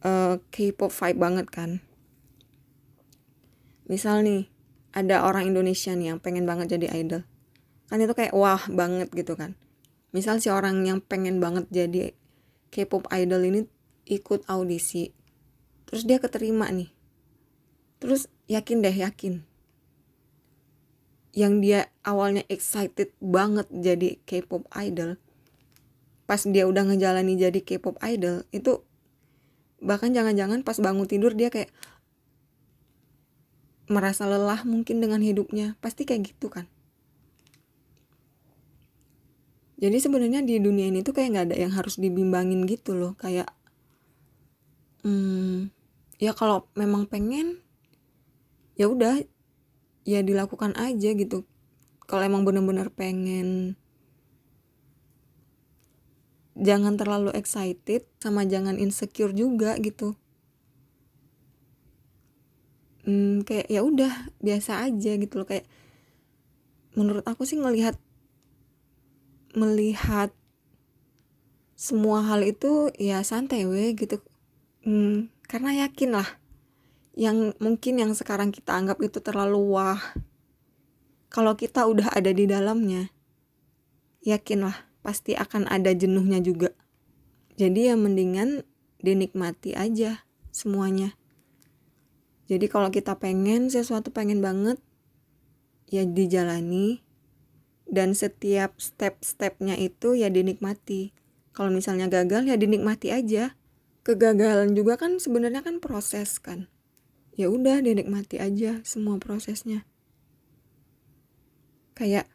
uh, 0.00 0.40
K-pop 0.48 0.88
vibe 0.88 1.20
banget 1.20 1.46
kan. 1.52 1.70
Misal 3.84 4.24
nih 4.24 4.48
ada 4.96 5.28
orang 5.28 5.52
Indonesia 5.52 5.92
nih 5.92 6.16
yang 6.16 6.18
pengen 6.24 6.48
banget 6.48 6.72
jadi 6.80 6.88
idol. 6.96 7.22
Kan 7.92 8.00
itu 8.00 8.16
kayak 8.16 8.32
wah 8.32 8.64
banget 8.72 9.12
gitu 9.12 9.36
kan. 9.36 9.60
Misal 10.16 10.40
si 10.40 10.48
orang 10.48 10.80
yang 10.88 11.04
pengen 11.04 11.36
banget 11.36 11.68
jadi 11.68 12.16
K-pop 12.72 13.04
idol 13.12 13.44
ini 13.44 13.60
ikut 14.08 14.48
audisi 14.48 15.12
terus 15.84 16.08
dia 16.08 16.16
keterima 16.16 16.72
nih. 16.72 16.88
Terus 18.00 18.32
yakin 18.48 18.80
deh 18.80 18.96
yakin. 18.96 19.44
Yang 21.36 21.52
dia 21.60 21.80
awalnya 22.00 22.48
excited 22.48 23.12
banget 23.20 23.68
jadi 23.68 24.16
K-pop 24.24 24.64
idol 24.72 25.20
pas 26.26 26.42
dia 26.42 26.66
udah 26.66 26.82
ngejalani 26.90 27.38
jadi 27.38 27.60
K-pop 27.62 28.02
idol 28.02 28.42
itu 28.50 28.82
bahkan 29.78 30.10
jangan-jangan 30.10 30.66
pas 30.66 30.74
bangun 30.82 31.06
tidur 31.06 31.36
dia 31.38 31.54
kayak 31.54 31.70
merasa 33.86 34.26
lelah 34.26 34.66
mungkin 34.66 34.98
dengan 34.98 35.22
hidupnya 35.22 35.78
pasti 35.78 36.02
kayak 36.02 36.34
gitu 36.34 36.50
kan. 36.50 36.66
Jadi 39.76 39.96
sebenarnya 40.00 40.40
di 40.40 40.56
dunia 40.56 40.88
ini 40.88 41.04
tuh 41.04 41.12
kayak 41.12 41.28
nggak 41.36 41.46
ada 41.52 41.56
yang 41.60 41.72
harus 41.76 42.00
dibimbangin 42.00 42.64
gitu 42.64 42.96
loh 42.96 43.12
kayak 43.20 43.46
hmm, 45.04 45.68
ya 46.16 46.32
kalau 46.32 46.64
memang 46.72 47.04
pengen 47.04 47.60
ya 48.80 48.88
udah 48.88 49.20
ya 50.08 50.20
dilakukan 50.24 50.72
aja 50.80 51.12
gitu. 51.12 51.44
Kalau 52.06 52.22
emang 52.24 52.46
bener-bener 52.46 52.88
pengen 52.88 53.76
jangan 56.56 56.96
terlalu 56.96 57.36
excited 57.36 58.08
sama 58.16 58.48
jangan 58.48 58.80
insecure 58.80 59.36
juga 59.36 59.76
gitu 59.76 60.16
hmm, 63.06 63.46
kayak 63.46 63.70
ya 63.70 63.80
udah 63.80 64.12
biasa 64.42 64.84
aja 64.84 65.16
gitu 65.16 65.40
loh. 65.40 65.48
Kayak 65.48 65.64
menurut 66.98 67.24
aku 67.24 67.46
sih 67.46 67.56
ngelihat 67.56 67.96
melihat 69.56 70.34
semua 71.78 72.24
hal 72.26 72.44
itu 72.44 72.92
ya 72.98 73.22
santai 73.22 73.64
we 73.64 73.94
gitu. 73.96 74.20
Hmm, 74.84 75.32
karena 75.46 75.86
yakin 75.86 76.18
lah. 76.18 76.28
Yang 77.16 77.56
mungkin 77.62 77.96
yang 77.96 78.12
sekarang 78.12 78.52
kita 78.52 78.76
anggap 78.76 79.00
itu 79.00 79.22
terlalu 79.24 79.72
wah. 79.72 80.02
Kalau 81.32 81.56
kita 81.56 81.88
udah 81.88 82.12
ada 82.12 82.30
di 82.34 82.44
dalamnya 82.44 83.08
yakinlah 84.26 84.74
pasti 85.00 85.38
akan 85.38 85.70
ada 85.70 85.94
jenuhnya 85.94 86.42
juga. 86.42 86.74
Jadi 87.56 87.88
ya 87.88 87.94
mendingan 87.96 88.66
dinikmati 89.00 89.72
aja 89.72 90.26
semuanya 90.50 91.14
jadi 92.46 92.66
kalau 92.70 92.94
kita 92.94 93.18
pengen 93.18 93.66
sesuatu 93.66 94.14
pengen 94.14 94.38
banget 94.38 94.78
ya 95.90 96.06
dijalani 96.06 97.02
dan 97.86 98.14
setiap 98.14 98.78
step-stepnya 98.78 99.78
itu 99.78 100.18
ya 100.18 100.30
dinikmati. 100.30 101.14
Kalau 101.54 101.74
misalnya 101.74 102.10
gagal 102.10 102.46
ya 102.46 102.58
dinikmati 102.58 103.14
aja. 103.14 103.58
Kegagalan 104.06 104.78
juga 104.78 104.94
kan 104.94 105.18
sebenarnya 105.18 105.66
kan 105.66 105.82
proses 105.82 106.38
kan. 106.38 106.70
Ya 107.34 107.50
udah 107.50 107.82
dinikmati 107.82 108.38
aja 108.38 108.78
semua 108.86 109.18
prosesnya. 109.18 109.82
Kayak 111.98 112.30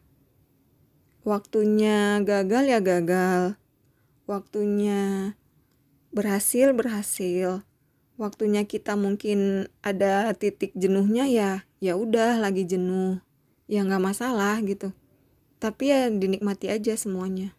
waktunya 1.24 2.20
gagal 2.20 2.64
ya 2.68 2.80
gagal. 2.84 3.56
Waktunya 4.28 5.32
berhasil 6.12 6.76
berhasil 6.76 7.64
waktunya 8.20 8.64
kita 8.68 8.96
mungkin 8.96 9.68
ada 9.80 10.32
titik 10.36 10.72
jenuhnya 10.72 11.26
ya 11.28 11.64
ya 11.82 11.96
udah 11.98 12.38
lagi 12.38 12.64
jenuh. 12.64 13.18
Ya 13.66 13.82
nggak 13.82 14.02
masalah 14.02 14.60
gitu. 14.62 14.92
Tapi 15.58 15.90
ya 15.90 16.10
dinikmati 16.10 16.68
aja 16.68 16.96
semuanya. 16.98 17.54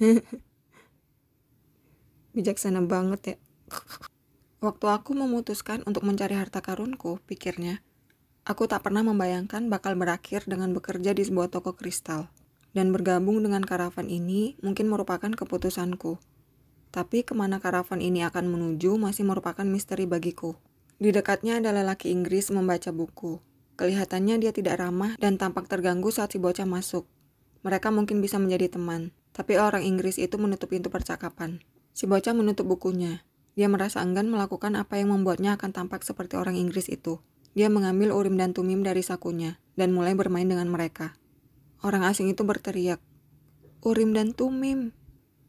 Bijaksana 2.34 2.80
banget 2.84 3.20
ya. 3.34 3.36
Waktu 4.62 4.86
aku 4.88 5.14
memutuskan 5.18 5.82
untuk 5.84 6.06
mencari 6.06 6.38
harta 6.38 6.62
karunku 6.62 7.18
pikirnya 7.26 7.82
aku 8.42 8.66
tak 8.66 8.82
pernah 8.82 9.06
membayangkan 9.06 9.70
bakal 9.70 9.94
berakhir 9.94 10.42
dengan 10.50 10.74
bekerja 10.74 11.14
di 11.14 11.22
sebuah 11.22 11.50
toko 11.50 11.74
kristal. 11.78 12.30
Dan 12.72 12.88
bergabung 12.88 13.44
dengan 13.44 13.60
karavan 13.60 14.08
ini 14.08 14.56
mungkin 14.64 14.88
merupakan 14.88 15.28
keputusanku 15.28 16.16
tapi 16.92 17.24
ke 17.24 17.32
mana 17.32 17.56
karavan 17.58 18.04
ini 18.04 18.20
akan 18.28 18.52
menuju 18.52 19.00
masih 19.00 19.24
merupakan 19.24 19.64
misteri 19.64 20.04
bagiku. 20.04 20.60
Di 21.00 21.10
dekatnya 21.10 21.58
ada 21.58 21.72
lelaki 21.72 22.12
Inggris 22.12 22.52
membaca 22.52 22.92
buku. 22.92 23.40
Kelihatannya 23.80 24.38
dia 24.38 24.52
tidak 24.52 24.78
ramah 24.78 25.16
dan 25.16 25.40
tampak 25.40 25.66
terganggu 25.66 26.12
saat 26.12 26.30
si 26.30 26.38
bocah 26.38 26.68
masuk. 26.68 27.08
Mereka 27.64 27.88
mungkin 27.88 28.20
bisa 28.20 28.36
menjadi 28.36 28.76
teman, 28.76 29.10
tapi 29.32 29.56
orang 29.56 29.82
Inggris 29.82 30.20
itu 30.20 30.36
menutup 30.36 30.70
pintu 30.70 30.92
percakapan. 30.92 31.64
Si 31.96 32.04
bocah 32.04 32.36
menutup 32.36 32.68
bukunya. 32.68 33.24
Dia 33.56 33.66
merasa 33.66 34.04
enggan 34.04 34.28
melakukan 34.28 34.76
apa 34.76 35.00
yang 35.00 35.10
membuatnya 35.10 35.56
akan 35.56 35.72
tampak 35.72 36.04
seperti 36.04 36.36
orang 36.36 36.54
Inggris 36.54 36.86
itu. 36.92 37.24
Dia 37.52 37.68
mengambil 37.68 38.12
urim 38.16 38.36
dan 38.36 38.52
tumim 38.56 38.80
dari 38.80 39.04
sakunya 39.04 39.60
dan 39.76 39.92
mulai 39.92 40.12
bermain 40.16 40.46
dengan 40.48 40.68
mereka. 40.68 41.16
Orang 41.84 42.06
asing 42.06 42.30
itu 42.32 42.46
berteriak, 42.46 43.02
"Urim 43.84 44.16
dan 44.16 44.32
tumim!" 44.32 44.96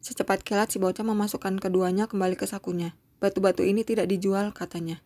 Secepat 0.03 0.43
kilat 0.43 0.67
si 0.67 0.83
bocah 0.83 1.07
memasukkan 1.07 1.63
keduanya 1.63 2.11
kembali 2.11 2.35
ke 2.35 2.43
sakunya. 2.43 2.91
Batu-batu 3.23 3.63
ini 3.63 3.87
tidak 3.87 4.11
dijual, 4.11 4.51
katanya. 4.51 4.99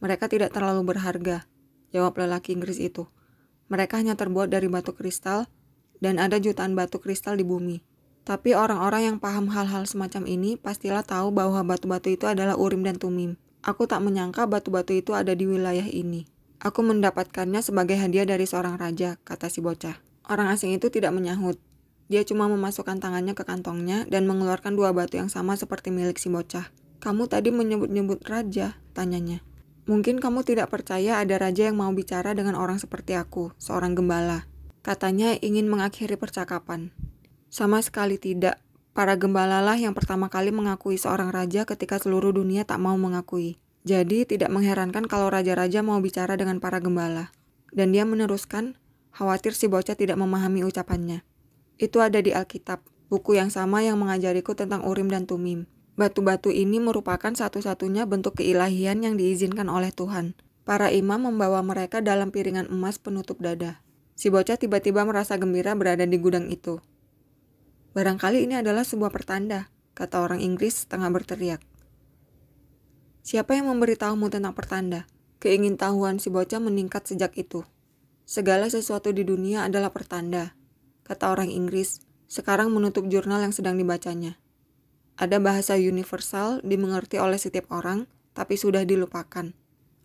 Mereka 0.00 0.32
tidak 0.32 0.56
terlalu 0.56 0.80
berharga, 0.96 1.44
jawab 1.92 2.16
lelaki 2.16 2.56
Inggris 2.56 2.80
itu. 2.80 3.04
Mereka 3.68 4.00
hanya 4.00 4.16
terbuat 4.16 4.48
dari 4.48 4.72
batu 4.72 4.96
kristal, 4.96 5.44
dan 6.00 6.16
ada 6.16 6.40
jutaan 6.40 6.72
batu 6.72 6.96
kristal 7.04 7.36
di 7.36 7.44
bumi. 7.44 7.84
Tapi 8.24 8.56
orang-orang 8.56 9.12
yang 9.12 9.16
paham 9.20 9.52
hal-hal 9.52 9.84
semacam 9.84 10.24
ini 10.24 10.56
pastilah 10.56 11.04
tahu 11.04 11.36
bahwa 11.36 11.60
batu-batu 11.60 12.08
itu 12.08 12.24
adalah 12.24 12.56
urim 12.56 12.80
dan 12.80 12.96
tumim. 12.96 13.36
Aku 13.60 13.84
tak 13.84 14.00
menyangka 14.00 14.48
batu-batu 14.48 14.96
itu 14.96 15.12
ada 15.12 15.36
di 15.36 15.44
wilayah 15.44 15.84
ini. 15.84 16.24
Aku 16.64 16.80
mendapatkannya 16.80 17.60
sebagai 17.60 18.00
hadiah 18.00 18.24
dari 18.24 18.48
seorang 18.48 18.80
raja, 18.80 19.20
kata 19.20 19.52
si 19.52 19.60
bocah. 19.60 20.00
Orang 20.24 20.48
asing 20.48 20.72
itu 20.72 20.88
tidak 20.88 21.12
menyahut. 21.12 21.60
Dia 22.10 22.26
cuma 22.26 22.50
memasukkan 22.50 22.98
tangannya 22.98 23.38
ke 23.38 23.46
kantongnya 23.46 24.02
dan 24.10 24.26
mengeluarkan 24.26 24.74
dua 24.74 24.90
batu 24.90 25.22
yang 25.22 25.30
sama 25.30 25.54
seperti 25.54 25.94
milik 25.94 26.18
si 26.18 26.26
bocah. 26.26 26.66
Kamu 26.98 27.30
tadi 27.30 27.54
menyebut-nyebut 27.54 28.26
raja, 28.26 28.74
tanyanya. 28.92 29.46
Mungkin 29.86 30.18
kamu 30.18 30.42
tidak 30.42 30.74
percaya 30.74 31.22
ada 31.22 31.38
raja 31.38 31.70
yang 31.70 31.78
mau 31.78 31.88
bicara 31.94 32.34
dengan 32.34 32.58
orang 32.58 32.82
seperti 32.82 33.14
aku, 33.14 33.54
seorang 33.62 33.94
gembala. 33.94 34.50
Katanya 34.82 35.38
ingin 35.38 35.70
mengakhiri 35.70 36.18
percakapan. 36.18 36.90
Sama 37.46 37.78
sekali 37.78 38.18
tidak. 38.18 38.58
Para 38.90 39.14
gembalalah 39.14 39.78
yang 39.78 39.94
pertama 39.94 40.26
kali 40.26 40.50
mengakui 40.50 40.98
seorang 40.98 41.30
raja 41.30 41.62
ketika 41.62 42.02
seluruh 42.02 42.34
dunia 42.34 42.66
tak 42.66 42.82
mau 42.82 42.98
mengakui. 42.98 43.62
Jadi 43.86 44.26
tidak 44.26 44.50
mengherankan 44.50 45.06
kalau 45.06 45.30
raja-raja 45.30 45.80
mau 45.80 46.02
bicara 46.02 46.34
dengan 46.34 46.58
para 46.58 46.82
gembala. 46.82 47.30
Dan 47.70 47.94
dia 47.94 48.02
meneruskan, 48.02 48.76
khawatir 49.14 49.54
si 49.54 49.70
bocah 49.70 49.94
tidak 49.94 50.18
memahami 50.18 50.66
ucapannya. 50.66 51.22
Itu 51.80 52.04
ada 52.04 52.20
di 52.20 52.36
Alkitab, 52.36 52.84
buku 53.08 53.40
yang 53.40 53.48
sama 53.48 53.80
yang 53.80 53.96
mengajariku 53.96 54.52
tentang 54.52 54.84
Urim 54.84 55.08
dan 55.08 55.24
Tumim. 55.24 55.64
Batu-batu 55.96 56.52
ini 56.52 56.76
merupakan 56.76 57.32
satu-satunya 57.32 58.04
bentuk 58.04 58.44
keilahian 58.44 59.00
yang 59.00 59.16
diizinkan 59.16 59.72
oleh 59.72 59.88
Tuhan. 59.88 60.36
Para 60.68 60.92
imam 60.92 61.32
membawa 61.32 61.64
mereka 61.64 62.04
dalam 62.04 62.28
piringan 62.28 62.68
emas 62.68 63.00
penutup 63.00 63.40
dada. 63.40 63.80
Si 64.12 64.28
bocah 64.28 64.60
tiba-tiba 64.60 65.08
merasa 65.08 65.40
gembira 65.40 65.72
berada 65.72 66.04
di 66.04 66.20
gudang 66.20 66.52
itu. 66.52 66.84
Barangkali 67.96 68.44
ini 68.44 68.60
adalah 68.60 68.84
sebuah 68.84 69.08
pertanda, 69.08 69.72
kata 69.96 70.20
orang 70.20 70.44
Inggris 70.44 70.84
setengah 70.84 71.08
berteriak. 71.08 71.64
Siapa 73.24 73.56
yang 73.56 73.72
memberitahumu 73.72 74.28
tentang 74.28 74.52
pertanda? 74.52 75.08
Keingintahuan 75.40 76.20
si 76.20 76.28
bocah 76.28 76.60
meningkat 76.60 77.08
sejak 77.08 77.32
itu. 77.40 77.64
Segala 78.28 78.68
sesuatu 78.68 79.10
di 79.16 79.24
dunia 79.24 79.64
adalah 79.64 79.90
pertanda, 79.90 80.54
kata 81.10 81.34
orang 81.34 81.50
Inggris, 81.50 81.98
sekarang 82.30 82.70
menutup 82.70 83.02
jurnal 83.10 83.42
yang 83.42 83.50
sedang 83.50 83.74
dibacanya. 83.74 84.38
Ada 85.18 85.42
bahasa 85.42 85.74
universal 85.74 86.62
dimengerti 86.62 87.18
oleh 87.18 87.34
setiap 87.34 87.66
orang, 87.74 88.06
tapi 88.30 88.54
sudah 88.54 88.86
dilupakan. 88.86 89.50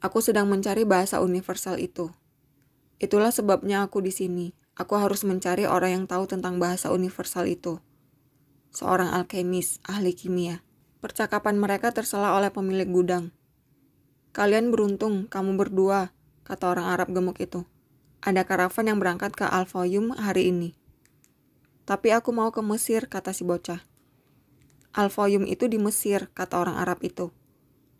Aku 0.01 0.17
sedang 0.25 0.49
mencari 0.49 0.81
bahasa 0.81 1.21
universal 1.21 1.77
itu. 1.77 2.09
Itulah 2.97 3.29
sebabnya 3.29 3.85
aku 3.85 4.01
di 4.01 4.09
sini. 4.09 4.57
Aku 4.73 4.97
harus 4.97 5.21
mencari 5.21 5.69
orang 5.69 5.93
yang 5.93 6.05
tahu 6.09 6.25
tentang 6.25 6.57
bahasa 6.57 6.89
universal 6.89 7.45
itu. 7.45 7.77
Seorang 8.73 9.13
alkemis, 9.13 9.77
ahli 9.85 10.17
kimia. 10.17 10.65
Percakapan 11.05 11.61
mereka 11.61 11.93
tersela 11.93 12.33
oleh 12.33 12.49
pemilik 12.49 12.89
gudang. 12.89 13.29
Kalian 14.33 14.73
beruntung, 14.73 15.29
kamu 15.29 15.53
berdua, 15.53 16.11
kata 16.43 16.65
orang 16.75 16.89
Arab 16.89 17.13
gemuk 17.13 17.37
itu. 17.37 17.63
Ada 18.25 18.41
karavan 18.43 18.89
yang 18.89 18.97
berangkat 18.97 19.37
ke 19.37 19.45
Alfoyum 19.45 20.11
hari 20.17 20.49
ini. 20.49 20.73
Tapi 21.85 22.09
aku 22.09 22.33
mau 22.33 22.49
ke 22.49 22.65
Mesir, 22.65 23.05
kata 23.05 23.29
si 23.29 23.45
bocah. 23.45 23.85
Alfoyum 24.97 25.45
itu 25.45 25.69
di 25.69 25.77
Mesir, 25.77 26.33
kata 26.33 26.57
orang 26.57 26.81
Arab 26.81 27.05
itu. 27.05 27.29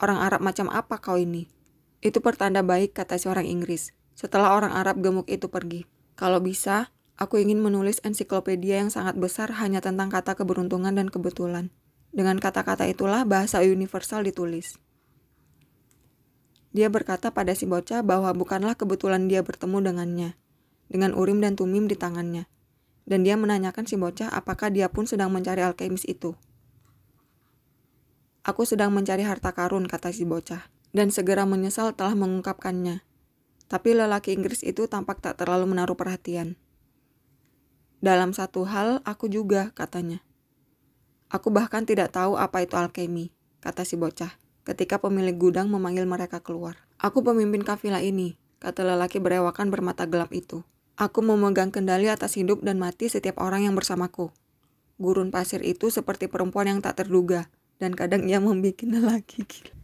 Orang 0.01 0.17
Arab 0.17 0.41
macam 0.41 0.73
apa 0.73 0.97
kau 0.97 1.21
ini? 1.21 1.45
Itu 2.01 2.17
pertanda 2.19 2.65
baik, 2.65 2.97
kata 2.97 3.21
si 3.21 3.29
orang 3.29 3.45
Inggris. 3.45 3.93
Setelah 4.17 4.57
orang 4.57 4.73
Arab 4.73 5.05
gemuk 5.05 5.29
itu 5.29 5.53
pergi. 5.53 5.85
Kalau 6.17 6.41
bisa, 6.41 6.89
aku 7.19 7.37
ingin 7.37 7.61
menulis 7.61 8.01
ensiklopedia 8.01 8.81
yang 8.81 8.89
sangat 8.89 9.21
besar 9.21 9.53
hanya 9.61 9.85
tentang 9.85 10.09
kata 10.09 10.33
keberuntungan 10.33 10.97
dan 10.97 11.13
kebetulan. 11.13 11.69
Dengan 12.15 12.39
kata-kata 12.39 12.87
itulah 12.87 13.21
bahasa 13.27 13.59
universal 13.61 14.23
ditulis. 14.25 14.79
Dia 16.73 16.89
berkata 16.89 17.31
pada 17.31 17.53
si 17.53 17.67
bocah 17.69 18.01
bahwa 18.01 18.33
bukanlah 18.33 18.73
kebetulan 18.75 19.31
dia 19.31 19.43
bertemu 19.43 19.93
dengannya, 19.93 20.29
dengan 20.89 21.13
urim 21.13 21.39
dan 21.39 21.53
tumim 21.53 21.85
di 21.85 21.95
tangannya. 21.99 22.47
Dan 23.05 23.21
dia 23.21 23.37
menanyakan 23.37 23.85
si 23.85 23.95
bocah 23.95 24.33
apakah 24.33 24.73
dia 24.73 24.89
pun 24.89 25.05
sedang 25.05 25.29
mencari 25.29 25.61
alkemis 25.61 26.05
itu. 26.09 26.33
Aku 28.45 28.61
sedang 28.61 28.93
mencari 28.93 29.25
harta 29.25 29.53
karun, 29.53 29.89
kata 29.89 30.13
si 30.13 30.21
bocah, 30.21 30.69
dan 30.93 31.09
segera 31.09 31.49
menyesal 31.49 31.97
telah 31.97 32.13
mengungkapkannya. 32.13 33.01
Tapi 33.65 33.89
lelaki 33.97 34.37
Inggris 34.37 34.61
itu 34.61 34.85
tampak 34.85 35.17
tak 35.17 35.41
terlalu 35.41 35.65
menaruh 35.73 35.97
perhatian. 35.97 36.53
Dalam 38.05 38.37
satu 38.37 38.69
hal, 38.69 39.01
aku 39.01 39.25
juga, 39.25 39.73
katanya. 39.73 40.21
Aku 41.33 41.49
bahkan 41.49 41.89
tidak 41.89 42.13
tahu 42.13 42.37
apa 42.37 42.61
itu 42.61 42.77
alkemi, 42.77 43.33
kata 43.65 43.81
si 43.81 43.97
bocah, 43.97 44.37
ketika 44.61 45.01
pemilik 45.01 45.33
gudang 45.33 45.73
memanggil 45.73 46.05
mereka 46.05 46.37
keluar. 46.37 46.77
Aku 47.01 47.25
pemimpin 47.25 47.65
kafilah 47.65 48.05
ini, 48.05 48.37
kata 48.61 48.85
lelaki 48.85 49.17
berewakan 49.17 49.73
bermata 49.73 50.05
gelap 50.05 50.29
itu. 50.37 50.61
Aku 50.95 51.19
memegang 51.19 51.75
kendali 51.75 52.07
atas 52.07 52.39
hidup 52.39 52.63
dan 52.63 52.79
mati 52.79 53.11
setiap 53.11 53.43
orang 53.43 53.67
yang 53.67 53.75
bersamaku. 53.75 54.31
Gurun 54.95 55.27
pasir 55.27 55.59
itu 55.59 55.91
seperti 55.91 56.31
perempuan 56.31 56.71
yang 56.71 56.79
tak 56.79 57.03
terduga, 57.03 57.51
dan 57.83 57.91
kadang 57.91 58.23
ia 58.23 58.39
membuat 58.39 58.79
lelaki 58.79 59.43
gila. 59.43 59.75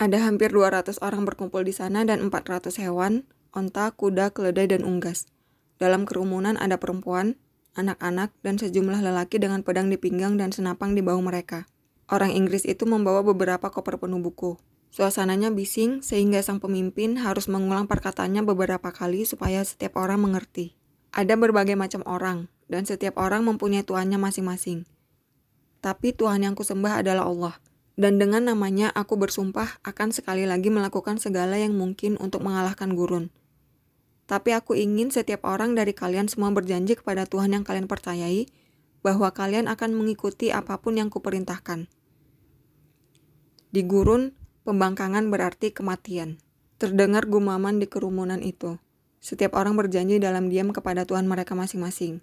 Ada 0.00 0.24
hampir 0.24 0.48
200 0.48 0.96
orang 1.04 1.28
berkumpul 1.28 1.60
di 1.60 1.76
sana 1.76 2.08
dan 2.08 2.24
400 2.24 2.72
hewan, 2.80 3.28
onta, 3.52 3.92
kuda, 3.92 4.32
keledai, 4.32 4.72
dan 4.72 4.88
unggas. 4.88 5.28
Dalam 5.76 6.08
kerumunan 6.08 6.56
ada 6.56 6.80
perempuan, 6.80 7.36
anak-anak, 7.76 8.32
dan 8.40 8.56
sejumlah 8.56 9.04
lelaki 9.04 9.36
dengan 9.36 9.60
pedang 9.60 9.92
di 9.92 10.00
pinggang 10.00 10.40
dan 10.40 10.56
senapang 10.56 10.96
di 10.96 11.04
bahu 11.04 11.20
mereka. 11.20 11.68
Orang 12.08 12.32
Inggris 12.32 12.64
itu 12.64 12.88
membawa 12.88 13.20
beberapa 13.20 13.68
koper 13.68 14.00
penuh 14.00 14.24
buku. 14.24 14.56
Suasananya 14.92 15.48
bising 15.48 16.04
sehingga 16.04 16.44
sang 16.44 16.60
pemimpin 16.60 17.16
harus 17.16 17.48
mengulang 17.48 17.88
perkataannya 17.88 18.44
beberapa 18.44 18.92
kali 18.92 19.24
supaya 19.24 19.64
setiap 19.64 19.96
orang 19.96 20.20
mengerti. 20.20 20.76
Ada 21.16 21.40
berbagai 21.40 21.74
macam 21.80 22.04
orang, 22.04 22.52
dan 22.68 22.84
setiap 22.84 23.16
orang 23.16 23.48
mempunyai 23.48 23.82
tuannya 23.82 24.20
masing-masing 24.20 24.84
tapi 25.82 26.14
Tuhan 26.14 26.46
yang 26.46 26.54
kusembah 26.54 27.02
adalah 27.02 27.26
Allah. 27.26 27.54
Dan 27.98 28.16
dengan 28.16 28.48
namanya 28.48 28.88
aku 28.94 29.20
bersumpah 29.20 29.82
akan 29.84 30.16
sekali 30.16 30.48
lagi 30.48 30.72
melakukan 30.72 31.20
segala 31.20 31.60
yang 31.60 31.76
mungkin 31.76 32.16
untuk 32.16 32.40
mengalahkan 32.40 32.96
gurun. 32.96 33.28
Tapi 34.24 34.56
aku 34.56 34.72
ingin 34.72 35.12
setiap 35.12 35.44
orang 35.44 35.76
dari 35.76 35.92
kalian 35.92 36.30
semua 36.30 36.48
berjanji 36.54 36.96
kepada 36.96 37.28
Tuhan 37.28 37.52
yang 37.52 37.68
kalian 37.68 37.84
percayai 37.84 38.48
bahwa 39.04 39.28
kalian 39.34 39.68
akan 39.68 39.92
mengikuti 39.92 40.48
apa 40.54 40.80
pun 40.80 40.96
yang 40.96 41.12
kuperintahkan. 41.12 41.90
Di 43.74 43.82
gurun, 43.84 44.32
pembangkangan 44.62 45.30
berarti 45.30 45.74
kematian. 45.74 46.38
Terdengar 46.78 47.26
gumaman 47.26 47.78
di 47.78 47.86
kerumunan 47.86 48.42
itu. 48.42 48.78
Setiap 49.22 49.54
orang 49.54 49.78
berjanji 49.78 50.18
dalam 50.18 50.50
diam 50.50 50.74
kepada 50.74 51.06
Tuhan 51.06 51.30
mereka 51.30 51.54
masing-masing. 51.54 52.22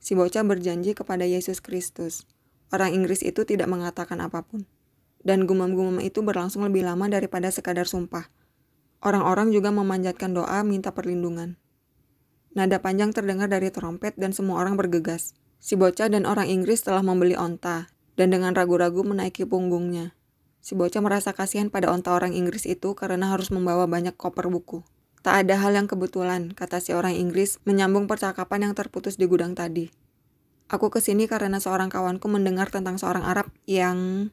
Si 0.00 0.16
bocah 0.16 0.40
berjanji 0.40 0.96
kepada 0.96 1.28
Yesus 1.28 1.60
Kristus. 1.60 2.24
Orang 2.72 2.96
Inggris 2.96 3.20
itu 3.20 3.44
tidak 3.44 3.68
mengatakan 3.68 4.20
apa 4.24 4.40
pun. 4.40 4.64
Dan 5.20 5.44
gumam-gumam 5.44 6.00
itu 6.00 6.24
berlangsung 6.24 6.64
lebih 6.64 6.88
lama 6.88 7.04
daripada 7.12 7.52
sekadar 7.52 7.84
sumpah. 7.84 8.32
Orang-orang 9.04 9.52
juga 9.52 9.68
memanjatkan 9.68 10.32
doa 10.32 10.64
minta 10.64 10.92
perlindungan. 10.96 11.60
Nada 12.52 12.80
panjang 12.80 13.12
terdengar 13.12 13.48
dari 13.48 13.68
trompet 13.68 14.16
dan 14.16 14.32
semua 14.32 14.60
orang 14.60 14.80
bergegas. 14.80 15.36
Si 15.60 15.76
bocah 15.76 16.08
dan 16.08 16.24
orang 16.24 16.48
Inggris 16.48 16.80
telah 16.80 17.04
membeli 17.04 17.36
onta, 17.36 17.92
dan 18.16 18.32
dengan 18.32 18.56
ragu-ragu 18.56 19.04
menaiki 19.04 19.44
punggungnya. 19.44 20.16
Si 20.60 20.76
bocah 20.76 21.00
merasa 21.00 21.32
kasihan 21.32 21.72
pada 21.72 21.88
onta 21.88 22.12
orang 22.12 22.36
Inggris 22.36 22.68
itu 22.68 22.92
karena 22.92 23.32
harus 23.32 23.48
membawa 23.48 23.88
banyak 23.88 24.12
koper 24.16 24.52
buku. 24.52 24.84
Tak 25.20 25.44
ada 25.44 25.60
hal 25.60 25.76
yang 25.76 25.84
kebetulan, 25.84 26.52
kata 26.56 26.80
si 26.80 26.96
orang 26.96 27.12
Inggris 27.12 27.60
menyambung 27.68 28.08
percakapan 28.08 28.68
yang 28.68 28.74
terputus 28.76 29.20
di 29.20 29.28
gudang 29.28 29.52
tadi. 29.52 29.92
Aku 30.70 30.88
ke 30.88 31.02
sini 31.02 31.26
karena 31.26 31.58
seorang 31.58 31.90
kawanku 31.90 32.30
mendengar 32.30 32.70
tentang 32.70 32.94
seorang 32.94 33.26
Arab 33.26 33.50
yang... 33.66 34.30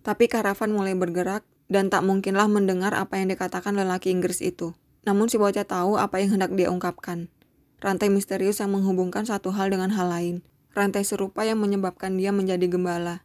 Tapi 0.00 0.32
karavan 0.32 0.72
mulai 0.72 0.96
bergerak 0.96 1.44
dan 1.68 1.92
tak 1.92 2.08
mungkinlah 2.08 2.48
mendengar 2.48 2.96
apa 2.96 3.20
yang 3.20 3.28
dikatakan 3.28 3.76
lelaki 3.76 4.08
Inggris 4.08 4.40
itu. 4.40 4.72
Namun 5.04 5.28
si 5.28 5.36
bocah 5.36 5.68
tahu 5.68 6.00
apa 6.00 6.24
yang 6.24 6.40
hendak 6.40 6.56
dia 6.56 6.72
ungkapkan. 6.72 7.28
Rantai 7.84 8.08
misterius 8.08 8.64
yang 8.64 8.72
menghubungkan 8.72 9.28
satu 9.28 9.52
hal 9.52 9.68
dengan 9.68 9.92
hal 9.92 10.08
lain. 10.08 10.40
Rantai 10.72 11.04
serupa 11.04 11.44
yang 11.44 11.60
menyebabkan 11.60 12.16
dia 12.16 12.32
menjadi 12.32 12.64
gembala. 12.64 13.20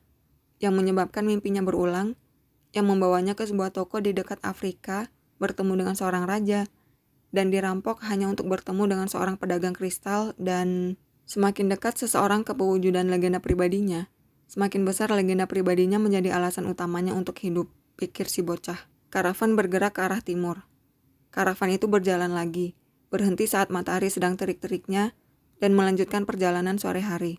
Yang 0.60 0.74
menyebabkan 0.84 1.24
mimpinya 1.24 1.64
berulang. 1.64 2.19
Yang 2.72 2.86
membawanya 2.86 3.34
ke 3.34 3.46
sebuah 3.46 3.74
toko 3.74 4.02
di 4.02 4.14
dekat 4.14 4.42
Afrika, 4.46 5.10
bertemu 5.42 5.86
dengan 5.86 5.96
seorang 5.98 6.30
raja, 6.30 6.70
dan 7.30 7.54
dirampok 7.54 8.02
hanya 8.10 8.30
untuk 8.30 8.50
bertemu 8.50 8.90
dengan 8.90 9.08
seorang 9.08 9.38
pedagang 9.38 9.74
kristal 9.74 10.34
dan 10.42 10.98
Semakin 11.30 11.70
dekat 11.70 11.94
seseorang 11.94 12.42
ke 12.42 12.58
pewujudan 12.58 13.06
legenda 13.06 13.38
pribadinya, 13.38 14.10
semakin 14.50 14.82
besar 14.82 15.14
legenda 15.14 15.46
pribadinya 15.46 16.02
menjadi 16.02 16.34
alasan 16.34 16.66
utamanya 16.66 17.14
untuk 17.14 17.38
hidup, 17.38 17.70
pikir 18.02 18.26
si 18.26 18.42
bocah. 18.42 18.90
Karavan 19.14 19.54
bergerak 19.54 19.94
ke 19.94 20.02
arah 20.02 20.26
timur. 20.26 20.66
Karavan 21.30 21.70
itu 21.70 21.86
berjalan 21.86 22.34
lagi, 22.34 22.74
berhenti 23.14 23.46
saat 23.46 23.70
matahari 23.70 24.10
sedang 24.10 24.42
terik-teriknya, 24.42 25.14
dan 25.62 25.78
melanjutkan 25.78 26.26
perjalanan 26.26 26.82
sore 26.82 27.06
hari. 27.06 27.38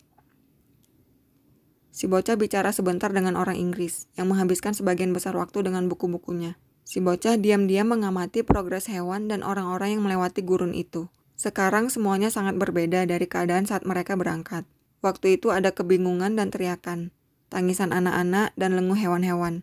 Si 2.00 2.08
bocah 2.08 2.32
bicara 2.40 2.72
sebentar 2.72 3.12
dengan 3.12 3.36
orang 3.36 3.60
Inggris, 3.60 4.08
yang 4.16 4.32
menghabiskan 4.32 4.72
sebagian 4.72 5.12
besar 5.12 5.36
waktu 5.36 5.68
dengan 5.68 5.84
buku-bukunya. 5.84 6.56
Si 6.80 6.96
bocah 6.96 7.36
diam-diam 7.36 7.92
mengamati 7.92 8.40
progres 8.40 8.88
hewan 8.88 9.28
dan 9.28 9.44
orang-orang 9.44 10.00
yang 10.00 10.08
melewati 10.08 10.40
gurun 10.40 10.72
itu. 10.72 11.12
Sekarang 11.36 11.92
semuanya 11.92 12.32
sangat 12.32 12.56
berbeda 12.56 13.04
dari 13.04 13.28
keadaan 13.28 13.68
saat 13.68 13.84
mereka 13.84 14.16
berangkat. 14.16 14.64
Waktu 15.04 15.36
itu 15.36 15.52
ada 15.52 15.76
kebingungan 15.76 16.40
dan 16.40 16.48
teriakan, 16.48 17.12
tangisan 17.52 17.92
anak-anak 17.92 18.56
dan 18.56 18.80
lenguh 18.80 18.96
hewan-hewan. 18.96 19.60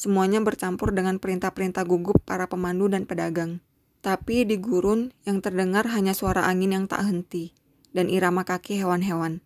Semuanya 0.00 0.40
bercampur 0.40 0.96
dengan 0.96 1.20
perintah-perintah 1.20 1.84
gugup 1.84 2.24
para 2.24 2.48
pemandu 2.48 2.88
dan 2.88 3.04
pedagang. 3.04 3.60
Tapi 4.00 4.48
di 4.48 4.56
gurun 4.56 5.12
yang 5.28 5.44
terdengar 5.44 5.92
hanya 5.92 6.16
suara 6.16 6.48
angin 6.48 6.72
yang 6.72 6.88
tak 6.88 7.04
henti 7.04 7.52
dan 7.92 8.08
irama 8.08 8.48
kaki 8.48 8.80
hewan-hewan. 8.80 9.43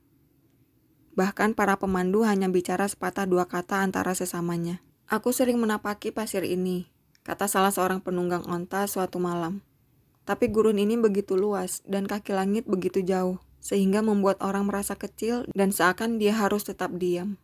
Bahkan 1.19 1.59
para 1.59 1.75
pemandu 1.83 2.23
hanya 2.23 2.47
bicara 2.47 2.87
sepatah 2.87 3.27
dua 3.27 3.51
kata 3.51 3.83
antara 3.83 4.15
sesamanya. 4.15 4.79
Aku 5.11 5.35
sering 5.35 5.59
menapaki 5.59 6.15
pasir 6.15 6.47
ini, 6.47 6.87
kata 7.27 7.51
salah 7.51 7.75
seorang 7.75 7.99
penunggang 7.99 8.47
onta 8.47 8.87
suatu 8.87 9.19
malam. 9.19 9.67
Tapi 10.23 10.47
gurun 10.47 10.79
ini 10.79 10.95
begitu 10.95 11.35
luas 11.35 11.83
dan 11.91 12.07
kaki 12.07 12.31
langit 12.31 12.71
begitu 12.71 13.03
jauh, 13.03 13.43
sehingga 13.59 13.99
membuat 13.99 14.39
orang 14.47 14.71
merasa 14.71 14.95
kecil 14.95 15.43
dan 15.59 15.75
seakan 15.75 16.23
dia 16.23 16.39
harus 16.39 16.63
tetap 16.63 16.95
diam. 16.95 17.35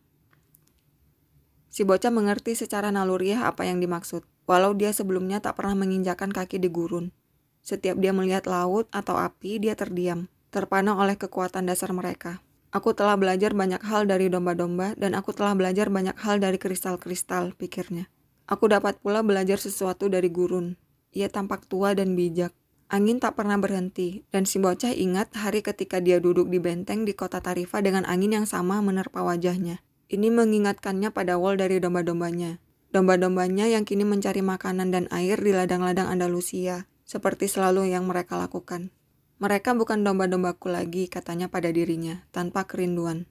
Si 1.67 1.83
bocah 1.83 2.15
mengerti 2.15 2.55
secara 2.55 2.95
naluriah 2.95 3.43
apa 3.43 3.67
yang 3.67 3.83
dimaksud, 3.83 4.23
walau 4.47 4.71
dia 4.71 4.95
sebelumnya 4.95 5.43
tak 5.43 5.59
pernah 5.59 5.83
menginjakan 5.83 6.31
kaki 6.31 6.63
di 6.63 6.71
gurun. 6.71 7.11
Setiap 7.59 7.99
dia 7.99 8.15
melihat 8.15 8.47
laut 8.47 8.87
atau 8.95 9.19
api, 9.19 9.59
dia 9.59 9.75
terdiam, 9.75 10.31
terpana 10.55 10.95
oleh 10.95 11.19
kekuatan 11.19 11.67
dasar 11.67 11.91
mereka. 11.91 12.44
Aku 12.75 12.91
telah 12.91 13.15
belajar 13.15 13.55
banyak 13.55 13.79
hal 13.87 14.03
dari 14.03 14.27
domba-domba, 14.27 14.99
dan 14.99 15.15
aku 15.15 15.31
telah 15.31 15.55
belajar 15.55 15.87
banyak 15.87 16.19
hal 16.19 16.43
dari 16.43 16.59
kristal-kristal, 16.59 17.55
pikirnya. 17.55 18.11
Aku 18.51 18.67
dapat 18.67 18.99
pula 18.99 19.23
belajar 19.23 19.55
sesuatu 19.55 20.11
dari 20.11 20.27
gurun. 20.27 20.75
Ia 21.15 21.31
tampak 21.31 21.71
tua 21.71 21.95
dan 21.95 22.19
bijak. 22.19 22.51
Angin 22.91 23.23
tak 23.23 23.39
pernah 23.39 23.55
berhenti, 23.55 24.27
dan 24.35 24.43
si 24.43 24.59
bocah 24.59 24.91
ingat 24.91 25.31
hari 25.39 25.63
ketika 25.63 26.03
dia 26.03 26.19
duduk 26.19 26.51
di 26.51 26.59
benteng 26.59 27.07
di 27.07 27.15
kota 27.15 27.39
Tarifa 27.39 27.79
dengan 27.79 28.03
angin 28.03 28.43
yang 28.43 28.47
sama 28.47 28.83
menerpa 28.83 29.23
wajahnya. 29.23 29.79
Ini 30.11 30.27
mengingatkannya 30.35 31.15
pada 31.15 31.39
Wol 31.39 31.55
dari 31.55 31.79
domba-dombanya. 31.79 32.59
Domba-dombanya 32.91 33.71
yang 33.71 33.87
kini 33.87 34.03
mencari 34.03 34.43
makanan 34.43 34.91
dan 34.91 35.07
air 35.15 35.39
di 35.39 35.55
ladang-ladang 35.55 36.11
Andalusia, 36.11 36.91
seperti 37.07 37.47
selalu 37.47 37.95
yang 37.95 38.03
mereka 38.03 38.35
lakukan. 38.35 38.91
Mereka 39.39 39.75
bukan 39.75 40.03
domba-dombaku 40.05 40.71
lagi, 40.71 41.11
katanya 41.11 41.51
pada 41.51 41.71
dirinya, 41.71 42.23
tanpa 42.31 42.63
kerinduan. 42.67 43.27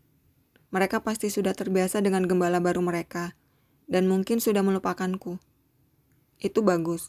Mereka 0.75 1.01
pasti 1.01 1.33
sudah 1.33 1.57
terbiasa 1.57 2.05
dengan 2.05 2.29
gembala 2.29 2.61
baru 2.61 2.85
mereka, 2.85 3.37
dan 3.89 4.11
mungkin 4.11 4.43
sudah 4.43 4.61
melupakanku. 4.61 5.41
Itu 6.43 6.61
bagus. 6.61 7.09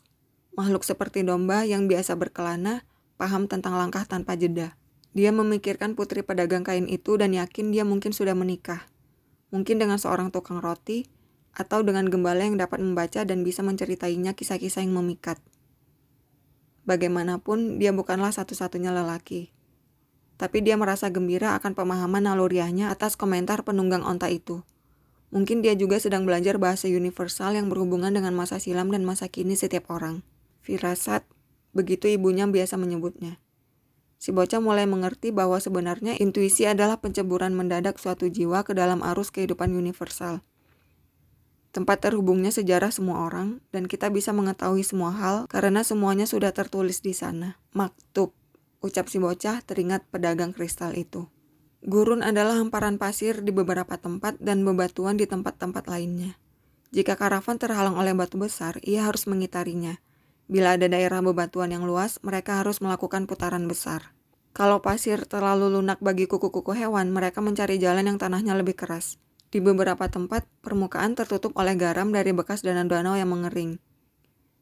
Makhluk 0.55 0.87
seperti 0.87 1.27
domba 1.27 1.67
yang 1.67 1.91
biasa 1.91 2.15
berkelana, 2.15 2.87
paham 3.19 3.51
tentang 3.51 3.75
langkah 3.75 4.07
tanpa 4.07 4.39
jeda. 4.39 4.79
Dia 5.11 5.35
memikirkan 5.35 5.95
putri 5.95 6.23
pedagang 6.23 6.63
kain 6.63 6.87
itu 6.87 7.19
dan 7.19 7.35
yakin 7.35 7.75
dia 7.75 7.83
mungkin 7.83 8.15
sudah 8.15 8.35
menikah 8.35 8.87
mungkin 9.55 9.79
dengan 9.79 9.95
seorang 9.95 10.35
tukang 10.35 10.59
roti, 10.59 11.07
atau 11.55 11.79
dengan 11.87 12.11
gembala 12.11 12.43
yang 12.43 12.59
dapat 12.59 12.83
membaca 12.83 13.23
dan 13.23 13.47
bisa 13.47 13.63
menceritainya 13.63 14.35
kisah-kisah 14.35 14.83
yang 14.83 14.91
memikat. 14.99 15.39
Bagaimanapun, 16.85 17.81
dia 17.81 17.89
bukanlah 17.89 18.29
satu-satunya 18.29 18.93
lelaki. 18.93 19.49
Tapi 20.37 20.61
dia 20.61 20.77
merasa 20.77 21.09
gembira 21.09 21.57
akan 21.57 21.73
pemahaman 21.73 22.29
naluriahnya 22.29 22.93
atas 22.93 23.17
komentar 23.17 23.65
penunggang 23.65 24.05
onta 24.05 24.29
itu. 24.29 24.61
Mungkin 25.33 25.65
dia 25.65 25.73
juga 25.73 25.97
sedang 25.97 26.23
belajar 26.23 26.61
bahasa 26.61 26.85
universal 26.85 27.57
yang 27.57 27.67
berhubungan 27.67 28.13
dengan 28.13 28.37
masa 28.37 28.61
silam 28.61 28.93
dan 28.93 29.01
masa 29.01 29.27
kini 29.27 29.57
setiap 29.57 29.89
orang. 29.89 30.21
Firasat, 30.61 31.25
begitu 31.73 32.05
ibunya 32.07 32.45
biasa 32.45 32.77
menyebutnya. 32.77 33.41
Si 34.15 34.31
bocah 34.31 34.63
mulai 34.63 34.87
mengerti 34.87 35.29
bahwa 35.29 35.59
sebenarnya 35.59 36.15
intuisi 36.17 36.65
adalah 36.65 37.01
penceburan 37.01 37.53
mendadak 37.53 37.99
suatu 37.99 38.31
jiwa 38.31 38.63
ke 38.63 38.73
dalam 38.73 39.01
arus 39.01 39.29
kehidupan 39.33 39.73
universal. 39.75 40.45
Tempat 41.75 42.07
terhubungnya 42.07 42.55
sejarah 42.55 42.87
semua 42.87 43.27
orang, 43.27 43.59
dan 43.75 43.91
kita 43.91 44.07
bisa 44.07 44.31
mengetahui 44.31 44.87
semua 44.87 45.11
hal 45.11 45.43
karena 45.51 45.83
semuanya 45.83 46.23
sudah 46.23 46.55
tertulis 46.55 47.03
di 47.03 47.11
sana. 47.11 47.59
Maktub, 47.75 48.31
ucap 48.79 49.11
si 49.11 49.19
bocah 49.19 49.59
teringat 49.59 50.07
pedagang 50.07 50.55
kristal 50.55 50.95
itu. 50.95 51.27
Gurun 51.83 52.23
adalah 52.23 52.63
hamparan 52.63 52.95
pasir 52.95 53.43
di 53.43 53.51
beberapa 53.51 53.99
tempat 53.99 54.39
dan 54.39 54.63
bebatuan 54.63 55.19
di 55.19 55.27
tempat-tempat 55.27 55.91
lainnya. 55.91 56.39
Jika 56.95 57.19
karavan 57.19 57.59
terhalang 57.59 57.99
oleh 57.99 58.15
batu 58.15 58.39
besar, 58.39 58.79
ia 58.79 59.03
harus 59.03 59.27
mengitarinya. 59.27 59.99
Bila 60.47 60.79
ada 60.79 60.87
daerah 60.87 61.19
bebatuan 61.19 61.75
yang 61.75 61.83
luas, 61.83 62.23
mereka 62.23 62.63
harus 62.63 62.79
melakukan 62.79 63.27
putaran 63.27 63.67
besar. 63.67 64.15
Kalau 64.55 64.79
pasir 64.79 65.27
terlalu 65.27 65.67
lunak 65.75 65.99
bagi 65.99 66.23
kuku-kuku 66.23 66.71
hewan, 66.71 67.11
mereka 67.11 67.43
mencari 67.43 67.75
jalan 67.83 68.07
yang 68.07 68.15
tanahnya 68.15 68.55
lebih 68.55 68.79
keras. 68.79 69.19
Di 69.55 69.63
beberapa 69.63 70.11
tempat, 70.11 70.43
permukaan 70.59 71.15
tertutup 71.15 71.55
oleh 71.55 71.79
garam 71.79 72.11
dari 72.11 72.35
bekas 72.35 72.59
danau-danau 72.59 73.15
yang 73.15 73.31
mengering. 73.31 73.79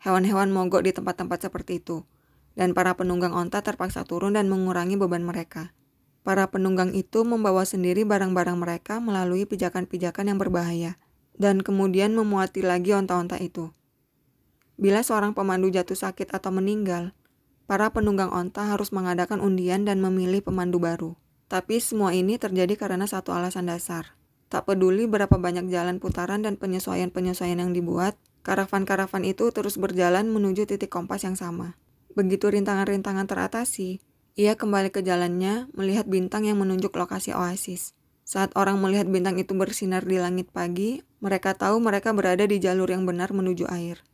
Hewan-hewan 0.06 0.54
mogok 0.54 0.86
di 0.86 0.94
tempat-tempat 0.94 1.50
seperti 1.50 1.82
itu, 1.82 2.06
dan 2.54 2.78
para 2.78 2.94
penunggang 2.94 3.34
onta 3.34 3.66
terpaksa 3.66 4.06
turun 4.06 4.38
dan 4.38 4.54
mengurangi 4.54 4.94
beban 4.94 5.26
mereka. 5.26 5.74
Para 6.22 6.46
penunggang 6.54 6.94
itu 6.94 7.26
membawa 7.26 7.66
sendiri 7.66 8.06
barang-barang 8.06 8.54
mereka 8.54 9.02
melalui 9.02 9.50
pijakan-pijakan 9.50 10.30
yang 10.30 10.38
berbahaya, 10.38 11.02
dan 11.42 11.66
kemudian 11.66 12.14
memuati 12.14 12.62
lagi 12.62 12.94
onta-onta 12.94 13.42
itu. 13.42 13.74
Bila 14.78 15.02
seorang 15.02 15.34
pemandu 15.34 15.74
jatuh 15.74 15.98
sakit 15.98 16.30
atau 16.38 16.54
meninggal, 16.54 17.18
para 17.66 17.90
penunggang 17.90 18.30
onta 18.30 18.70
harus 18.70 18.94
mengadakan 18.94 19.42
undian 19.42 19.90
dan 19.90 20.06
memilih 20.06 20.46
pemandu 20.46 20.78
baru. 20.78 21.18
Tapi 21.50 21.82
semua 21.82 22.14
ini 22.14 22.38
terjadi 22.38 22.78
karena 22.78 23.10
satu 23.10 23.34
alasan 23.34 23.74
dasar. 23.74 24.22
Tak 24.54 24.70
peduli 24.70 25.10
berapa 25.10 25.34
banyak 25.34 25.66
jalan 25.74 25.98
putaran 25.98 26.46
dan 26.46 26.62
penyesuaian-penyesuaian 26.62 27.58
yang 27.58 27.74
dibuat, 27.74 28.14
karavan-karavan 28.46 29.26
itu 29.26 29.50
terus 29.50 29.82
berjalan 29.82 30.30
menuju 30.30 30.70
titik 30.70 30.94
kompas 30.94 31.26
yang 31.26 31.34
sama. 31.34 31.74
Begitu 32.14 32.54
rintangan-rintangan 32.54 33.26
teratasi, 33.26 33.98
ia 34.38 34.54
kembali 34.54 34.94
ke 34.94 35.02
jalannya 35.02 35.74
melihat 35.74 36.06
bintang 36.06 36.46
yang 36.46 36.62
menunjuk 36.62 36.94
lokasi 36.94 37.34
oasis. 37.34 37.98
Saat 38.30 38.54
orang 38.54 38.78
melihat 38.78 39.10
bintang 39.10 39.42
itu 39.42 39.58
bersinar 39.58 40.06
di 40.06 40.22
langit 40.22 40.54
pagi, 40.54 41.02
mereka 41.18 41.58
tahu 41.58 41.82
mereka 41.82 42.14
berada 42.14 42.46
di 42.46 42.62
jalur 42.62 42.94
yang 42.94 43.10
benar 43.10 43.34
menuju 43.34 43.66
air. 43.74 44.06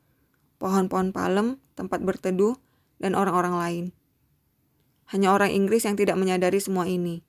Pohon-pohon 0.55 1.11
palem, 1.11 1.59
tempat 1.75 1.99
berteduh, 1.99 2.55
dan 2.95 3.11
orang-orang 3.11 3.55
lain. 3.59 3.85
Hanya 5.11 5.35
orang 5.35 5.51
Inggris 5.51 5.83
yang 5.83 5.99
tidak 5.99 6.15
menyadari 6.15 6.63
semua 6.63 6.87
ini. 6.87 7.27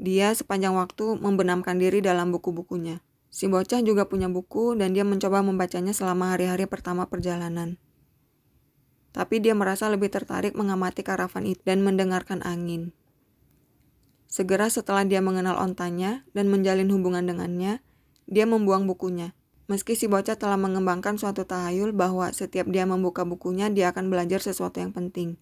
Dia 0.00 0.32
sepanjang 0.32 0.72
waktu 0.80 1.20
membenamkan 1.20 1.76
diri 1.76 2.00
dalam 2.00 2.32
buku-bukunya. 2.32 3.04
Si 3.28 3.44
bocah 3.52 3.84
juga 3.84 4.08
punya 4.08 4.32
buku 4.32 4.72
dan 4.72 4.96
dia 4.96 5.04
mencoba 5.04 5.44
membacanya 5.44 5.92
selama 5.92 6.32
hari-hari 6.32 6.64
pertama 6.64 7.04
perjalanan. 7.04 7.76
Tapi 9.12 9.44
dia 9.44 9.52
merasa 9.52 9.92
lebih 9.92 10.08
tertarik 10.08 10.56
mengamati 10.56 11.04
karavan 11.04 11.44
itu 11.44 11.60
dan 11.68 11.84
mendengarkan 11.84 12.40
angin. 12.40 12.96
Segera 14.24 14.72
setelah 14.72 15.04
dia 15.04 15.20
mengenal 15.20 15.60
ontanya 15.60 16.24
dan 16.32 16.48
menjalin 16.48 16.88
hubungan 16.88 17.28
dengannya, 17.28 17.84
dia 18.24 18.48
membuang 18.48 18.88
bukunya. 18.88 19.36
Meski 19.68 20.00
si 20.00 20.08
bocah 20.08 20.40
telah 20.40 20.56
mengembangkan 20.56 21.20
suatu 21.20 21.44
tahayul 21.44 21.92
bahwa 21.92 22.32
setiap 22.32 22.72
dia 22.72 22.88
membuka 22.88 23.28
bukunya, 23.28 23.68
dia 23.68 23.92
akan 23.92 24.08
belajar 24.08 24.40
sesuatu 24.40 24.80
yang 24.80 24.96
penting. 24.96 25.36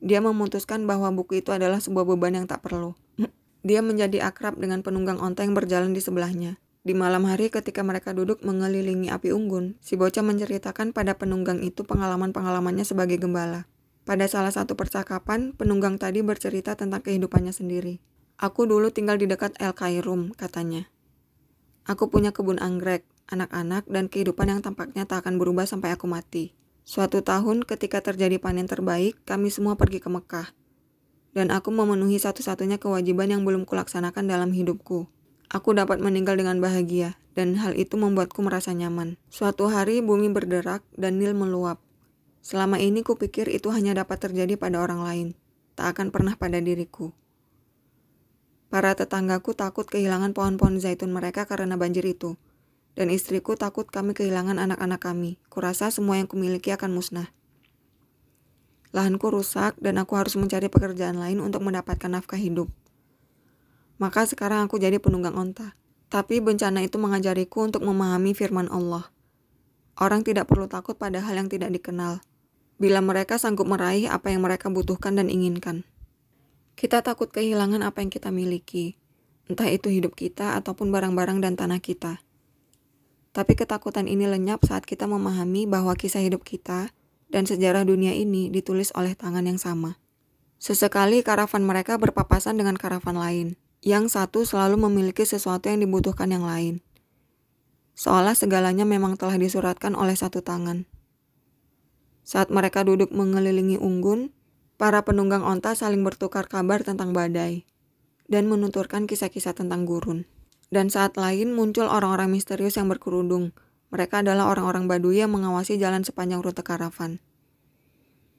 Dia 0.00 0.24
memutuskan 0.24 0.88
bahwa 0.88 1.12
buku 1.12 1.44
itu 1.44 1.52
adalah 1.52 1.84
sebuah 1.84 2.08
beban 2.08 2.32
yang 2.32 2.48
tak 2.48 2.64
perlu. 2.64 2.96
Dia 3.62 3.78
menjadi 3.82 4.26
akrab 4.26 4.58
dengan 4.58 4.82
penunggang 4.82 5.22
onta 5.22 5.46
yang 5.46 5.54
berjalan 5.54 5.94
di 5.94 6.02
sebelahnya. 6.02 6.58
Di 6.82 6.98
malam 6.98 7.30
hari 7.30 7.46
ketika 7.46 7.86
mereka 7.86 8.10
duduk 8.10 8.42
mengelilingi 8.42 9.06
api 9.06 9.30
unggun, 9.30 9.78
si 9.78 9.94
bocah 9.94 10.26
menceritakan 10.26 10.90
pada 10.90 11.14
penunggang 11.14 11.62
itu 11.62 11.86
pengalaman-pengalamannya 11.86 12.82
sebagai 12.82 13.22
gembala. 13.22 13.70
Pada 14.02 14.26
salah 14.26 14.50
satu 14.50 14.74
percakapan, 14.74 15.54
penunggang 15.54 15.94
tadi 15.94 16.26
bercerita 16.26 16.74
tentang 16.74 17.06
kehidupannya 17.06 17.54
sendiri. 17.54 18.02
Aku 18.34 18.66
dulu 18.66 18.90
tinggal 18.90 19.14
di 19.14 19.30
dekat 19.30 19.54
El 19.62 19.78
Kairum, 19.78 20.34
katanya. 20.34 20.90
Aku 21.86 22.10
punya 22.10 22.34
kebun 22.34 22.58
anggrek, 22.58 23.06
anak-anak, 23.30 23.86
dan 23.86 24.10
kehidupan 24.10 24.50
yang 24.50 24.58
tampaknya 24.58 25.06
tak 25.06 25.22
akan 25.22 25.38
berubah 25.38 25.70
sampai 25.70 25.94
aku 25.94 26.10
mati. 26.10 26.58
Suatu 26.82 27.22
tahun 27.22 27.62
ketika 27.62 28.02
terjadi 28.02 28.42
panen 28.42 28.66
terbaik, 28.66 29.22
kami 29.22 29.54
semua 29.54 29.78
pergi 29.78 30.02
ke 30.02 30.10
Mekah. 30.10 30.50
Dan 31.32 31.48
aku 31.48 31.72
memenuhi 31.72 32.20
satu-satunya 32.20 32.76
kewajiban 32.76 33.32
yang 33.32 33.42
belum 33.42 33.64
kulaksanakan 33.64 34.28
dalam 34.28 34.52
hidupku. 34.52 35.08
Aku 35.48 35.72
dapat 35.72 36.00
meninggal 36.00 36.36
dengan 36.36 36.60
bahagia, 36.60 37.16
dan 37.32 37.56
hal 37.56 37.76
itu 37.76 37.96
membuatku 37.96 38.40
merasa 38.44 38.72
nyaman. 38.76 39.16
Suatu 39.32 39.68
hari 39.68 40.04
bumi 40.04 40.28
berderak 40.28 40.84
dan 40.96 41.20
Nil 41.20 41.32
meluap. 41.32 41.80
Selama 42.44 42.80
ini 42.80 43.00
kupikir 43.00 43.48
itu 43.48 43.72
hanya 43.72 43.96
dapat 43.96 44.20
terjadi 44.20 44.60
pada 44.60 44.80
orang 44.80 45.00
lain, 45.04 45.28
tak 45.76 45.96
akan 45.96 46.12
pernah 46.12 46.36
pada 46.36 46.60
diriku. 46.60 47.12
Para 48.72 48.96
tetanggaku 48.96 49.52
takut 49.52 49.84
kehilangan 49.84 50.32
pohon-pohon 50.32 50.80
zaitun 50.80 51.12
mereka 51.12 51.44
karena 51.44 51.76
banjir 51.76 52.08
itu 52.08 52.40
dan 52.92 53.08
istriku 53.08 53.56
takut 53.56 53.88
kami 53.88 54.12
kehilangan 54.12 54.60
anak-anak 54.60 55.00
kami. 55.00 55.40
Kurasa 55.48 55.88
semua 55.88 56.20
yang 56.20 56.28
kumiliki 56.28 56.72
akan 56.72 56.92
musnah. 56.92 57.32
Lahanku 58.92 59.32
rusak 59.32 59.80
dan 59.80 59.96
aku 59.96 60.20
harus 60.20 60.36
mencari 60.36 60.68
pekerjaan 60.68 61.16
lain 61.16 61.40
untuk 61.40 61.64
mendapatkan 61.64 62.12
nafkah 62.12 62.36
hidup. 62.36 62.68
Maka 63.96 64.28
sekarang 64.28 64.68
aku 64.68 64.76
jadi 64.76 65.00
penunggang 65.00 65.32
onta. 65.32 65.72
Tapi 66.12 66.44
bencana 66.44 66.84
itu 66.84 67.00
mengajariku 67.00 67.64
untuk 67.64 67.80
memahami 67.88 68.36
firman 68.36 68.68
Allah. 68.68 69.08
Orang 69.96 70.28
tidak 70.28 70.44
perlu 70.44 70.68
takut 70.68 71.00
pada 71.00 71.24
hal 71.24 71.40
yang 71.40 71.48
tidak 71.48 71.72
dikenal. 71.72 72.20
Bila 72.76 73.00
mereka 73.00 73.40
sanggup 73.40 73.64
meraih 73.64 74.12
apa 74.12 74.28
yang 74.28 74.44
mereka 74.44 74.68
butuhkan 74.68 75.16
dan 75.16 75.32
inginkan. 75.32 75.88
Kita 76.76 77.00
takut 77.00 77.32
kehilangan 77.32 77.80
apa 77.80 78.04
yang 78.04 78.12
kita 78.12 78.28
miliki, 78.28 79.00
entah 79.48 79.68
itu 79.72 79.88
hidup 79.88 80.12
kita 80.12 80.56
ataupun 80.60 80.92
barang-barang 80.92 81.40
dan 81.40 81.56
tanah 81.56 81.80
kita. 81.80 82.20
Tapi 83.32 83.52
ketakutan 83.56 84.04
ini 84.04 84.28
lenyap 84.28 84.60
saat 84.68 84.84
kita 84.84 85.08
memahami 85.08 85.64
bahwa 85.64 85.96
kisah 85.96 86.20
hidup 86.20 86.44
kita 86.44 86.92
dan 87.32 87.48
sejarah 87.48 87.88
dunia 87.88 88.12
ini 88.12 88.52
ditulis 88.52 88.92
oleh 88.92 89.16
tangan 89.16 89.48
yang 89.48 89.56
sama. 89.56 89.96
Sesekali 90.60 91.24
karavan 91.24 91.64
mereka 91.64 91.96
berpapasan 91.96 92.60
dengan 92.60 92.76
karavan 92.76 93.16
lain, 93.16 93.48
yang 93.80 94.06
satu 94.12 94.44
selalu 94.44 94.86
memiliki 94.86 95.24
sesuatu 95.24 95.72
yang 95.72 95.80
dibutuhkan 95.80 96.28
yang 96.28 96.44
lain 96.44 96.84
seolah 97.92 98.34
segalanya 98.34 98.88
memang 98.88 99.20
telah 99.20 99.36
disuratkan 99.36 99.92
oleh 99.92 100.16
satu 100.16 100.40
tangan. 100.40 100.88
Saat 102.22 102.48
mereka 102.54 102.86
duduk 102.86 103.10
mengelilingi 103.12 103.76
unggun, 103.76 104.32
para 104.78 105.02
penunggang 105.02 105.42
onta 105.42 105.74
saling 105.74 106.00
bertukar 106.06 106.48
kabar 106.48 106.80
tentang 106.86 107.12
badai 107.12 107.66
dan 108.30 108.48
menuturkan 108.48 109.04
kisah-kisah 109.04 109.52
tentang 109.52 109.84
gurun. 109.84 110.24
Dan 110.72 110.88
saat 110.88 111.20
lain 111.20 111.52
muncul 111.52 111.84
orang-orang 111.84 112.32
misterius 112.32 112.80
yang 112.80 112.88
berkerudung. 112.88 113.52
Mereka 113.92 114.24
adalah 114.24 114.48
orang-orang 114.48 114.88
Baduy 114.88 115.20
yang 115.20 115.36
mengawasi 115.36 115.76
jalan 115.76 116.00
sepanjang 116.00 116.40
rute 116.40 116.64
karavan. 116.64 117.20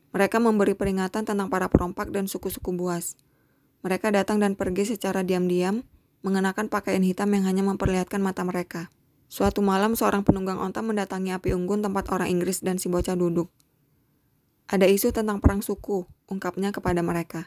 Mereka 0.09 0.41
memberi 0.41 0.73
peringatan 0.73 1.29
tentang 1.29 1.45
para 1.53 1.69
perompak 1.69 2.09
dan 2.09 2.25
suku-suku 2.25 2.73
buas. 2.73 3.13
Mereka 3.85 4.09
datang 4.09 4.41
dan 4.41 4.57
pergi 4.57 4.89
secara 4.97 5.21
diam-diam, 5.21 5.85
mengenakan 6.25 6.73
pakaian 6.73 7.05
hitam 7.05 7.29
yang 7.37 7.45
hanya 7.45 7.61
memperlihatkan 7.69 8.17
mata 8.17 8.41
mereka. 8.41 8.89
Suatu 9.29 9.61
malam 9.61 9.93
seorang 9.93 10.25
penunggang 10.25 10.57
onta 10.57 10.81
mendatangi 10.81 11.37
api 11.37 11.53
unggun 11.53 11.85
tempat 11.85 12.09
orang 12.09 12.33
Inggris 12.33 12.65
dan 12.65 12.81
si 12.81 12.89
bocah 12.89 13.13
duduk. 13.13 13.53
Ada 14.65 14.89
isu 14.89 15.13
tentang 15.13 15.37
perang 15.37 15.61
suku, 15.61 16.09
ungkapnya 16.25 16.73
kepada 16.73 17.05
mereka. 17.05 17.45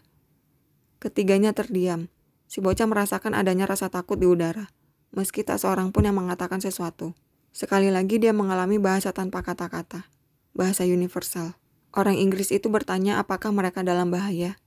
Ketiganya 1.03 1.51
terdiam. 1.51 2.07
Si 2.47 2.63
bocah 2.63 2.87
merasakan 2.87 3.35
adanya 3.35 3.67
rasa 3.67 3.91
takut 3.91 4.15
di 4.15 4.31
udara, 4.31 4.71
meski 5.11 5.43
tak 5.43 5.59
seorang 5.59 5.91
pun 5.91 6.07
yang 6.07 6.15
mengatakan 6.15 6.63
sesuatu. 6.63 7.19
Sekali 7.57 7.89
lagi 7.89 8.21
dia 8.21 8.37
mengalami 8.37 8.77
bahasa 8.77 9.17
tanpa 9.17 9.41
kata-kata, 9.41 10.13
bahasa 10.53 10.85
universal. 10.85 11.57
Orang 11.89 12.21
Inggris 12.21 12.53
itu 12.53 12.69
bertanya 12.69 13.17
apakah 13.17 13.49
mereka 13.49 13.81
dalam 13.81 14.13
bahaya. 14.13 14.61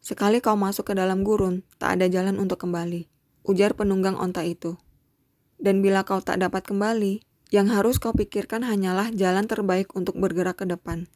Sekali 0.00 0.40
kau 0.40 0.56
masuk 0.56 0.88
ke 0.88 0.94
dalam 0.96 1.20
gurun, 1.20 1.60
tak 1.76 2.00
ada 2.00 2.08
jalan 2.08 2.40
untuk 2.40 2.64
kembali, 2.64 3.12
ujar 3.44 3.76
penunggang 3.76 4.16
onta 4.16 4.40
itu. 4.40 4.80
Dan 5.60 5.84
bila 5.84 6.00
kau 6.08 6.24
tak 6.24 6.40
dapat 6.40 6.64
kembali, 6.64 7.20
yang 7.52 7.68
harus 7.68 8.00
kau 8.00 8.16
pikirkan 8.16 8.64
hanyalah 8.64 9.12
jalan 9.12 9.44
terbaik 9.44 9.92
untuk 9.92 10.16
bergerak 10.16 10.64
ke 10.64 10.64
depan. 10.64 11.12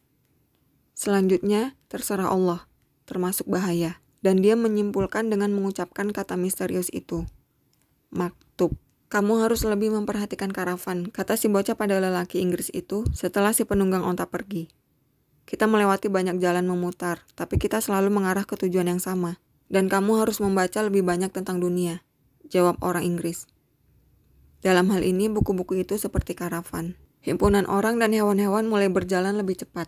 Selanjutnya, 0.92 1.72
terserah 1.88 2.28
Allah, 2.28 2.68
termasuk 3.08 3.48
bahaya. 3.48 3.96
Dan 4.20 4.44
dia 4.44 4.60
menyimpulkan 4.60 5.24
dengan 5.32 5.56
mengucapkan 5.56 6.12
kata 6.12 6.36
misterius 6.36 6.92
itu. 6.92 7.24
Maktub. 8.12 8.83
Kamu 9.14 9.46
harus 9.46 9.62
lebih 9.62 9.94
memperhatikan 9.94 10.50
karavan, 10.50 11.06
kata 11.06 11.38
si 11.38 11.46
bocah 11.46 11.78
pada 11.78 12.02
lelaki 12.02 12.42
Inggris 12.42 12.66
itu 12.74 13.06
setelah 13.14 13.54
si 13.54 13.62
penunggang 13.62 14.02
onta 14.02 14.26
pergi. 14.26 14.66
Kita 15.46 15.70
melewati 15.70 16.10
banyak 16.10 16.42
jalan 16.42 16.66
memutar, 16.66 17.22
tapi 17.38 17.62
kita 17.62 17.78
selalu 17.78 18.10
mengarah 18.10 18.42
ke 18.42 18.58
tujuan 18.58 18.90
yang 18.90 18.98
sama. 18.98 19.38
Dan 19.70 19.86
kamu 19.86 20.18
harus 20.18 20.42
membaca 20.42 20.82
lebih 20.82 21.06
banyak 21.06 21.30
tentang 21.30 21.62
dunia, 21.62 22.02
jawab 22.50 22.74
orang 22.82 23.06
Inggris. 23.06 23.46
Dalam 24.66 24.90
hal 24.90 25.06
ini, 25.06 25.30
buku-buku 25.30 25.86
itu 25.86 25.94
seperti 25.94 26.34
karavan. 26.34 26.98
Himpunan 27.22 27.70
orang 27.70 28.02
dan 28.02 28.10
hewan-hewan 28.10 28.66
mulai 28.66 28.90
berjalan 28.90 29.38
lebih 29.38 29.62
cepat. 29.62 29.86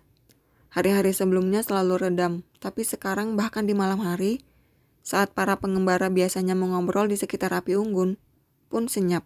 Hari-hari 0.71 1.11
sebelumnya 1.11 1.67
selalu 1.67 1.99
redam, 1.99 2.47
tapi 2.63 2.87
sekarang 2.87 3.35
bahkan 3.35 3.67
di 3.67 3.75
malam 3.75 4.07
hari, 4.07 4.47
saat 5.03 5.35
para 5.35 5.59
pengembara 5.59 6.15
biasanya 6.15 6.55
mengobrol 6.55 7.11
di 7.11 7.19
sekitar 7.19 7.51
api 7.59 7.75
unggun, 7.75 8.23
pun 8.67 8.91
senyap. 8.91 9.23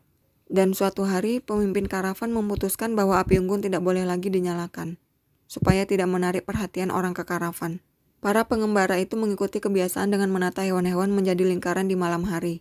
Dan 0.50 0.74
suatu 0.74 1.06
hari, 1.06 1.38
pemimpin 1.38 1.86
karavan 1.86 2.34
memutuskan 2.34 2.98
bahwa 2.98 3.22
api 3.22 3.38
unggun 3.38 3.62
tidak 3.62 3.80
boleh 3.86 4.02
lagi 4.02 4.28
dinyalakan, 4.28 4.98
supaya 5.46 5.86
tidak 5.86 6.10
menarik 6.10 6.42
perhatian 6.42 6.90
orang 6.90 7.14
ke 7.14 7.22
karavan. 7.22 7.82
Para 8.18 8.44
pengembara 8.44 9.00
itu 9.00 9.16
mengikuti 9.16 9.62
kebiasaan 9.62 10.10
dengan 10.12 10.28
menata 10.34 10.66
hewan-hewan 10.66 11.08
menjadi 11.14 11.46
lingkaran 11.46 11.88
di 11.88 11.96
malam 11.96 12.26
hari 12.28 12.60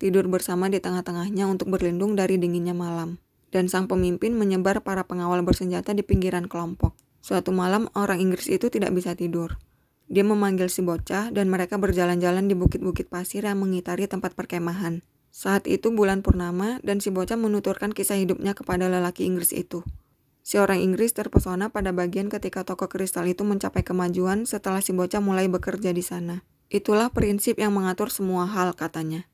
tidur 0.00 0.24
bersama 0.32 0.72
di 0.72 0.80
tengah-tengahnya 0.80 1.44
untuk 1.44 1.68
berlindung 1.68 2.16
dari 2.16 2.40
dinginnya 2.40 2.72
malam. 2.72 3.20
Dan 3.52 3.68
sang 3.68 3.84
pemimpin 3.84 4.32
menyebar 4.32 4.80
para 4.80 5.04
pengawal 5.04 5.44
bersenjata 5.44 5.92
di 5.92 6.00
pinggiran 6.00 6.48
kelompok. 6.48 6.96
Suatu 7.20 7.52
malam, 7.52 7.92
orang 7.92 8.16
Inggris 8.24 8.48
itu 8.48 8.72
tidak 8.72 8.96
bisa 8.96 9.12
tidur. 9.12 9.60
Dia 10.08 10.24
memanggil 10.24 10.72
si 10.72 10.80
bocah 10.80 11.28
dan 11.30 11.52
mereka 11.52 11.76
berjalan-jalan 11.76 12.48
di 12.48 12.56
bukit-bukit 12.56 13.12
pasir 13.12 13.44
yang 13.44 13.60
mengitari 13.60 14.08
tempat 14.08 14.32
perkemahan. 14.32 15.04
Saat 15.30 15.70
itu 15.70 15.94
bulan 15.94 16.26
purnama 16.26 16.82
dan 16.82 16.98
si 16.98 17.14
bocah 17.14 17.38
menuturkan 17.38 17.94
kisah 17.94 18.18
hidupnya 18.18 18.58
kepada 18.58 18.90
lelaki 18.90 19.22
Inggris 19.30 19.54
itu. 19.54 19.86
Si 20.42 20.58
orang 20.58 20.82
Inggris 20.82 21.14
terpesona 21.14 21.70
pada 21.70 21.94
bagian 21.94 22.26
ketika 22.26 22.66
toko 22.66 22.90
kristal 22.90 23.30
itu 23.30 23.46
mencapai 23.46 23.86
kemajuan 23.86 24.42
setelah 24.42 24.82
si 24.82 24.90
bocah 24.90 25.22
mulai 25.22 25.46
bekerja 25.46 25.94
di 25.94 26.02
sana. 26.02 26.42
Itulah 26.66 27.14
prinsip 27.14 27.62
yang 27.62 27.70
mengatur 27.70 28.10
semua 28.10 28.50
hal, 28.50 28.74
katanya. 28.74 29.30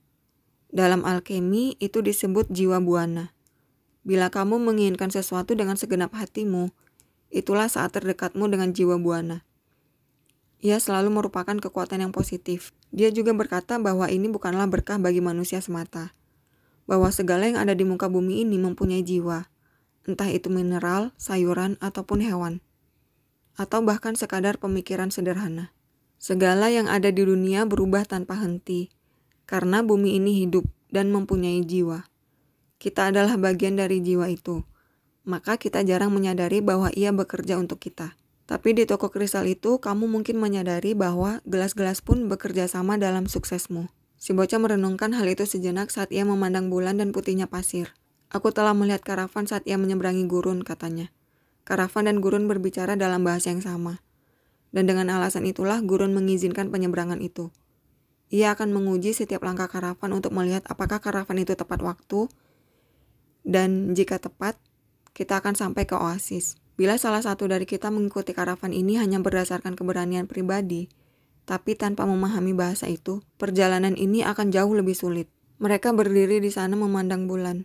Dalam 0.68 1.08
alkemi 1.08 1.78
itu 1.80 2.04
disebut 2.04 2.52
jiwa 2.52 2.82
buana. 2.84 3.32
Bila 4.04 4.28
kamu 4.28 4.60
menginginkan 4.60 5.08
sesuatu 5.08 5.56
dengan 5.56 5.80
segenap 5.80 6.12
hatimu, 6.12 6.74
itulah 7.32 7.72
saat 7.72 7.96
terdekatmu 7.96 8.44
dengan 8.50 8.76
jiwa 8.76 9.00
buana. 9.00 9.45
Ia 10.64 10.80
selalu 10.80 11.12
merupakan 11.12 11.52
kekuatan 11.52 12.00
yang 12.08 12.12
positif. 12.16 12.72
Dia 12.88 13.12
juga 13.12 13.36
berkata 13.36 13.76
bahwa 13.76 14.08
ini 14.08 14.32
bukanlah 14.32 14.64
berkah 14.64 14.96
bagi 14.96 15.20
manusia 15.20 15.60
semata. 15.60 16.16
Bahwa 16.88 17.12
segala 17.12 17.50
yang 17.50 17.60
ada 17.60 17.76
di 17.76 17.84
muka 17.84 18.08
bumi 18.08 18.40
ini 18.46 18.56
mempunyai 18.56 19.04
jiwa, 19.04 19.52
entah 20.08 20.30
itu 20.32 20.48
mineral, 20.48 21.12
sayuran, 21.20 21.76
ataupun 21.82 22.24
hewan. 22.24 22.64
Atau 23.58 23.84
bahkan 23.84 24.16
sekadar 24.16 24.56
pemikiran 24.56 25.12
sederhana. 25.12 25.76
Segala 26.16 26.72
yang 26.72 26.88
ada 26.88 27.12
di 27.12 27.20
dunia 27.20 27.68
berubah 27.68 28.08
tanpa 28.08 28.40
henti, 28.40 28.88
karena 29.44 29.84
bumi 29.84 30.16
ini 30.16 30.46
hidup 30.46 30.64
dan 30.88 31.12
mempunyai 31.12 31.60
jiwa. 31.60 32.08
Kita 32.80 33.12
adalah 33.12 33.36
bagian 33.36 33.76
dari 33.76 34.00
jiwa 34.00 34.32
itu, 34.32 34.64
maka 35.26 35.60
kita 35.60 35.84
jarang 35.84 36.14
menyadari 36.14 36.64
bahwa 36.64 36.88
ia 36.94 37.12
bekerja 37.12 37.60
untuk 37.60 37.82
kita. 37.82 38.16
Tapi 38.46 38.78
di 38.78 38.86
toko 38.86 39.10
kristal 39.10 39.50
itu, 39.50 39.82
kamu 39.82 40.06
mungkin 40.06 40.38
menyadari 40.38 40.94
bahwa 40.94 41.42
gelas-gelas 41.42 41.98
pun 41.98 42.30
bekerja 42.30 42.70
sama 42.70 42.94
dalam 42.94 43.26
suksesmu. 43.26 43.90
Si 44.16 44.30
bocah 44.30 44.62
merenungkan 44.62 45.10
hal 45.18 45.26
itu 45.26 45.42
sejenak 45.44 45.90
saat 45.90 46.14
ia 46.14 46.22
memandang 46.22 46.70
bulan 46.70 47.02
dan 47.02 47.10
putihnya 47.10 47.50
pasir. 47.50 47.98
Aku 48.30 48.54
telah 48.54 48.70
melihat 48.70 49.02
karavan 49.02 49.50
saat 49.50 49.66
ia 49.66 49.74
menyeberangi 49.74 50.30
gurun, 50.30 50.62
katanya. 50.62 51.10
Karavan 51.66 52.06
dan 52.06 52.22
gurun 52.22 52.46
berbicara 52.46 52.94
dalam 52.94 53.26
bahasa 53.26 53.50
yang 53.50 53.66
sama. 53.66 53.98
Dan 54.70 54.86
dengan 54.86 55.10
alasan 55.10 55.42
itulah 55.42 55.82
gurun 55.82 56.14
mengizinkan 56.14 56.70
penyeberangan 56.70 57.18
itu. 57.18 57.50
Ia 58.30 58.54
akan 58.54 58.74
menguji 58.74 59.14
setiap 59.14 59.42
langkah 59.42 59.66
karavan 59.66 60.14
untuk 60.14 60.34
melihat 60.34 60.62
apakah 60.70 60.98
karavan 60.98 61.42
itu 61.42 61.54
tepat 61.54 61.82
waktu, 61.82 62.30
dan 63.46 63.94
jika 63.94 64.18
tepat, 64.18 64.58
kita 65.14 65.38
akan 65.38 65.54
sampai 65.54 65.86
ke 65.86 65.94
oasis. 65.94 66.58
Bila 66.76 67.00
salah 67.00 67.24
satu 67.24 67.48
dari 67.48 67.64
kita 67.64 67.88
mengikuti 67.88 68.36
karavan 68.36 68.76
ini 68.76 69.00
hanya 69.00 69.16
berdasarkan 69.24 69.72
keberanian 69.72 70.28
pribadi, 70.28 70.92
tapi 71.48 71.72
tanpa 71.72 72.04
memahami 72.04 72.52
bahasa 72.52 72.84
itu, 72.84 73.24
perjalanan 73.40 73.96
ini 73.96 74.20
akan 74.20 74.52
jauh 74.52 74.76
lebih 74.76 74.92
sulit. 74.92 75.32
Mereka 75.56 75.96
berdiri 75.96 76.36
di 76.36 76.52
sana 76.52 76.76
memandang 76.76 77.24
bulan. 77.24 77.64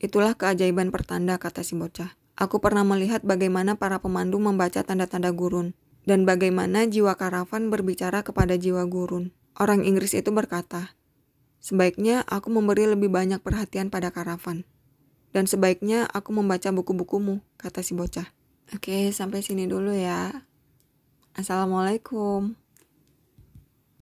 Itulah 0.00 0.32
keajaiban 0.32 0.88
pertanda, 0.88 1.36
kata 1.36 1.60
si 1.60 1.76
bocah. 1.76 2.16
Aku 2.40 2.64
pernah 2.64 2.82
melihat 2.88 3.20
bagaimana 3.20 3.76
para 3.76 4.00
pemandu 4.00 4.40
membaca 4.40 4.80
tanda-tanda 4.80 5.28
gurun, 5.28 5.76
dan 6.08 6.24
bagaimana 6.24 6.88
jiwa 6.88 7.20
karavan 7.20 7.68
berbicara 7.68 8.24
kepada 8.24 8.56
jiwa 8.56 8.88
gurun. 8.88 9.36
Orang 9.60 9.84
Inggris 9.84 10.16
itu 10.16 10.32
berkata, 10.32 10.96
Sebaiknya 11.62 12.26
aku 12.26 12.50
memberi 12.50 12.90
lebih 12.90 13.12
banyak 13.12 13.38
perhatian 13.44 13.92
pada 13.92 14.10
karavan. 14.10 14.66
Dan 15.32 15.48
sebaiknya 15.48 16.06
aku 16.12 16.30
membaca 16.36 16.68
buku-bukumu, 16.70 17.40
kata 17.56 17.80
si 17.80 17.96
bocah. 17.96 18.28
Oke, 18.72 19.10
sampai 19.12 19.40
sini 19.40 19.64
dulu 19.64 19.92
ya. 19.96 20.44
Assalamualaikum. 21.32 22.61